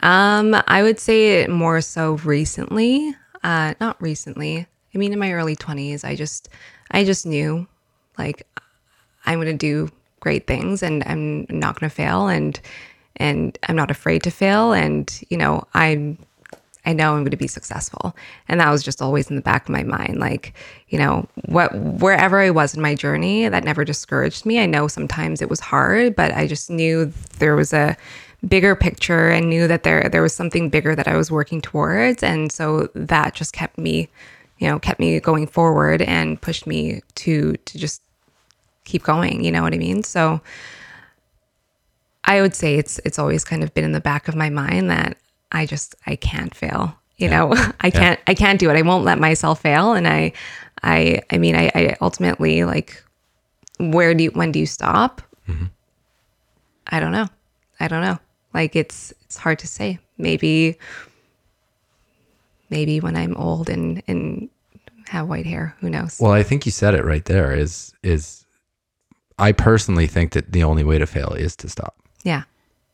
Um, 0.00 0.54
I 0.68 0.82
would 0.82 0.98
say 1.00 1.40
it 1.42 1.50
more 1.50 1.80
so 1.80 2.14
recently. 2.24 3.14
Uh, 3.42 3.74
not 3.80 4.00
recently. 4.00 4.66
I 4.94 4.98
mean, 4.98 5.12
in 5.12 5.18
my 5.18 5.32
early 5.32 5.56
twenties, 5.56 6.04
I 6.04 6.14
just, 6.14 6.48
I 6.90 7.04
just 7.04 7.26
knew, 7.26 7.66
like, 8.18 8.46
I'm 9.26 9.38
gonna 9.38 9.54
do 9.54 9.88
great 10.20 10.46
things, 10.46 10.82
and 10.82 11.02
I'm 11.04 11.46
not 11.48 11.78
gonna 11.80 11.90
fail, 11.90 12.28
and 12.28 12.58
and 13.16 13.58
I'm 13.68 13.76
not 13.76 13.90
afraid 13.90 14.22
to 14.24 14.30
fail, 14.30 14.72
and 14.72 15.10
you 15.30 15.36
know, 15.36 15.64
I'm, 15.74 16.18
I 16.86 16.92
know 16.92 17.14
I'm 17.14 17.24
gonna 17.24 17.36
be 17.36 17.46
successful, 17.46 18.14
and 18.48 18.60
that 18.60 18.70
was 18.70 18.82
just 18.82 19.00
always 19.00 19.30
in 19.30 19.36
the 19.36 19.42
back 19.42 19.64
of 19.64 19.70
my 19.70 19.82
mind. 19.82 20.18
Like, 20.18 20.54
you 20.88 20.98
know, 20.98 21.28
what 21.46 21.74
wherever 21.74 22.40
I 22.40 22.50
was 22.50 22.74
in 22.74 22.82
my 22.82 22.94
journey, 22.94 23.48
that 23.48 23.64
never 23.64 23.84
discouraged 23.84 24.46
me. 24.46 24.60
I 24.60 24.66
know 24.66 24.88
sometimes 24.88 25.42
it 25.42 25.50
was 25.50 25.60
hard, 25.60 26.14
but 26.14 26.32
I 26.32 26.46
just 26.46 26.70
knew 26.70 27.12
there 27.38 27.56
was 27.56 27.72
a 27.72 27.96
bigger 28.48 28.76
picture 28.76 29.30
and 29.30 29.48
knew 29.48 29.66
that 29.66 29.82
there 29.82 30.08
there 30.10 30.22
was 30.22 30.34
something 30.34 30.68
bigger 30.68 30.94
that 30.94 31.08
I 31.08 31.16
was 31.16 31.30
working 31.30 31.60
towards 31.60 32.22
and 32.22 32.52
so 32.52 32.88
that 32.94 33.34
just 33.34 33.52
kept 33.52 33.78
me 33.78 34.08
you 34.58 34.68
know 34.68 34.78
kept 34.78 35.00
me 35.00 35.18
going 35.20 35.46
forward 35.46 36.02
and 36.02 36.40
pushed 36.40 36.66
me 36.66 37.00
to 37.16 37.54
to 37.54 37.78
just 37.78 38.02
keep 38.84 39.02
going 39.02 39.44
you 39.44 39.50
know 39.50 39.62
what 39.62 39.72
I 39.72 39.78
mean 39.78 40.02
so 40.02 40.40
I 42.24 42.40
would 42.40 42.54
say 42.54 42.76
it's 42.76 43.00
it's 43.04 43.18
always 43.18 43.44
kind 43.44 43.62
of 43.62 43.72
been 43.74 43.84
in 43.84 43.92
the 43.92 44.00
back 44.00 44.28
of 44.28 44.34
my 44.34 44.50
mind 44.50 44.90
that 44.90 45.16
I 45.54 45.66
just 45.66 45.94
I 46.06 46.16
can't 46.16 46.54
fail 46.54 46.94
you 47.16 47.28
know 47.28 47.54
I 47.80 47.90
can't 47.90 48.20
I 48.26 48.34
can't 48.34 48.60
do 48.60 48.68
it 48.70 48.76
I 48.76 48.82
won't 48.82 49.04
let 49.04 49.18
myself 49.18 49.62
fail 49.62 49.94
and 49.94 50.06
I 50.06 50.32
I 50.82 51.22
I 51.30 51.38
mean 51.38 51.54
I, 51.56 51.70
I 51.74 51.96
ultimately 52.00 52.64
like 52.64 53.02
where 53.78 54.14
do 54.14 54.24
you 54.24 54.30
when 54.30 54.52
do 54.52 54.58
you 54.58 54.66
stop 54.66 55.22
mm-hmm. 55.48 55.66
I 56.86 57.00
don't 57.00 57.12
know. 57.12 57.28
I 57.80 57.88
don't 57.88 58.02
know. 58.02 58.18
Like 58.52 58.76
it's 58.76 59.12
it's 59.22 59.36
hard 59.36 59.58
to 59.60 59.66
say. 59.66 59.98
Maybe 60.18 60.78
maybe 62.70 63.00
when 63.00 63.16
I'm 63.16 63.36
old 63.36 63.68
and 63.68 64.02
and 64.06 64.48
have 65.08 65.28
white 65.28 65.46
hair, 65.46 65.74
who 65.80 65.90
knows? 65.90 66.18
well 66.18 66.32
i 66.32 66.42
think 66.42 66.64
you 66.64 66.72
said 66.72 66.94
it 66.94 67.04
right 67.04 67.26
there 67.26 67.52
is 67.52 67.92
is 68.02 68.46
i 69.38 69.52
personally 69.52 70.06
think 70.06 70.32
that 70.32 70.50
the 70.50 70.64
only 70.64 70.82
way 70.82 70.98
to 70.98 71.06
fail 71.06 71.32
is 71.34 71.54
to 71.54 71.68
stop 71.68 71.94
yeah. 72.22 72.44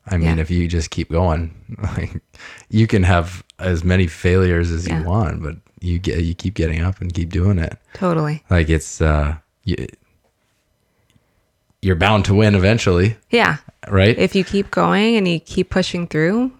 I 0.06 0.16
mean 0.16 0.36
Yeah. 0.36 0.42
if 0.42 0.50
you 0.50 0.66
just 0.68 0.90
keep 0.90 1.10
going 1.10 1.54
like 1.82 2.22
you 2.70 2.86
can 2.86 3.02
have 3.02 3.44
as 3.58 3.84
many 3.84 4.06
failures 4.06 4.70
as 4.70 4.86
Yeah. 4.88 5.00
you 5.00 5.06
want 5.06 5.42
but 5.42 5.56
you 5.80 5.98
get 5.98 6.20
you 6.22 6.34
keep 6.34 6.54
getting 6.54 6.80
up 6.82 7.00
and 7.00 7.12
keep 7.12 7.30
doing 7.30 7.58
it 7.58 7.78
Totally. 7.94 8.42
like 8.50 8.68
it's 8.68 9.00
uh 9.00 9.36
you, 9.64 9.86
you're 11.82 11.96
bound 11.96 12.24
to 12.26 12.34
win 12.34 12.54
eventually 12.54 13.16
Yeah. 13.30 13.58
right 13.88 14.18
If 14.18 14.34
you 14.34 14.44
keep 14.44 14.70
going 14.70 15.16
and 15.16 15.26
you 15.26 15.40
keep 15.40 15.70
pushing 15.70 16.06
through, 16.06 16.52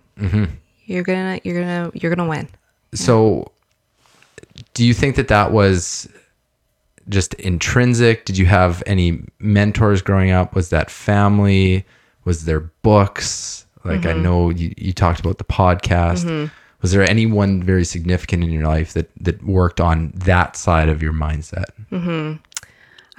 you're 0.86 1.03
gonna 1.03 1.41
you're 1.45 1.61
gonna 1.61 1.91
you're 1.95 2.14
gonna 2.14 2.28
win. 2.28 2.49
so 2.95 3.51
do 4.74 4.84
you 4.84 4.93
think 4.95 5.16
that 5.16 5.28
that 5.28 5.53
was 5.53 6.09
just 7.09 7.34
intrinsic? 7.34 8.24
Did 8.24 8.38
you 8.38 8.47
have 8.47 8.82
any 8.86 9.22
mentors 9.41 10.01
growing 10.03 10.30
up? 10.30 10.55
Was 10.55 10.68
that 10.70 10.91
family? 10.91 11.84
Was 12.25 12.45
there 12.45 12.61
books? 12.61 13.66
Like 13.85 14.05
I 14.05 14.12
know 14.12 14.51
you, 14.51 14.75
you 14.77 14.93
talked 14.93 15.21
about 15.21 15.39
the 15.39 15.45
podcast. 15.45 16.51
Was 16.83 16.93
there 16.93 17.09
anyone 17.09 17.62
very 17.62 17.85
significant 17.85 18.43
in 18.45 18.51
your 18.51 18.64
life 18.64 18.93
that 18.95 19.11
that 19.21 19.43
worked 19.43 19.81
on 19.81 20.12
that 20.14 20.57
side 20.57 20.89
of 20.89 21.03
your 21.03 21.12
mindset? 21.12 21.66
mm-hmm. 21.91 22.37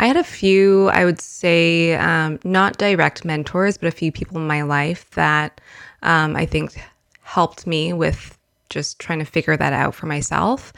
I 0.02 0.08
had 0.08 0.18
a 0.18 0.24
few, 0.24 0.90
I 0.90 1.06
would 1.06 1.22
say, 1.22 1.94
um, 1.94 2.40
not 2.44 2.78
direct 2.78 3.24
mentors, 3.24 3.78
but 3.78 3.88
a 3.88 3.92
few 3.92 4.12
people 4.12 4.38
in 4.38 4.48
my 4.48 4.64
life 4.64 5.08
that 5.12 5.62
um, 6.02 6.36
I 6.36 6.48
think 6.48 6.74
helped 7.22 7.68
me 7.68 7.94
with 7.94 8.36
just 8.72 8.98
trying 8.98 9.20
to 9.20 9.26
figure 9.26 9.56
that 9.56 9.74
out 9.74 9.94
for 9.94 10.08
myself. 10.08 10.74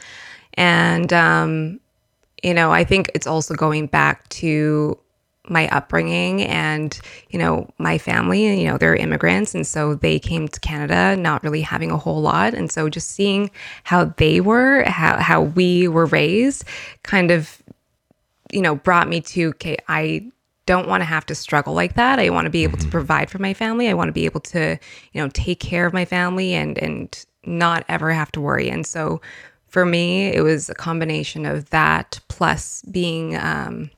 And, 0.54 1.10
um, 1.14 1.80
you 2.42 2.52
know, 2.52 2.70
I 2.70 2.84
think 2.84 3.10
it's 3.14 3.26
also 3.26 3.54
going 3.54 3.86
back 3.86 4.28
to 4.28 4.98
my 5.48 5.68
upbringing 5.68 6.42
and, 6.42 6.98
you 7.28 7.38
know, 7.38 7.68
my 7.78 7.98
family, 7.98 8.60
you 8.60 8.66
know, 8.66 8.78
they're 8.78 8.96
immigrants. 8.96 9.54
And 9.54 9.66
so 9.66 9.94
they 9.94 10.18
came 10.18 10.48
to 10.48 10.60
Canada 10.60 11.16
not 11.16 11.42
really 11.42 11.60
having 11.60 11.90
a 11.90 11.98
whole 11.98 12.22
lot. 12.22 12.54
And 12.54 12.72
so 12.72 12.88
just 12.88 13.10
seeing 13.10 13.50
how 13.82 14.06
they 14.16 14.40
were, 14.40 14.84
how, 14.84 15.18
how 15.18 15.42
we 15.42 15.86
were 15.88 16.06
raised 16.06 16.64
kind 17.02 17.30
of 17.30 17.62
you 18.52 18.62
know, 18.62 18.76
brought 18.76 19.08
me 19.08 19.20
to, 19.20 19.48
okay, 19.48 19.76
I 19.88 20.30
don't 20.66 20.88
want 20.88 21.00
to 21.02 21.04
have 21.06 21.26
to 21.26 21.34
struggle 21.34 21.74
like 21.74 21.94
that. 21.94 22.18
I 22.18 22.30
want 22.30 22.46
to 22.46 22.50
be 22.50 22.62
able 22.62 22.78
to 22.78 22.88
provide 22.88 23.28
for 23.28 23.38
my 23.38 23.52
family. 23.52 23.88
I 23.88 23.94
want 23.94 24.08
to 24.08 24.12
be 24.12 24.24
able 24.24 24.40
to, 24.40 24.78
you 25.12 25.20
know, 25.20 25.28
take 25.32 25.60
care 25.60 25.86
of 25.86 25.92
my 25.92 26.04
family 26.04 26.54
and 26.54 26.78
and 26.78 27.24
not 27.44 27.84
ever 27.88 28.10
have 28.12 28.32
to 28.32 28.40
worry. 28.40 28.70
And 28.70 28.86
so 28.86 29.20
for 29.68 29.84
me, 29.84 30.28
it 30.28 30.40
was 30.40 30.70
a 30.70 30.74
combination 30.74 31.44
of 31.44 31.68
that 31.70 32.20
plus 32.28 32.82
being 32.90 33.36
um, 33.36 33.90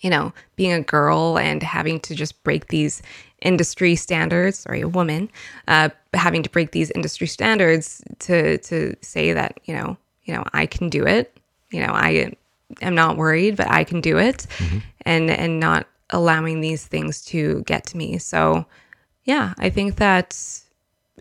you 0.00 0.10
know, 0.10 0.32
being 0.56 0.72
a 0.72 0.82
girl 0.82 1.38
and 1.38 1.62
having 1.62 2.00
to 2.00 2.14
just 2.14 2.42
break 2.44 2.68
these 2.68 3.02
industry 3.42 3.94
standards, 3.94 4.60
sorry, 4.60 4.80
a 4.80 4.88
woman, 4.88 5.28
uh, 5.68 5.88
having 6.14 6.42
to 6.42 6.50
break 6.50 6.72
these 6.72 6.90
industry 6.92 7.26
standards 7.26 8.02
to 8.20 8.58
to 8.58 8.94
say 9.02 9.32
that, 9.32 9.60
you 9.64 9.74
know, 9.74 9.96
you 10.24 10.34
know, 10.34 10.44
I 10.52 10.66
can 10.66 10.88
do 10.88 11.06
it. 11.06 11.36
You 11.70 11.86
know, 11.86 11.92
I 11.92 12.32
am 12.80 12.94
not 12.94 13.16
worried, 13.16 13.56
but 13.56 13.70
I 13.70 13.84
can 13.84 14.00
do 14.00 14.18
it 14.18 14.46
and 15.02 15.30
and 15.30 15.60
not 15.60 15.86
allowing 16.10 16.60
these 16.60 16.86
things 16.86 17.24
to 17.26 17.62
get 17.66 17.84
to 17.86 17.96
me. 17.96 18.18
So 18.18 18.66
yeah, 19.24 19.54
I 19.58 19.70
think 19.70 19.96
that 19.96 20.38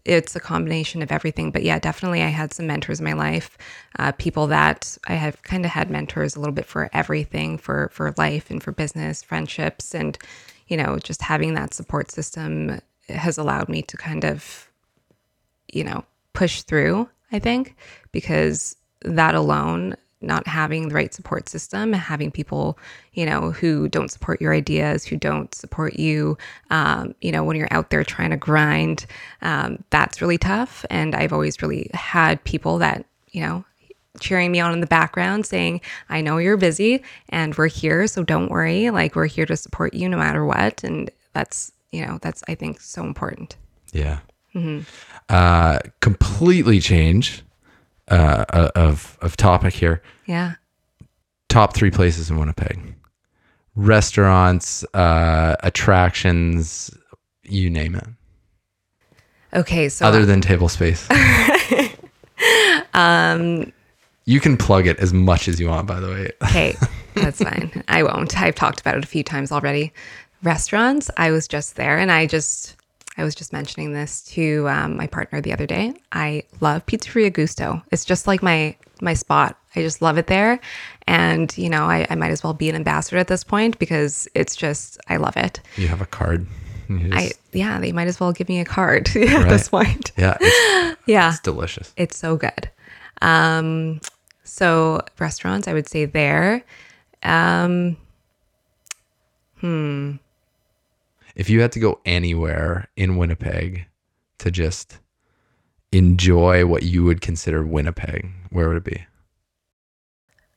it's 0.08 0.36
a 0.36 0.40
combination 0.40 1.02
of 1.02 1.12
everything. 1.12 1.52
But 1.52 1.64
yeah, 1.64 1.80
definitely 1.80 2.24
I 2.24 2.28
had 2.30 2.54
some 2.54 2.68
mentors 2.68 3.00
in 3.00 3.06
my 3.06 3.14
life, 3.14 3.58
uh, 4.00 4.14
people 4.14 4.48
that 4.48 4.98
I 5.08 5.16
have 5.16 5.44
kind 5.44 5.66
of 5.66 5.72
had 5.72 5.92
mentors 5.92 6.36
a 6.36 6.40
little 6.40 6.56
bit 6.56 6.66
for 6.66 6.90
everything, 6.94 7.58
for 7.58 7.90
for 7.92 8.14
life 8.18 8.50
and 8.50 8.64
for 8.64 8.72
business, 8.72 9.22
friendships, 9.22 9.94
and 9.94 10.18
you 10.68 10.78
know, 10.78 10.98
just 10.98 11.22
having 11.22 11.54
that 11.54 11.74
support 11.74 12.12
system 12.12 12.80
has 13.10 13.38
allowed 13.38 13.70
me 13.70 13.82
to 13.84 13.98
kind 13.98 14.26
of, 14.26 14.70
you 15.72 15.84
know, 15.84 16.04
push 16.34 16.62
through. 16.62 17.10
I 17.32 17.40
think 17.40 17.76
because 18.12 18.76
that 19.02 19.36
alone 19.36 19.96
not 20.22 20.48
having 20.48 20.90
the 20.90 20.96
right 20.96 21.14
support 21.14 21.48
system, 21.48 21.94
having 21.94 22.32
people, 22.32 22.78
you 23.14 23.26
know, 23.26 23.52
who 23.52 23.88
don't 23.88 24.10
support 24.10 24.42
your 24.42 24.54
ideas, 24.54 25.06
who 25.06 25.16
don't 25.16 25.54
support 25.54 25.98
you, 26.00 26.38
um, 26.72 27.14
you 27.22 27.32
know, 27.32 27.44
when 27.44 27.56
you're 27.56 27.68
out 27.72 27.90
there 27.92 28.04
trying 28.04 28.32
to 28.32 28.38
grind, 28.38 29.06
um, 29.42 29.84
that's 29.92 30.22
really 30.22 30.38
tough. 30.38 30.86
And 30.90 31.14
I've 31.14 31.34
always 31.34 31.62
really 31.62 31.90
had 31.94 32.44
people 32.44 32.80
that, 32.80 33.06
you 33.32 33.42
know, 33.42 33.64
cheering 34.20 34.52
me 34.52 34.60
on 34.60 34.74
in 34.74 34.82
the 34.82 34.88
background 34.88 35.46
saying, 35.46 35.82
I 36.10 36.22
know 36.22 36.40
you're 36.40 36.58
busy 36.58 37.04
and 37.30 37.56
we're 37.56 37.68
here. 37.68 38.08
So 38.08 38.24
don't 38.24 38.50
worry. 38.50 38.90
Like, 38.90 39.16
we're 39.16 39.28
here 39.28 39.46
to 39.46 39.56
support 39.56 39.94
you 39.94 40.10
no 40.10 40.18
matter 40.18 40.44
what. 40.44 40.84
And 40.84 41.12
that's, 41.34 41.72
you 41.92 42.04
know, 42.04 42.18
that's, 42.24 42.44
I 42.48 42.56
think, 42.56 42.82
so 42.82 43.04
important. 43.04 43.56
Yeah. 43.94 44.20
Uh, 45.30 45.80
completely 46.00 46.80
change 46.80 47.44
uh, 48.10 48.46
uh, 48.50 48.70
of 48.76 49.18
of 49.22 49.38
topic 49.38 49.74
here. 49.74 50.02
Yeah. 50.26 50.56
Top 51.50 51.74
three 51.74 51.92
places 51.92 52.30
in 52.30 52.38
Winnipeg: 52.38 52.96
restaurants, 53.76 54.84
uh, 54.94 55.56
attractions, 55.64 56.92
you 57.44 57.70
name 57.70 57.96
it. 57.96 58.08
Okay. 59.54 59.90
So, 59.90 60.06
Other 60.06 60.26
than 60.26 60.42
table 60.42 60.70
space. 60.70 61.08
um, 62.94 63.72
you 64.26 64.40
can 64.40 64.58
plug 64.58 64.88
it 64.88 65.00
as 65.00 65.14
much 65.14 65.48
as 65.48 65.60
you 65.60 65.70
want. 65.70 65.88
By 65.88 66.00
the 66.00 66.10
way, 66.10 66.32
Okay, 66.44 66.76
that's 67.16 67.42
fine. 67.42 67.84
I 67.88 68.04
won't. 68.04 68.40
I've 68.40 68.56
talked 68.56 68.82
about 68.82 68.98
it 68.98 69.04
a 69.04 69.08
few 69.08 69.24
times 69.24 69.52
already. 69.52 69.94
Restaurants, 70.44 71.10
I 71.18 71.32
was 71.32 71.48
just 71.48 71.78
there 71.78 71.98
and 71.98 72.12
I 72.12 72.28
just, 72.28 72.76
I 73.18 73.24
was 73.24 73.34
just 73.36 73.52
mentioning 73.54 73.94
this 73.94 74.22
to 74.34 74.68
um, 74.70 74.96
my 74.98 75.08
partner 75.08 75.42
the 75.42 75.52
other 75.54 75.66
day. 75.66 75.94
I 76.12 76.44
love 76.62 76.86
Pizzeria 76.86 77.34
Gusto. 77.34 77.82
It's 77.92 78.06
just 78.06 78.28
like 78.28 78.44
my 78.44 78.76
my 79.02 79.14
spot. 79.14 79.58
I 79.76 79.82
just 79.82 80.02
love 80.02 80.18
it 80.18 80.28
there. 80.28 80.60
And, 81.06 81.56
you 81.58 81.70
know, 81.70 81.84
I, 81.86 82.08
I 82.10 82.16
might 82.16 82.32
as 82.32 82.44
well 82.44 82.54
be 82.54 82.68
an 82.70 82.76
ambassador 82.76 83.18
at 83.18 83.28
this 83.28 83.44
point 83.44 83.78
because 83.78 84.28
it's 84.34 84.56
just, 84.56 84.98
I 85.08 85.18
love 85.18 85.38
it. 85.38 85.62
you 85.76 85.88
have 85.88 86.02
a 86.02 86.06
card. 86.08 86.48
I, 86.90 87.32
yeah, 87.54 87.80
they 87.80 87.92
might 87.92 88.08
as 88.08 88.20
well 88.20 88.32
give 88.32 88.50
me 88.50 88.60
a 88.60 88.66
card 88.66 89.08
at 89.16 89.50
this 89.50 89.70
point. 89.70 90.14
yeah, 90.18 90.36
it's, 90.42 90.98
Yeah. 91.06 91.30
it's 91.30 91.40
delicious. 91.42 91.94
It's 91.96 92.18
so 92.18 92.38
good. 92.38 92.72
Um, 93.22 94.02
so 94.44 95.02
restaurants, 95.20 95.68
I 95.68 95.74
would 95.74 95.88
say 95.88 96.06
there. 96.06 96.64
Um, 97.22 97.98
If 101.38 101.50
you 101.50 101.62
had 101.62 101.72
to 101.74 101.80
go 101.80 102.02
anywhere 102.04 102.90
in 102.98 103.16
Winnipeg 103.16 103.86
to 104.40 104.50
just 104.52 104.98
enjoy 105.92 106.66
what 106.66 106.84
you 106.84 107.04
would 107.06 107.22
consider 107.22 107.64
Winnipeg, 107.64 108.30
where 108.50 108.68
would 108.68 108.78
it 108.78 108.84
be? 108.84 109.06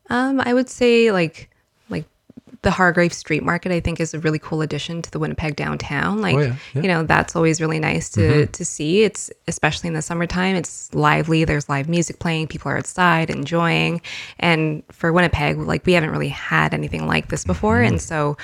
um, 0.08 0.40
I 0.40 0.52
would 0.54 0.68
say 0.68 1.12
like 1.12 1.50
like 1.88 2.04
the 2.62 2.70
Hargrave 2.72 3.12
Street 3.12 3.42
Market. 3.44 3.70
I 3.72 3.78
think 3.80 4.00
is 4.00 4.12
a 4.14 4.18
really 4.18 4.38
cool 4.40 4.60
addition 4.62 5.02
to 5.02 5.10
the 5.10 5.18
Winnipeg 5.20 5.54
downtown. 5.54 6.20
Like 6.20 6.34
Oh, 6.34 6.40
yeah, 6.40 6.46
yeah. 6.46 6.52
Mm-hmm. 6.52 6.80
you 6.82 6.88
know, 6.88 7.02
that's 7.04 7.36
always 7.36 7.60
really 7.60 7.78
nice 7.78 8.08
to 8.12 8.46
to 8.46 8.64
see. 8.64 9.02
It's 9.04 9.30
especially 9.46 9.88
in 9.88 9.94
the 9.94 10.02
summertime. 10.02 10.56
It's 10.56 10.92
lively. 10.94 11.44
There's 11.44 11.68
live 11.68 11.88
music 11.88 12.18
playing. 12.18 12.48
People 12.48 12.72
are 12.72 12.78
outside 12.78 13.30
enjoying. 13.30 14.00
And 14.40 14.82
for 14.90 15.12
Winnipeg, 15.12 15.58
like 15.58 15.86
we 15.86 15.92
haven't 15.92 16.10
really 16.10 16.28
had 16.28 16.74
anything 16.74 17.06
like 17.06 17.28
this 17.28 17.44
before. 17.44 17.76
Mm-hmm. 17.76 17.92
And 17.92 18.02
so, 18.02 18.36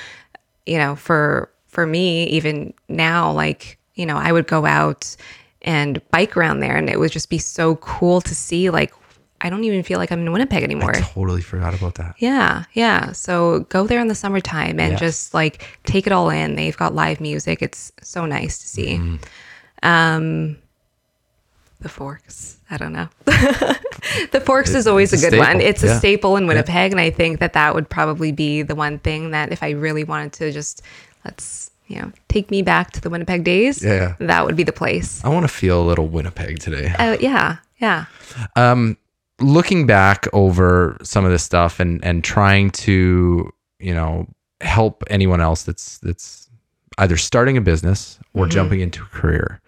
you 0.66 0.78
know, 0.78 0.94
for 0.94 1.50
for 1.76 1.86
me, 1.86 2.24
even 2.28 2.72
now, 2.88 3.30
like 3.32 3.76
you 3.96 4.06
know, 4.06 4.16
I 4.16 4.32
would 4.32 4.46
go 4.46 4.64
out 4.64 5.14
and 5.60 6.00
bike 6.10 6.34
around 6.38 6.60
there, 6.60 6.74
and 6.74 6.88
it 6.88 6.98
would 6.98 7.12
just 7.12 7.28
be 7.28 7.36
so 7.38 7.76
cool 7.76 8.22
to 8.22 8.34
see. 8.34 8.70
Like, 8.70 8.94
I 9.42 9.50
don't 9.50 9.62
even 9.64 9.82
feel 9.82 9.98
like 9.98 10.10
I'm 10.10 10.20
in 10.20 10.32
Winnipeg 10.32 10.62
anymore. 10.62 10.96
I 10.96 11.00
totally 11.02 11.42
forgot 11.42 11.74
about 11.74 11.96
that. 11.96 12.14
Yeah, 12.18 12.64
yeah. 12.72 13.12
So 13.12 13.60
go 13.68 13.86
there 13.86 14.00
in 14.00 14.08
the 14.08 14.14
summertime 14.14 14.80
and 14.80 14.92
Yes. 14.92 15.00
just 15.00 15.34
like 15.34 15.62
take 15.84 16.06
it 16.06 16.12
all 16.14 16.30
in. 16.30 16.56
They've 16.56 16.76
got 16.76 16.94
live 16.94 17.20
music. 17.20 17.60
It's 17.60 17.92
so 18.00 18.24
nice 18.24 18.58
to 18.58 18.66
see. 18.66 18.94
Mm-hmm. 18.96 19.16
Um, 19.86 20.56
the 21.80 21.90
Forks. 21.90 22.55
I 22.70 22.76
don't 22.76 22.92
know. 22.92 23.08
the 23.26 24.42
Forks 24.44 24.74
is 24.74 24.86
always 24.86 25.12
a 25.12 25.30
good 25.30 25.38
one. 25.38 25.60
It's 25.60 25.82
a 25.82 25.96
staple 25.98 26.36
in 26.36 26.46
Winnipeg, 26.46 26.92
and 26.92 27.00
I 27.00 27.10
think 27.10 27.38
that 27.40 27.52
that 27.52 27.74
would 27.74 27.88
probably 27.88 28.32
be 28.32 28.62
the 28.62 28.74
one 28.74 28.98
thing 28.98 29.30
that 29.30 29.52
if 29.52 29.62
I 29.62 29.70
really 29.70 30.04
wanted 30.04 30.32
to 30.34 30.52
just 30.52 30.82
let's 31.24 31.70
you 31.86 32.00
know 32.00 32.10
take 32.28 32.50
me 32.50 32.62
back 32.62 32.90
to 32.92 33.00
the 33.00 33.08
Winnipeg 33.10 33.44
days, 33.44 33.84
Yeah. 33.84 34.14
that 34.18 34.44
would 34.44 34.56
be 34.56 34.64
the 34.64 34.72
place. 34.72 35.24
I 35.24 35.28
want 35.28 35.44
to 35.44 35.48
feel 35.52 35.80
a 35.80 35.86
little 35.86 36.08
Winnipeg 36.08 36.58
today. 36.58 36.92
Uh, 36.98 37.16
yeah, 37.20 37.58
yeah. 37.78 38.06
Um, 38.56 38.96
looking 39.40 39.86
back 39.86 40.26
over 40.32 40.96
some 41.02 41.24
of 41.24 41.30
this 41.30 41.44
stuff 41.44 41.78
and 41.78 42.02
and 42.04 42.24
trying 42.24 42.70
to 42.70 43.52
you 43.78 43.94
know 43.94 44.26
help 44.60 45.04
anyone 45.08 45.40
else 45.40 45.62
that's 45.62 45.98
that's 45.98 46.48
either 46.98 47.16
starting 47.16 47.56
a 47.56 47.60
business 47.60 48.18
or 48.34 48.46
jumping 48.46 48.80
into 48.80 49.02
a 49.02 49.06
career. 49.06 49.60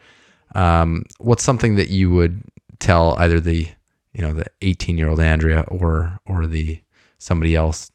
Um, 0.54 1.04
what's 1.18 1.44
something 1.44 1.76
that 1.76 1.90
you 1.90 2.10
would 2.10 2.42
tell 2.78 3.16
either 3.18 3.40
the 3.40 3.68
you 4.12 4.22
know 4.22 4.32
the 4.32 4.46
18 4.62 4.98
year 4.98 5.08
old 5.08 5.20
Andrea 5.20 5.64
or 5.68 6.18
or 6.26 6.46
the 6.46 6.80
somebody 7.18 7.54
else 7.54 7.90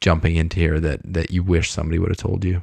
jumping 0.00 0.36
into 0.36 0.58
here 0.58 0.80
that 0.80 1.00
that 1.04 1.30
you 1.30 1.42
wish 1.42 1.70
somebody 1.70 1.98
would 1.98 2.10
have 2.10 2.18
told 2.18 2.44
you? 2.44 2.62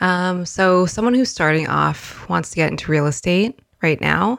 Um, 0.00 0.44
so 0.44 0.86
someone 0.86 1.14
who's 1.14 1.30
starting 1.30 1.68
off 1.68 2.28
wants 2.28 2.50
to 2.50 2.56
get 2.56 2.70
into 2.70 2.90
real 2.90 3.06
estate 3.06 3.58
right 3.82 4.00
now. 4.00 4.38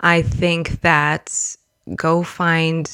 I 0.00 0.22
think 0.22 0.80
that 0.82 1.56
go 1.94 2.22
find 2.22 2.90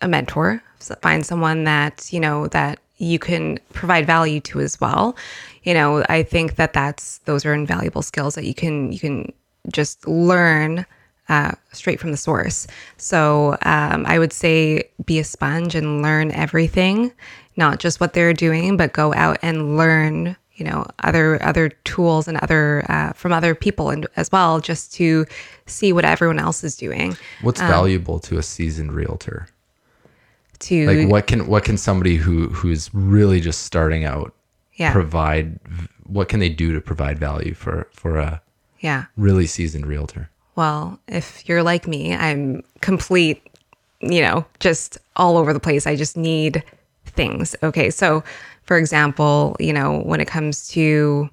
a 0.00 0.08
mentor, 0.08 0.62
find 1.00 1.24
someone 1.24 1.64
that, 1.64 2.12
you 2.12 2.20
know, 2.20 2.46
that 2.48 2.80
you 2.98 3.18
can 3.18 3.58
provide 3.72 4.06
value 4.06 4.40
to 4.40 4.60
as 4.60 4.80
well. 4.80 5.16
You 5.62 5.74
know, 5.74 6.04
I 6.08 6.22
think 6.22 6.56
that 6.56 6.72
that's 6.72 7.18
those 7.18 7.44
are 7.44 7.54
invaluable 7.54 8.02
skills 8.02 8.34
that 8.34 8.44
you 8.44 8.54
can 8.54 8.92
you 8.92 8.98
can 8.98 9.32
just 9.70 10.06
learn 10.06 10.86
uh, 11.28 11.52
straight 11.72 12.00
from 12.00 12.10
the 12.10 12.16
source. 12.16 12.66
So 12.96 13.56
um, 13.62 14.06
I 14.06 14.18
would 14.18 14.32
say 14.32 14.90
be 15.04 15.18
a 15.18 15.24
sponge 15.24 15.74
and 15.74 16.02
learn 16.02 16.30
everything. 16.32 17.12
not 17.56 17.80
just 17.80 18.00
what 18.00 18.12
they're 18.12 18.32
doing, 18.34 18.76
but 18.76 18.92
go 18.92 19.14
out 19.14 19.38
and 19.42 19.76
learn, 19.76 20.36
you 20.54 20.64
know, 20.64 20.86
other 21.02 21.42
other 21.42 21.70
tools 21.84 22.28
and 22.28 22.36
other 22.38 22.84
uh, 22.88 23.12
from 23.12 23.32
other 23.32 23.54
people 23.54 23.90
and 23.90 24.06
as 24.16 24.30
well, 24.30 24.60
just 24.60 24.94
to 24.94 25.26
see 25.66 25.92
what 25.92 26.04
everyone 26.04 26.38
else 26.38 26.62
is 26.62 26.76
doing. 26.76 27.16
What's 27.42 27.60
valuable 27.60 28.18
to 28.20 28.38
a 28.38 28.42
seasoned 28.42 28.92
realtor? 28.92 29.48
To 30.58 30.86
Like 30.86 31.08
what 31.10 31.26
can 31.26 31.46
what 31.46 31.64
can 31.64 31.76
somebody 31.76 32.16
who 32.16 32.48
who's 32.48 32.94
really 32.94 33.40
just 33.40 33.62
starting 33.62 34.04
out 34.04 34.34
yeah, 34.74 34.92
provide 34.92 35.58
what 36.04 36.28
can 36.28 36.40
they 36.40 36.48
do 36.48 36.72
to 36.72 36.80
provide 36.80 37.18
value 37.18 37.54
for 37.54 37.88
for 37.92 38.18
a 38.18 38.40
yeah. 38.80 39.06
really 39.16 39.46
seasoned 39.46 39.86
realtor? 39.86 40.30
Well, 40.56 40.98
if 41.06 41.48
you're 41.48 41.62
like 41.62 41.86
me, 41.86 42.14
I'm 42.14 42.62
complete, 42.80 43.42
you 44.00 44.20
know, 44.22 44.44
just 44.58 44.98
all 45.14 45.36
over 45.36 45.52
the 45.52 45.60
place. 45.60 45.86
I 45.86 45.96
just 45.96 46.16
need 46.16 46.64
things. 47.04 47.54
Okay. 47.62 47.90
So, 47.90 48.24
for 48.64 48.76
example, 48.78 49.56
you 49.60 49.72
know, 49.72 50.00
when 50.00 50.20
it 50.20 50.26
comes 50.26 50.68
to, 50.68 51.30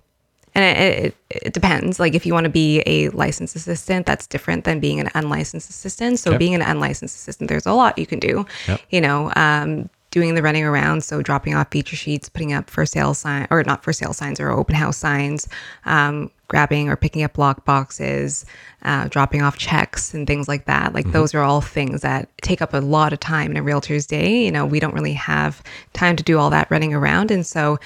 and 0.56 0.64
it, 0.78 1.06
it, 1.32 1.46
it 1.48 1.54
depends. 1.54 2.00
Like, 2.00 2.14
if 2.14 2.26
you 2.26 2.34
want 2.34 2.44
to 2.44 2.50
be 2.50 2.84
a 2.86 3.10
licensed 3.10 3.56
assistant, 3.56 4.06
that's 4.06 4.28
different 4.28 4.66
than 4.66 4.80
being 4.80 5.00
an 5.00 5.10
unlicensed 5.16 5.70
assistant. 5.70 6.20
So, 6.20 6.32
Okay. 6.32 6.38
being 6.38 6.54
an 6.56 6.62
unlicensed 6.62 7.16
assistant, 7.16 7.50
there's 7.50 7.66
a 7.66 7.74
lot 7.74 7.98
you 7.98 8.06
can 8.06 8.20
do. 8.20 8.46
Yep. 8.68 8.82
You 8.92 9.02
know, 9.02 9.32
um, 9.36 9.90
doing 10.14 10.36
the 10.36 10.44
running 10.44 10.64
around, 10.64 11.04
so 11.04 11.24
dropping 11.24 11.56
off 11.56 11.72
feature 11.72 11.96
sheets, 11.96 12.30
putting 12.30 12.54
up 12.54 12.70
for 12.70 12.86
sale 12.86 13.16
sign 13.16 13.48
or 13.50 13.64
not 13.64 13.84
for 13.84 13.92
sale 13.92 14.14
signs 14.14 14.40
or 14.40 14.52
open 14.52 14.76
house 14.76 14.96
signs, 14.96 15.48
um, 15.86 16.30
grabbing 16.48 16.88
or 16.88 16.96
picking 16.96 17.24
up 17.24 17.36
lock 17.40 17.66
boxes, 17.66 18.46
uh, 18.84 19.08
dropping 19.08 19.42
off 19.42 19.58
checks 19.58 20.14
and 20.14 20.28
things 20.28 20.48
like 20.48 20.66
that. 20.66 20.94
Like 20.94 21.12
those 21.12 21.34
are 21.34 21.42
all 21.42 21.62
things 21.62 22.02
that 22.02 22.30
take 22.44 22.62
up 22.62 22.76
a 22.76 22.78
lot 22.78 23.12
of 23.12 23.20
time 23.22 23.50
in 23.50 23.58
a 23.58 23.64
realtor's 23.64 24.06
day. 24.06 24.46
You 24.46 24.52
know, 24.52 24.68
we 24.68 24.80
don't 24.80 24.94
really 24.94 25.14
have 25.14 25.64
time 25.94 26.16
to 26.16 26.24
do 26.24 26.38
all 26.38 26.52
that 26.52 26.70
running 26.70 26.94
around, 26.94 27.32
and 27.32 27.44
so 27.44 27.80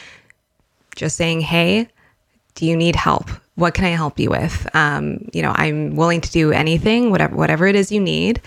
just 0.97 1.15
saying, 1.15 1.39
hey, 1.39 1.87
do 2.55 2.65
you 2.65 2.75
need 2.75 2.97
help? 2.97 3.29
What 3.55 3.73
can 3.73 3.85
I 3.85 3.91
help 3.91 4.19
you 4.19 4.29
with? 4.29 4.67
Um, 4.75 5.29
you 5.31 5.41
know, 5.41 5.53
I'm 5.55 5.95
willing 5.95 6.19
to 6.19 6.31
do 6.31 6.51
anything, 6.51 7.09
whatever 7.09 7.37
whatever 7.37 7.67
it 7.67 7.75
is 7.77 7.89
you 7.89 8.01
need. 8.01 8.41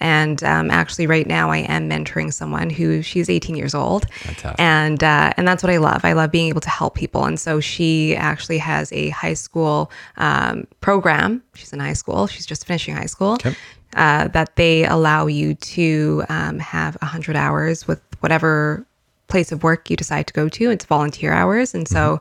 And 0.00 0.42
um, 0.44 0.70
actually, 0.70 1.06
right 1.06 1.26
now, 1.26 1.50
I 1.50 1.58
am 1.58 1.88
mentoring 1.88 2.32
someone 2.32 2.70
who 2.70 3.02
she's 3.02 3.28
18 3.28 3.54
years 3.54 3.74
old, 3.74 4.10
Fantastic. 4.10 4.58
and 4.58 5.04
uh, 5.04 5.32
and 5.36 5.46
that's 5.46 5.62
what 5.62 5.70
I 5.70 5.76
love. 5.76 6.04
I 6.04 6.14
love 6.14 6.30
being 6.30 6.48
able 6.48 6.62
to 6.62 6.70
help 6.70 6.94
people. 6.94 7.26
And 7.26 7.38
so 7.38 7.60
she 7.60 8.16
actually 8.16 8.58
has 8.58 8.90
a 8.92 9.10
high 9.10 9.34
school 9.34 9.90
um, 10.16 10.66
program. 10.80 11.42
She's 11.54 11.72
in 11.72 11.80
high 11.80 11.92
school. 11.92 12.26
She's 12.26 12.46
just 12.46 12.66
finishing 12.66 12.96
high 12.96 13.06
school. 13.06 13.34
Okay. 13.34 13.54
Uh, 13.94 14.28
that 14.28 14.54
they 14.56 14.84
allow 14.86 15.26
you 15.26 15.54
to 15.54 16.22
um, 16.28 16.60
have 16.60 16.94
100 17.02 17.34
hours 17.34 17.88
with 17.88 18.00
whatever 18.20 18.86
place 19.26 19.50
of 19.50 19.64
work 19.64 19.90
you 19.90 19.96
decide 19.96 20.28
to 20.28 20.32
go 20.32 20.48
to. 20.48 20.70
It's 20.70 20.84
volunteer 20.84 21.32
hours, 21.32 21.74
and 21.74 21.86
so, 21.88 22.20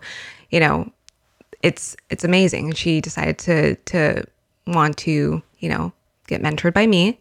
you 0.50 0.60
know, 0.60 0.92
it's 1.62 1.96
it's 2.10 2.24
amazing. 2.24 2.70
And 2.70 2.78
she 2.78 3.00
decided 3.00 3.38
to 3.40 3.76
to 3.76 4.26
want 4.68 4.98
to 4.98 5.42
you 5.60 5.70
know 5.70 5.94
get 6.30 6.42
mentored 6.42 6.74
by 6.74 6.88
me, 6.88 7.20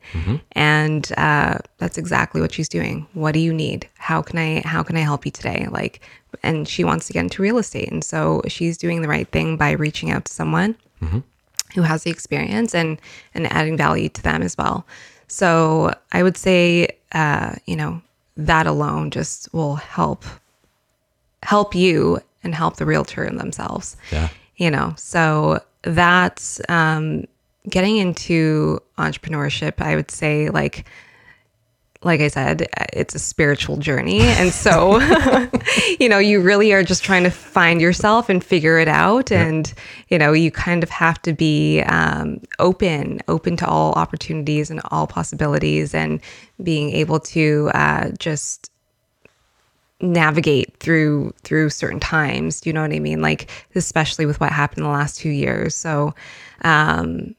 and 0.53 1.13
uh, 1.17 1.59
that's 1.79 1.99
exactly 1.99 2.41
what 2.41 2.53
she's 2.53 2.69
doing. 2.69 3.07
What 3.15 3.33
do 3.33 3.41
you 3.41 3.53
need? 3.53 3.89
How 3.97 4.23
can 4.23 4.39
I 4.39 4.61
how 4.67 4.83
can 4.83 4.97
I 4.97 5.01
help 5.01 5.25
you 5.25 5.33
today? 5.33 5.67
Like, 5.71 6.01
and 6.43 6.69
she 6.69 6.85
wants 6.85 7.07
to 7.07 7.13
get 7.13 7.21
into 7.21 7.43
real 7.43 7.59
estate, 7.59 7.91
and 7.91 8.05
so 8.05 8.43
she's 8.49 8.77
doing 8.79 9.03
the 9.03 9.09
right 9.09 9.29
thing 9.29 9.57
by 9.57 9.73
reaching 9.73 10.11
out 10.11 10.25
to 10.27 10.33
someone 10.33 10.77
who 11.75 11.83
has 11.83 12.03
the 12.05 12.11
experience 12.11 12.75
and 12.75 13.01
and 13.35 13.51
adding 13.53 13.77
value 13.77 14.09
to 14.11 14.23
them 14.23 14.43
as 14.43 14.57
well. 14.57 14.87
So 15.29 15.93
I 16.13 16.23
would 16.23 16.37
say, 16.37 16.89
uh, 17.13 17.55
you 17.67 17.77
know, 17.77 18.01
that 18.37 18.67
alone 18.67 19.11
just 19.11 19.53
will 19.53 19.77
help 19.77 20.25
help 21.43 21.75
you 21.75 22.21
and 22.43 22.55
help 22.55 22.77
the 22.77 22.87
realtor 22.87 23.25
in 23.25 23.37
themselves. 23.37 23.97
Yeah. 24.11 24.29
You 24.57 24.71
know, 24.71 24.95
so 24.97 25.61
that's 25.83 26.61
um, 26.69 27.25
getting 27.69 27.97
into 27.97 28.81
entrepreneurship. 28.99 29.81
I 29.81 29.97
would 29.97 30.11
say, 30.11 30.51
like, 30.51 30.89
like 32.03 32.21
I 32.21 32.29
said, 32.29 32.69
it's 32.93 33.15
a 33.15 33.19
spiritual 33.19 33.77
journey. 33.77 34.21
And 34.21 34.53
so, 34.53 35.01
you 36.01 36.09
know, 36.09 36.19
you 36.19 36.41
really 36.41 36.73
are 36.73 36.85
just 36.85 37.03
trying 37.03 37.25
to 37.25 37.31
find 37.31 37.81
yourself 37.81 38.29
and 38.29 38.43
figure 38.43 38.79
it 38.79 38.89
out. 38.89 39.33
And, 39.33 39.73
you 40.09 40.19
know, 40.19 40.33
you 40.33 40.51
kind 40.51 40.83
of 40.83 40.91
have 40.91 41.21
to 41.23 41.33
be 41.33 41.81
um, 41.83 42.41
open, 42.61 43.21
open 43.27 43.57
to 43.57 43.67
all 43.67 43.93
opportunities 43.95 44.71
and 44.71 44.81
all 44.91 45.09
possibilities 45.09 45.93
and 45.93 46.21
being 46.63 46.91
able 46.91 47.19
to 47.21 47.71
uh, 47.75 48.11
just 48.19 48.71
navigate 50.01 50.77
through 50.79 51.33
through 51.43 51.69
certain 51.69 51.99
times 51.99 52.65
you 52.65 52.73
know 52.73 52.83
what 52.83 52.93
i 52.93 53.01
mean 53.01 53.21
like 53.21 53.51
especially 53.75 54.27
with 54.27 54.39
what 54.39 54.53
happened 54.53 54.79
in 54.79 54.85
the 54.85 54.91
last 54.91 55.19
two 55.19 55.29
years 55.29 55.75
so 55.75 56.15
um 56.63 57.35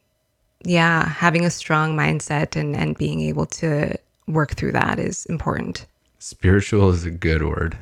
yeah 0.63 1.07
having 1.07 1.45
a 1.45 1.49
strong 1.49 1.95
mindset 1.95 2.55
and 2.55 2.75
and 2.75 2.97
being 2.97 3.21
able 3.21 3.45
to 3.45 3.95
work 4.27 4.51
through 4.55 4.71
that 4.73 4.99
is 4.99 5.25
important 5.27 5.85
Spiritual 6.21 6.89
is 6.89 7.05
a 7.05 7.11
good 7.11 7.43
word. 7.43 7.77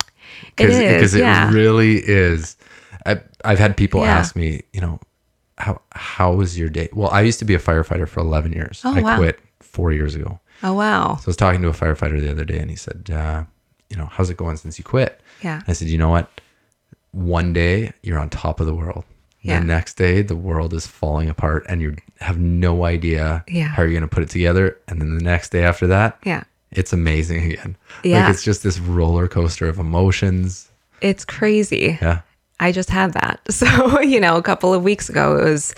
It 0.60 0.70
is, 0.70 0.78
because 0.78 1.16
it 1.16 1.22
yeah. 1.22 1.52
really 1.52 1.96
is. 1.98 2.56
I, 3.04 3.20
I've 3.44 3.58
had 3.58 3.76
people 3.76 4.02
Yeah. 4.02 4.16
ask 4.16 4.36
me, 4.36 4.62
you 4.74 4.80
know, 4.82 5.00
how 5.58 5.82
how 5.92 6.34
was 6.34 6.56
your 6.56 6.70
day? 6.70 6.88
Well, 6.94 7.10
I 7.10 7.22
used 7.22 7.40
to 7.40 7.46
be 7.46 7.56
a 7.56 7.60
firefighter 7.60 8.08
for 8.08 8.20
11 8.20 8.54
years. 8.54 8.82
Oh, 8.86 8.94
I 8.96 9.02
wow. 9.02 9.18
quit 9.18 9.40
four 9.60 9.92
years 9.92 10.14
ago. 10.14 10.40
oh 10.62 10.74
wow 10.74 11.16
So 11.16 11.24
I 11.26 11.30
was 11.30 11.36
talking 11.38 11.64
to 11.64 11.68
a 11.70 11.74
firefighter 11.74 12.22
the 12.22 12.30
other 12.30 12.46
day, 12.46 12.60
and 12.60 12.70
he 12.70 12.76
said, 12.76 13.10
uh, 13.12 13.44
you 13.90 13.98
know, 13.98 14.06
how's 14.06 14.30
it 14.30 14.38
going 14.38 14.58
since 14.58 14.78
you 14.78 14.84
quit? 14.84 15.20
yeah 15.42 15.62
I 15.68 15.74
said, 15.74 15.88
you 15.88 15.98
know 15.98 16.10
what? 16.10 16.30
One 17.12 17.54
day 17.54 17.92
you're 18.04 18.20
on 18.20 18.30
top 18.30 18.60
of 18.60 18.68
the 18.68 18.76
world. 18.76 19.04
Yeah. 19.48 19.60
The 19.60 19.66
next 19.66 19.96
day 19.98 20.22
the 20.22 20.36
world 20.36 20.74
is 20.74 20.86
falling 20.88 21.30
apart, 21.30 21.66
and 21.70 21.82
you 21.82 21.96
have 22.20 22.38
no 22.38 22.86
idea 22.86 23.44
Yeah. 23.48 23.68
how 23.68 23.84
you're 23.84 23.92
going 23.92 24.02
to 24.02 24.08
put 24.08 24.24
it 24.24 24.30
together. 24.30 24.78
And 24.88 25.00
then 25.02 25.16
the 25.18 25.24
next 25.24 25.50
day 25.50 25.64
after 25.64 25.88
that, 25.88 26.18
yeah 26.24 26.44
it's 26.72 26.92
amazing 26.92 27.52
again. 27.54 27.78
Yeah. 28.04 28.26
Like 28.26 28.34
it's 28.36 28.44
just 28.44 28.62
this 28.62 28.78
roller 28.78 29.28
coaster 29.30 29.68
of 29.70 29.80
emotions. 29.80 30.70
it's 31.02 31.24
crazy 31.26 31.98
Yeah. 32.02 32.22
I 32.60 32.72
just 32.74 32.90
had 32.90 33.14
that. 33.14 33.40
So, 33.52 34.02
you 34.02 34.20
know, 34.20 34.36
a 34.36 34.42
couple 34.42 34.74
of 34.74 34.84
weeks 34.84 35.10
ago, 35.10 35.38
it 35.38 35.44
was 35.46 35.74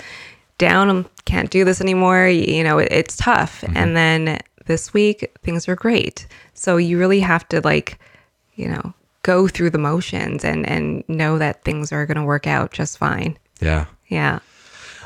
down, 0.58 0.90
um, 0.90 1.06
can't 1.26 1.52
do 1.52 1.64
this 1.64 1.80
anymore. 1.82 2.28
You 2.28 2.64
know, 2.64 2.80
it, 2.80 2.88
it's 2.92 3.16
tough. 3.18 3.64
And 3.76 3.96
then 3.96 4.40
this 4.66 4.94
week, 4.94 5.30
things 5.44 5.68
are 5.70 5.76
great. 5.76 6.26
So 6.54 6.78
you 6.78 6.98
really 6.98 7.20
have 7.20 7.48
to 7.50 7.62
like, 7.62 8.00
you 8.56 8.68
know, 8.68 8.94
go 9.24 9.48
through 9.48 9.70
the 9.70 9.78
motions 9.78 10.44
and, 10.44 10.68
and 10.68 11.04
know 11.08 11.38
that 11.38 11.64
things 11.64 11.92
are 11.92 12.06
going 12.06 12.18
to 12.18 12.24
work 12.24 12.48
out 12.48 12.72
just 12.72 12.98
fine. 12.98 13.38
Yeah. 13.60 13.86
Yeah. 14.08 14.40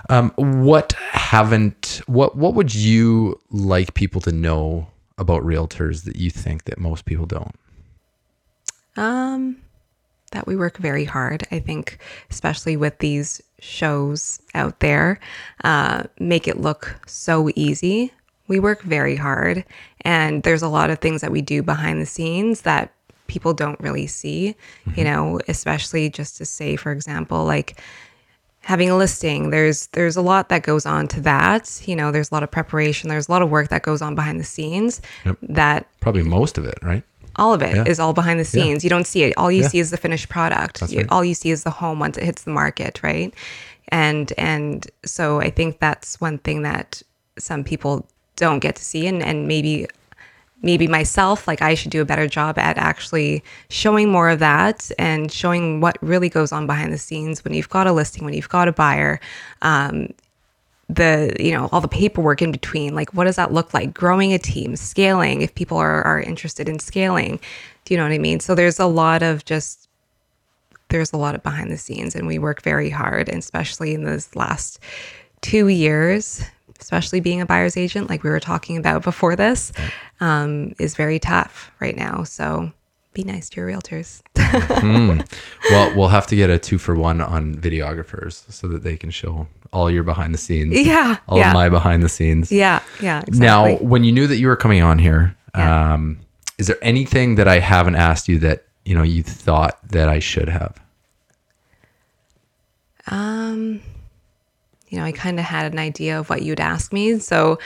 Um, 0.10 0.32
what 0.36 0.94
haven't 0.94 2.02
what 2.08 2.36
what 2.36 2.56
would 2.56 2.76
you 2.76 3.40
like 3.50 3.94
people 3.94 4.20
to 4.22 4.32
know 4.32 4.88
about 5.18 5.44
realtors 5.44 6.04
that 6.06 6.18
you 6.18 6.30
think 6.30 6.66
that 6.66 6.78
most 6.78 7.06
people 7.06 7.26
don't? 7.26 7.56
Um, 8.98 9.58
that 10.32 10.46
we 10.46 10.56
work 10.56 10.78
very 10.78 11.06
hard. 11.06 11.48
I 11.52 11.60
think, 11.60 12.00
especially 12.30 12.76
with 12.76 12.98
these 13.00 13.42
shows 13.60 14.42
out 14.54 14.82
there, 14.82 15.20
uh, 15.64 16.04
make 16.20 16.48
it 16.48 16.60
look 16.60 17.00
so 17.08 17.50
easy. 17.56 18.12
We 18.48 18.60
work 18.60 18.82
very 18.82 19.16
hard, 19.16 19.64
and 20.02 20.44
there's 20.44 20.62
a 20.62 20.68
lot 20.68 20.90
of 20.90 21.00
things 21.00 21.22
that 21.22 21.32
we 21.32 21.42
do 21.42 21.64
behind 21.64 22.02
the 22.02 22.06
scenes 22.06 22.62
that 22.62 22.94
people 23.28 23.54
don't 23.54 23.80
really 23.80 24.06
see. 24.06 24.56
You 24.96 25.06
know, 25.06 25.40
especially 25.48 26.10
just 26.10 26.38
to 26.38 26.46
say, 26.46 26.76
for 26.76 26.92
example, 26.92 27.46
like 27.46 27.80
having 28.64 28.90
a 28.90 28.96
listing 28.98 29.50
there's 29.50 29.88
there's 29.88 30.16
a 30.16 30.22
lot 30.22 30.50
that 30.50 30.64
goes 30.64 30.86
on 30.86 31.08
to 31.08 31.20
that 31.22 31.82
you 31.86 31.96
know 31.96 32.12
there's 32.12 32.32
a 32.32 32.34
lot 32.34 32.44
of 32.44 32.50
preparation 32.52 33.10
there's 33.10 33.28
a 33.28 33.32
lot 33.32 33.42
of 33.42 33.50
work 33.50 33.68
that 33.70 33.84
goes 33.84 34.02
on 34.02 34.16
behind 34.16 34.40
the 34.40 34.44
scenes 34.44 35.02
Yep. 35.26 35.38
that 35.44 35.88
Probably 36.00 36.24
most 36.24 36.58
of 36.58 36.66
it, 36.66 36.78
right? 36.82 37.04
all 37.36 37.54
of 37.54 37.62
it 37.62 37.88
is 37.88 37.98
Yeah. 37.98 38.06
all 38.06 38.14
behind 38.14 38.40
the 38.40 38.46
scenes. 38.46 38.84
You 38.84 38.90
don't 38.92 39.08
see 39.08 39.24
it. 39.24 39.34
All 39.38 39.52
you 39.52 39.64
Yeah. 39.64 39.68
see 39.70 39.80
is 39.80 39.90
the 39.90 39.98
finished 39.98 40.30
product. 40.30 40.82
You- 40.92 41.00
right. 41.00 41.08
All 41.10 41.26
you 41.26 41.34
see 41.34 41.50
is 41.50 41.64
the 41.64 41.72
home 41.72 41.98
once 42.00 42.16
it 42.18 42.24
hits 42.24 42.44
the 42.44 42.52
market, 42.52 43.02
right? 43.02 43.34
And 43.90 44.32
and 44.38 44.86
so 45.04 45.40
I 45.42 45.50
think 45.50 45.80
that's 45.80 46.22
one 46.22 46.38
thing 46.38 46.62
that 46.62 47.02
some 47.40 47.64
people 47.64 48.06
don't 48.36 48.60
get 48.60 48.76
to 48.76 48.84
see, 48.84 49.08
and 49.08 49.24
and 49.24 49.48
maybe 49.48 49.88
maybe 50.64 50.88
myself 50.88 51.48
like 51.48 51.62
I 51.62 51.76
should 51.76 51.92
do 51.92 52.02
a 52.02 52.06
better 52.06 52.28
job 52.28 52.58
at 52.58 52.78
actually 52.78 53.44
showing 53.70 54.10
more 54.10 54.30
of 54.30 54.40
that 54.40 54.90
and 54.98 55.32
showing 55.32 55.82
what 55.82 55.98
really 56.02 56.30
goes 56.30 56.52
on 56.52 56.66
behind 56.66 56.92
the 56.92 56.98
scenes 56.98 57.44
when 57.44 57.54
you've 57.54 57.70
got 57.70 57.86
a 57.86 57.92
listing, 57.92 58.24
when 58.24 58.34
you've 58.34 58.50
got 58.50 58.68
a 58.68 58.72
buyer, 58.72 59.20
um, 59.62 60.08
the 60.90 61.36
you 61.40 61.52
know 61.52 61.70
all 61.72 61.82
the 61.82 61.88
paperwork 61.88 62.42
in 62.42 62.52
between. 62.52 62.96
Like 62.96 63.14
what 63.14 63.26
does 63.26 63.36
that 63.36 63.54
look 63.54 63.74
like? 63.74 63.94
Growing 63.94 64.34
a 64.34 64.40
team 64.40 64.76
scaling 64.76 65.42
if 65.42 65.54
people 65.54 65.78
are, 65.78 66.02
are 66.04 66.22
interested 66.22 66.68
in 66.68 66.80
scaling. 66.80 67.40
Do 67.86 67.94
you 67.94 67.98
know 67.98 68.04
what 68.04 68.14
i 68.14 68.18
mean? 68.18 68.40
So 68.40 68.56
there's 68.56 68.80
a 68.80 68.86
lot 68.86 69.22
of 69.22 69.46
just 69.46 69.90
there's 70.90 71.12
a 71.12 71.18
lot 71.18 71.36
of 71.36 71.44
behind 71.44 71.72
the 71.72 71.78
scenes 71.78 72.16
and 72.16 72.28
we 72.28 72.38
work 72.38 72.62
very 72.62 72.90
hard 72.90 73.28
and 73.28 73.40
especially 73.40 73.94
in 73.94 74.04
this 74.04 74.36
last 74.36 74.80
two 75.42 75.68
years 75.68 76.44
especially 76.84 77.20
being 77.20 77.42
a 77.42 77.46
buyer's 77.46 77.78
agent 77.78 78.10
like 78.10 78.24
we 78.24 78.30
were 78.30 78.40
talking 78.40 78.78
about 78.78 79.02
before 79.04 79.36
this 79.36 79.72
um, 80.20 80.74
is 80.80 80.96
very 80.96 81.18
tough 81.20 81.72
right 81.80 81.96
now 81.96 82.24
so 82.24 82.72
be 83.14 83.24
nice 83.24 83.48
to 83.50 83.62
your 83.62 83.70
realtors. 83.70 84.22
Well, 85.70 85.96
we'll 85.96 86.08
have 86.10 86.26
to 86.28 86.36
get 86.36 86.50
a 86.50 86.58
two 86.58 86.78
for 86.80 86.96
one 86.96 87.22
on 87.22 87.54
videographers 87.56 88.52
so 88.52 88.68
that 88.70 88.84
they 88.84 88.98
can 88.98 89.12
show 89.12 89.48
all 89.72 89.90
your 89.90 90.04
behind 90.04 90.34
the 90.34 90.38
scenes. 90.38 90.80
yeah. 90.82 91.18
All 91.28 91.38
yeah. 91.38 91.50
of 91.50 91.54
my 91.54 91.70
behind 91.70 92.02
the 92.04 92.10
scenes. 92.10 92.52
yeah. 92.52 92.82
Yeah. 93.02 93.22
Exactly. 93.28 93.40
Now, 93.40 93.76
when 93.78 94.04
you 94.04 94.12
knew 94.12 94.26
that 94.28 94.38
you 94.38 94.48
were 94.48 94.56
coming 94.56 94.82
on 94.82 94.98
here, 95.00 95.36
Yeah. 95.56 95.94
um, 95.94 96.20
is 96.58 96.66
there 96.68 96.78
anything 96.82 97.36
that 97.36 97.48
I 97.48 97.60
haven't 97.60 97.96
asked 97.96 98.28
you 98.28 98.40
that 98.40 98.66
you 98.84 98.96
know 98.96 99.04
you 99.04 99.22
thought 99.24 99.78
that 99.90 100.10
I 100.10 100.18
should 100.20 100.50
have? 100.50 100.76
Um, 103.08 103.82
you 104.94 105.00
know, 105.00 105.06
I 105.06 105.12
kind 105.12 105.40
of 105.40 105.46
had 105.46 105.74
an 105.74 105.80
idea 105.80 106.20
of 106.20 106.30
what 106.30 106.44
you'd 106.44 106.60
ask 106.60 106.94
me. 106.94 107.18
So 107.18 107.58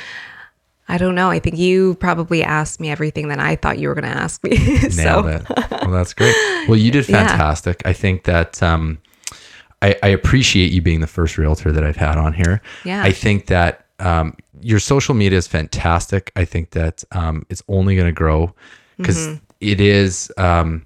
I 0.88 0.98
don't 0.98 1.14
know. 1.14 1.30
I 1.30 1.40
think 1.40 1.58
you 1.58 1.96
probably 1.96 2.42
asked 2.42 2.80
me 2.80 2.90
everything 2.90 3.28
that 3.28 3.40
I 3.40 3.58
thought 3.58 3.80
you 3.80 3.90
were 3.90 3.96
going 3.96 4.10
to 4.10 4.18
ask 4.18 4.42
me. 4.46 4.52
Nailed 4.58 4.94
so 4.94 5.28
it. 5.28 5.44
Well, 5.82 5.92
that's 5.92 6.14
great. 6.14 6.34
Well, 6.70 6.78
you 6.78 6.90
did 6.90 7.10
Yeah. 7.10 7.28
fantastic. 7.28 7.82
I 7.84 7.92
think 7.92 8.24
that 8.24 8.64
um, 8.64 9.00
I, 9.82 9.98
I 10.02 10.08
appreciate 10.08 10.72
you 10.72 10.82
being 10.82 11.02
the 11.02 11.08
first 11.08 11.38
realtor 11.38 11.74
that 11.74 11.84
I've 11.84 11.98
had 11.98 12.18
on 12.18 12.32
here. 12.32 12.62
Yeah. 12.86 13.04
I 13.04 13.12
think 13.12 13.48
that 13.48 13.86
um, 14.00 14.38
your 14.62 14.80
social 14.80 15.14
media 15.14 15.38
is 15.38 15.48
fantastic. 15.48 16.32
I 16.38 16.46
think 16.46 16.70
that 16.72 17.04
um, 17.12 17.46
it's 17.50 17.62
only 17.68 17.96
going 17.98 18.08
to 18.08 18.14
grow 18.14 18.54
because 18.96 19.28
Mm-hmm. 19.28 19.82
is. 19.82 20.32
Um, 20.38 20.86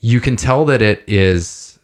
you 0.00 0.20
can 0.20 0.34
tell 0.34 0.64
that 0.64 0.82
it 0.82 1.04
is 1.06 1.78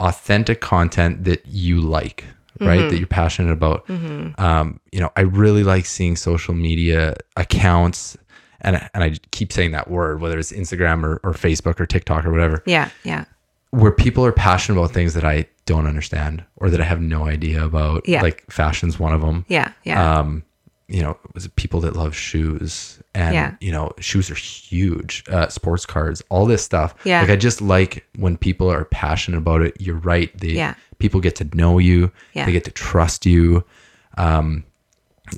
authentic 0.00 0.60
content 0.60 1.24
that 1.24 1.44
you 1.46 1.80
like, 1.80 2.24
right? 2.60 2.78
Mm-hmm. 2.80 2.88
That 2.88 2.98
you're 2.98 3.06
passionate 3.06 3.52
about. 3.52 3.88
Um, 3.88 4.80
you 4.92 5.00
know, 5.00 5.10
I 5.16 5.22
really 5.22 5.64
like 5.64 5.86
seeing 5.86 6.16
social 6.16 6.54
media 6.54 7.16
accounts, 7.36 8.16
and 8.60 8.76
and 8.94 9.02
I 9.04 9.16
keep 9.30 9.52
saying 9.52 9.72
that 9.72 9.90
word, 9.90 10.20
whether 10.20 10.38
it's 10.38 10.52
Instagram 10.52 11.04
or, 11.04 11.20
or 11.24 11.32
Facebook 11.32 11.80
or 11.80 11.86
TikTok 11.86 12.24
or 12.24 12.30
whatever, 12.30 12.62
yeah. 12.66 12.90
Yeah. 13.04 13.24
where 13.70 13.92
people 13.92 14.24
are 14.26 14.32
passionate 14.32 14.78
about 14.78 14.92
things 14.92 15.14
that 15.14 15.24
I 15.24 15.46
don't 15.66 15.86
understand 15.86 16.44
or 16.56 16.70
that 16.70 16.80
I 16.80 16.84
have 16.84 17.00
no 17.00 17.26
idea 17.26 17.64
about. 17.64 18.08
Yeah. 18.08 18.22
Like 18.22 18.44
fashion's 18.50 18.98
one 18.98 19.12
of 19.12 19.20
them. 19.20 19.44
Yeah. 19.48 19.72
Yeah. 19.84 20.18
Um, 20.18 20.44
you 20.90 21.00
know, 21.02 21.16
was 21.34 21.46
it 21.46 21.54
people 21.56 21.80
that 21.80 21.94
love 21.94 22.14
shoes 22.16 22.98
and 23.14 23.34
Yeah. 23.34 23.54
you 23.60 23.70
know, 23.70 23.92
shoes 24.00 24.30
are 24.30 24.34
huge. 24.34 25.22
Uh, 25.28 25.48
sports 25.48 25.86
cards, 25.86 26.20
all 26.30 26.46
this 26.46 26.62
stuff. 26.64 26.94
Yeah. 27.04 27.20
Like 27.20 27.30
I 27.30 27.36
just 27.36 27.62
like 27.62 28.04
when 28.16 28.36
people 28.36 28.70
are 28.70 28.84
passionate 28.86 29.38
about 29.38 29.62
it. 29.62 29.76
You're 29.80 29.98
right. 30.12 30.36
They 30.38 30.48
Yeah. 30.54 30.74
people 30.98 31.20
get 31.20 31.36
to 31.36 31.48
know 31.54 31.78
you. 31.78 32.10
Yeah. 32.34 32.44
They 32.46 32.52
get 32.52 32.64
to 32.64 32.70
trust 32.72 33.24
you. 33.24 33.64
Um, 34.18 34.64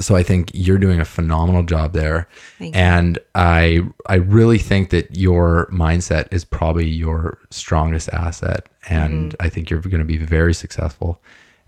so 0.01 0.17
I 0.17 0.23
think 0.23 0.51
you're 0.55 0.79
doing 0.79 1.01
a 1.01 1.05
phenomenal 1.05 1.65
job 1.65 1.93
there. 1.93 2.27
Thank 2.59 2.75
you. 2.75 2.81
and 2.81 3.19
I 3.35 3.81
I 4.07 4.15
really 4.17 4.59
think 4.59 4.89
that 4.91 5.15
your 5.15 5.69
mindset 5.71 6.29
is 6.33 6.47
probably 6.47 6.89
your 6.89 7.39
strongest 7.51 8.09
asset. 8.09 8.69
And 8.89 9.33
Mm-hmm. 9.33 9.43
I 9.47 9.49
think 9.51 9.69
you're 9.69 9.81
going 9.81 9.99
to 9.99 10.05
be 10.05 10.17
very 10.17 10.55
successful. 10.55 11.21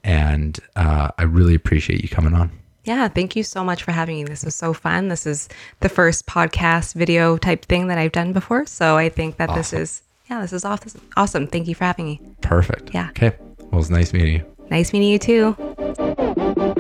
And 0.03 0.59
uh, 0.75 1.11
I 1.19 1.25
really 1.25 1.55
appreciate 1.55 2.03
you 2.03 2.09
coming 2.09 2.33
on. 2.35 2.51
Yeah, 2.85 3.09
thank 3.09 3.35
you 3.35 3.43
so 3.43 3.65
much 3.65 3.83
for 3.83 3.93
having 3.93 4.17
me. 4.17 4.25
This 4.25 4.45
was 4.45 4.55
so 4.55 4.73
fun. 4.73 5.09
This 5.09 5.27
is 5.27 5.49
the 5.81 5.89
first 5.89 6.27
podcast 6.27 6.95
video 6.95 7.37
type 7.37 7.65
thing 7.65 7.89
that 7.89 7.99
I've 7.99 8.13
done 8.13 8.33
before. 8.33 8.67
So 8.67 8.97
I 8.97 9.09
think 9.09 9.39
that 9.39 9.55
this 9.55 9.73
is, 9.73 10.03
yeah, 10.29 10.41
this 10.43 10.53
is 10.53 10.65
awesome. 10.65 11.01
Awesome. 11.17 11.47
Thank 11.47 11.67
you 11.67 11.75
for 11.75 11.85
having 11.85 12.05
me. 12.05 12.21
Perfect. 12.43 12.93
Yeah. 12.93 13.09
Okay. 13.11 13.35
Well, 13.71 13.81
it's 13.81 13.91
nice 13.91 14.13
meeting 14.13 14.35
you. 14.35 14.45
Nice 14.71 14.93
meeting 14.93 15.09
you 15.09 15.19
too. 15.19 16.74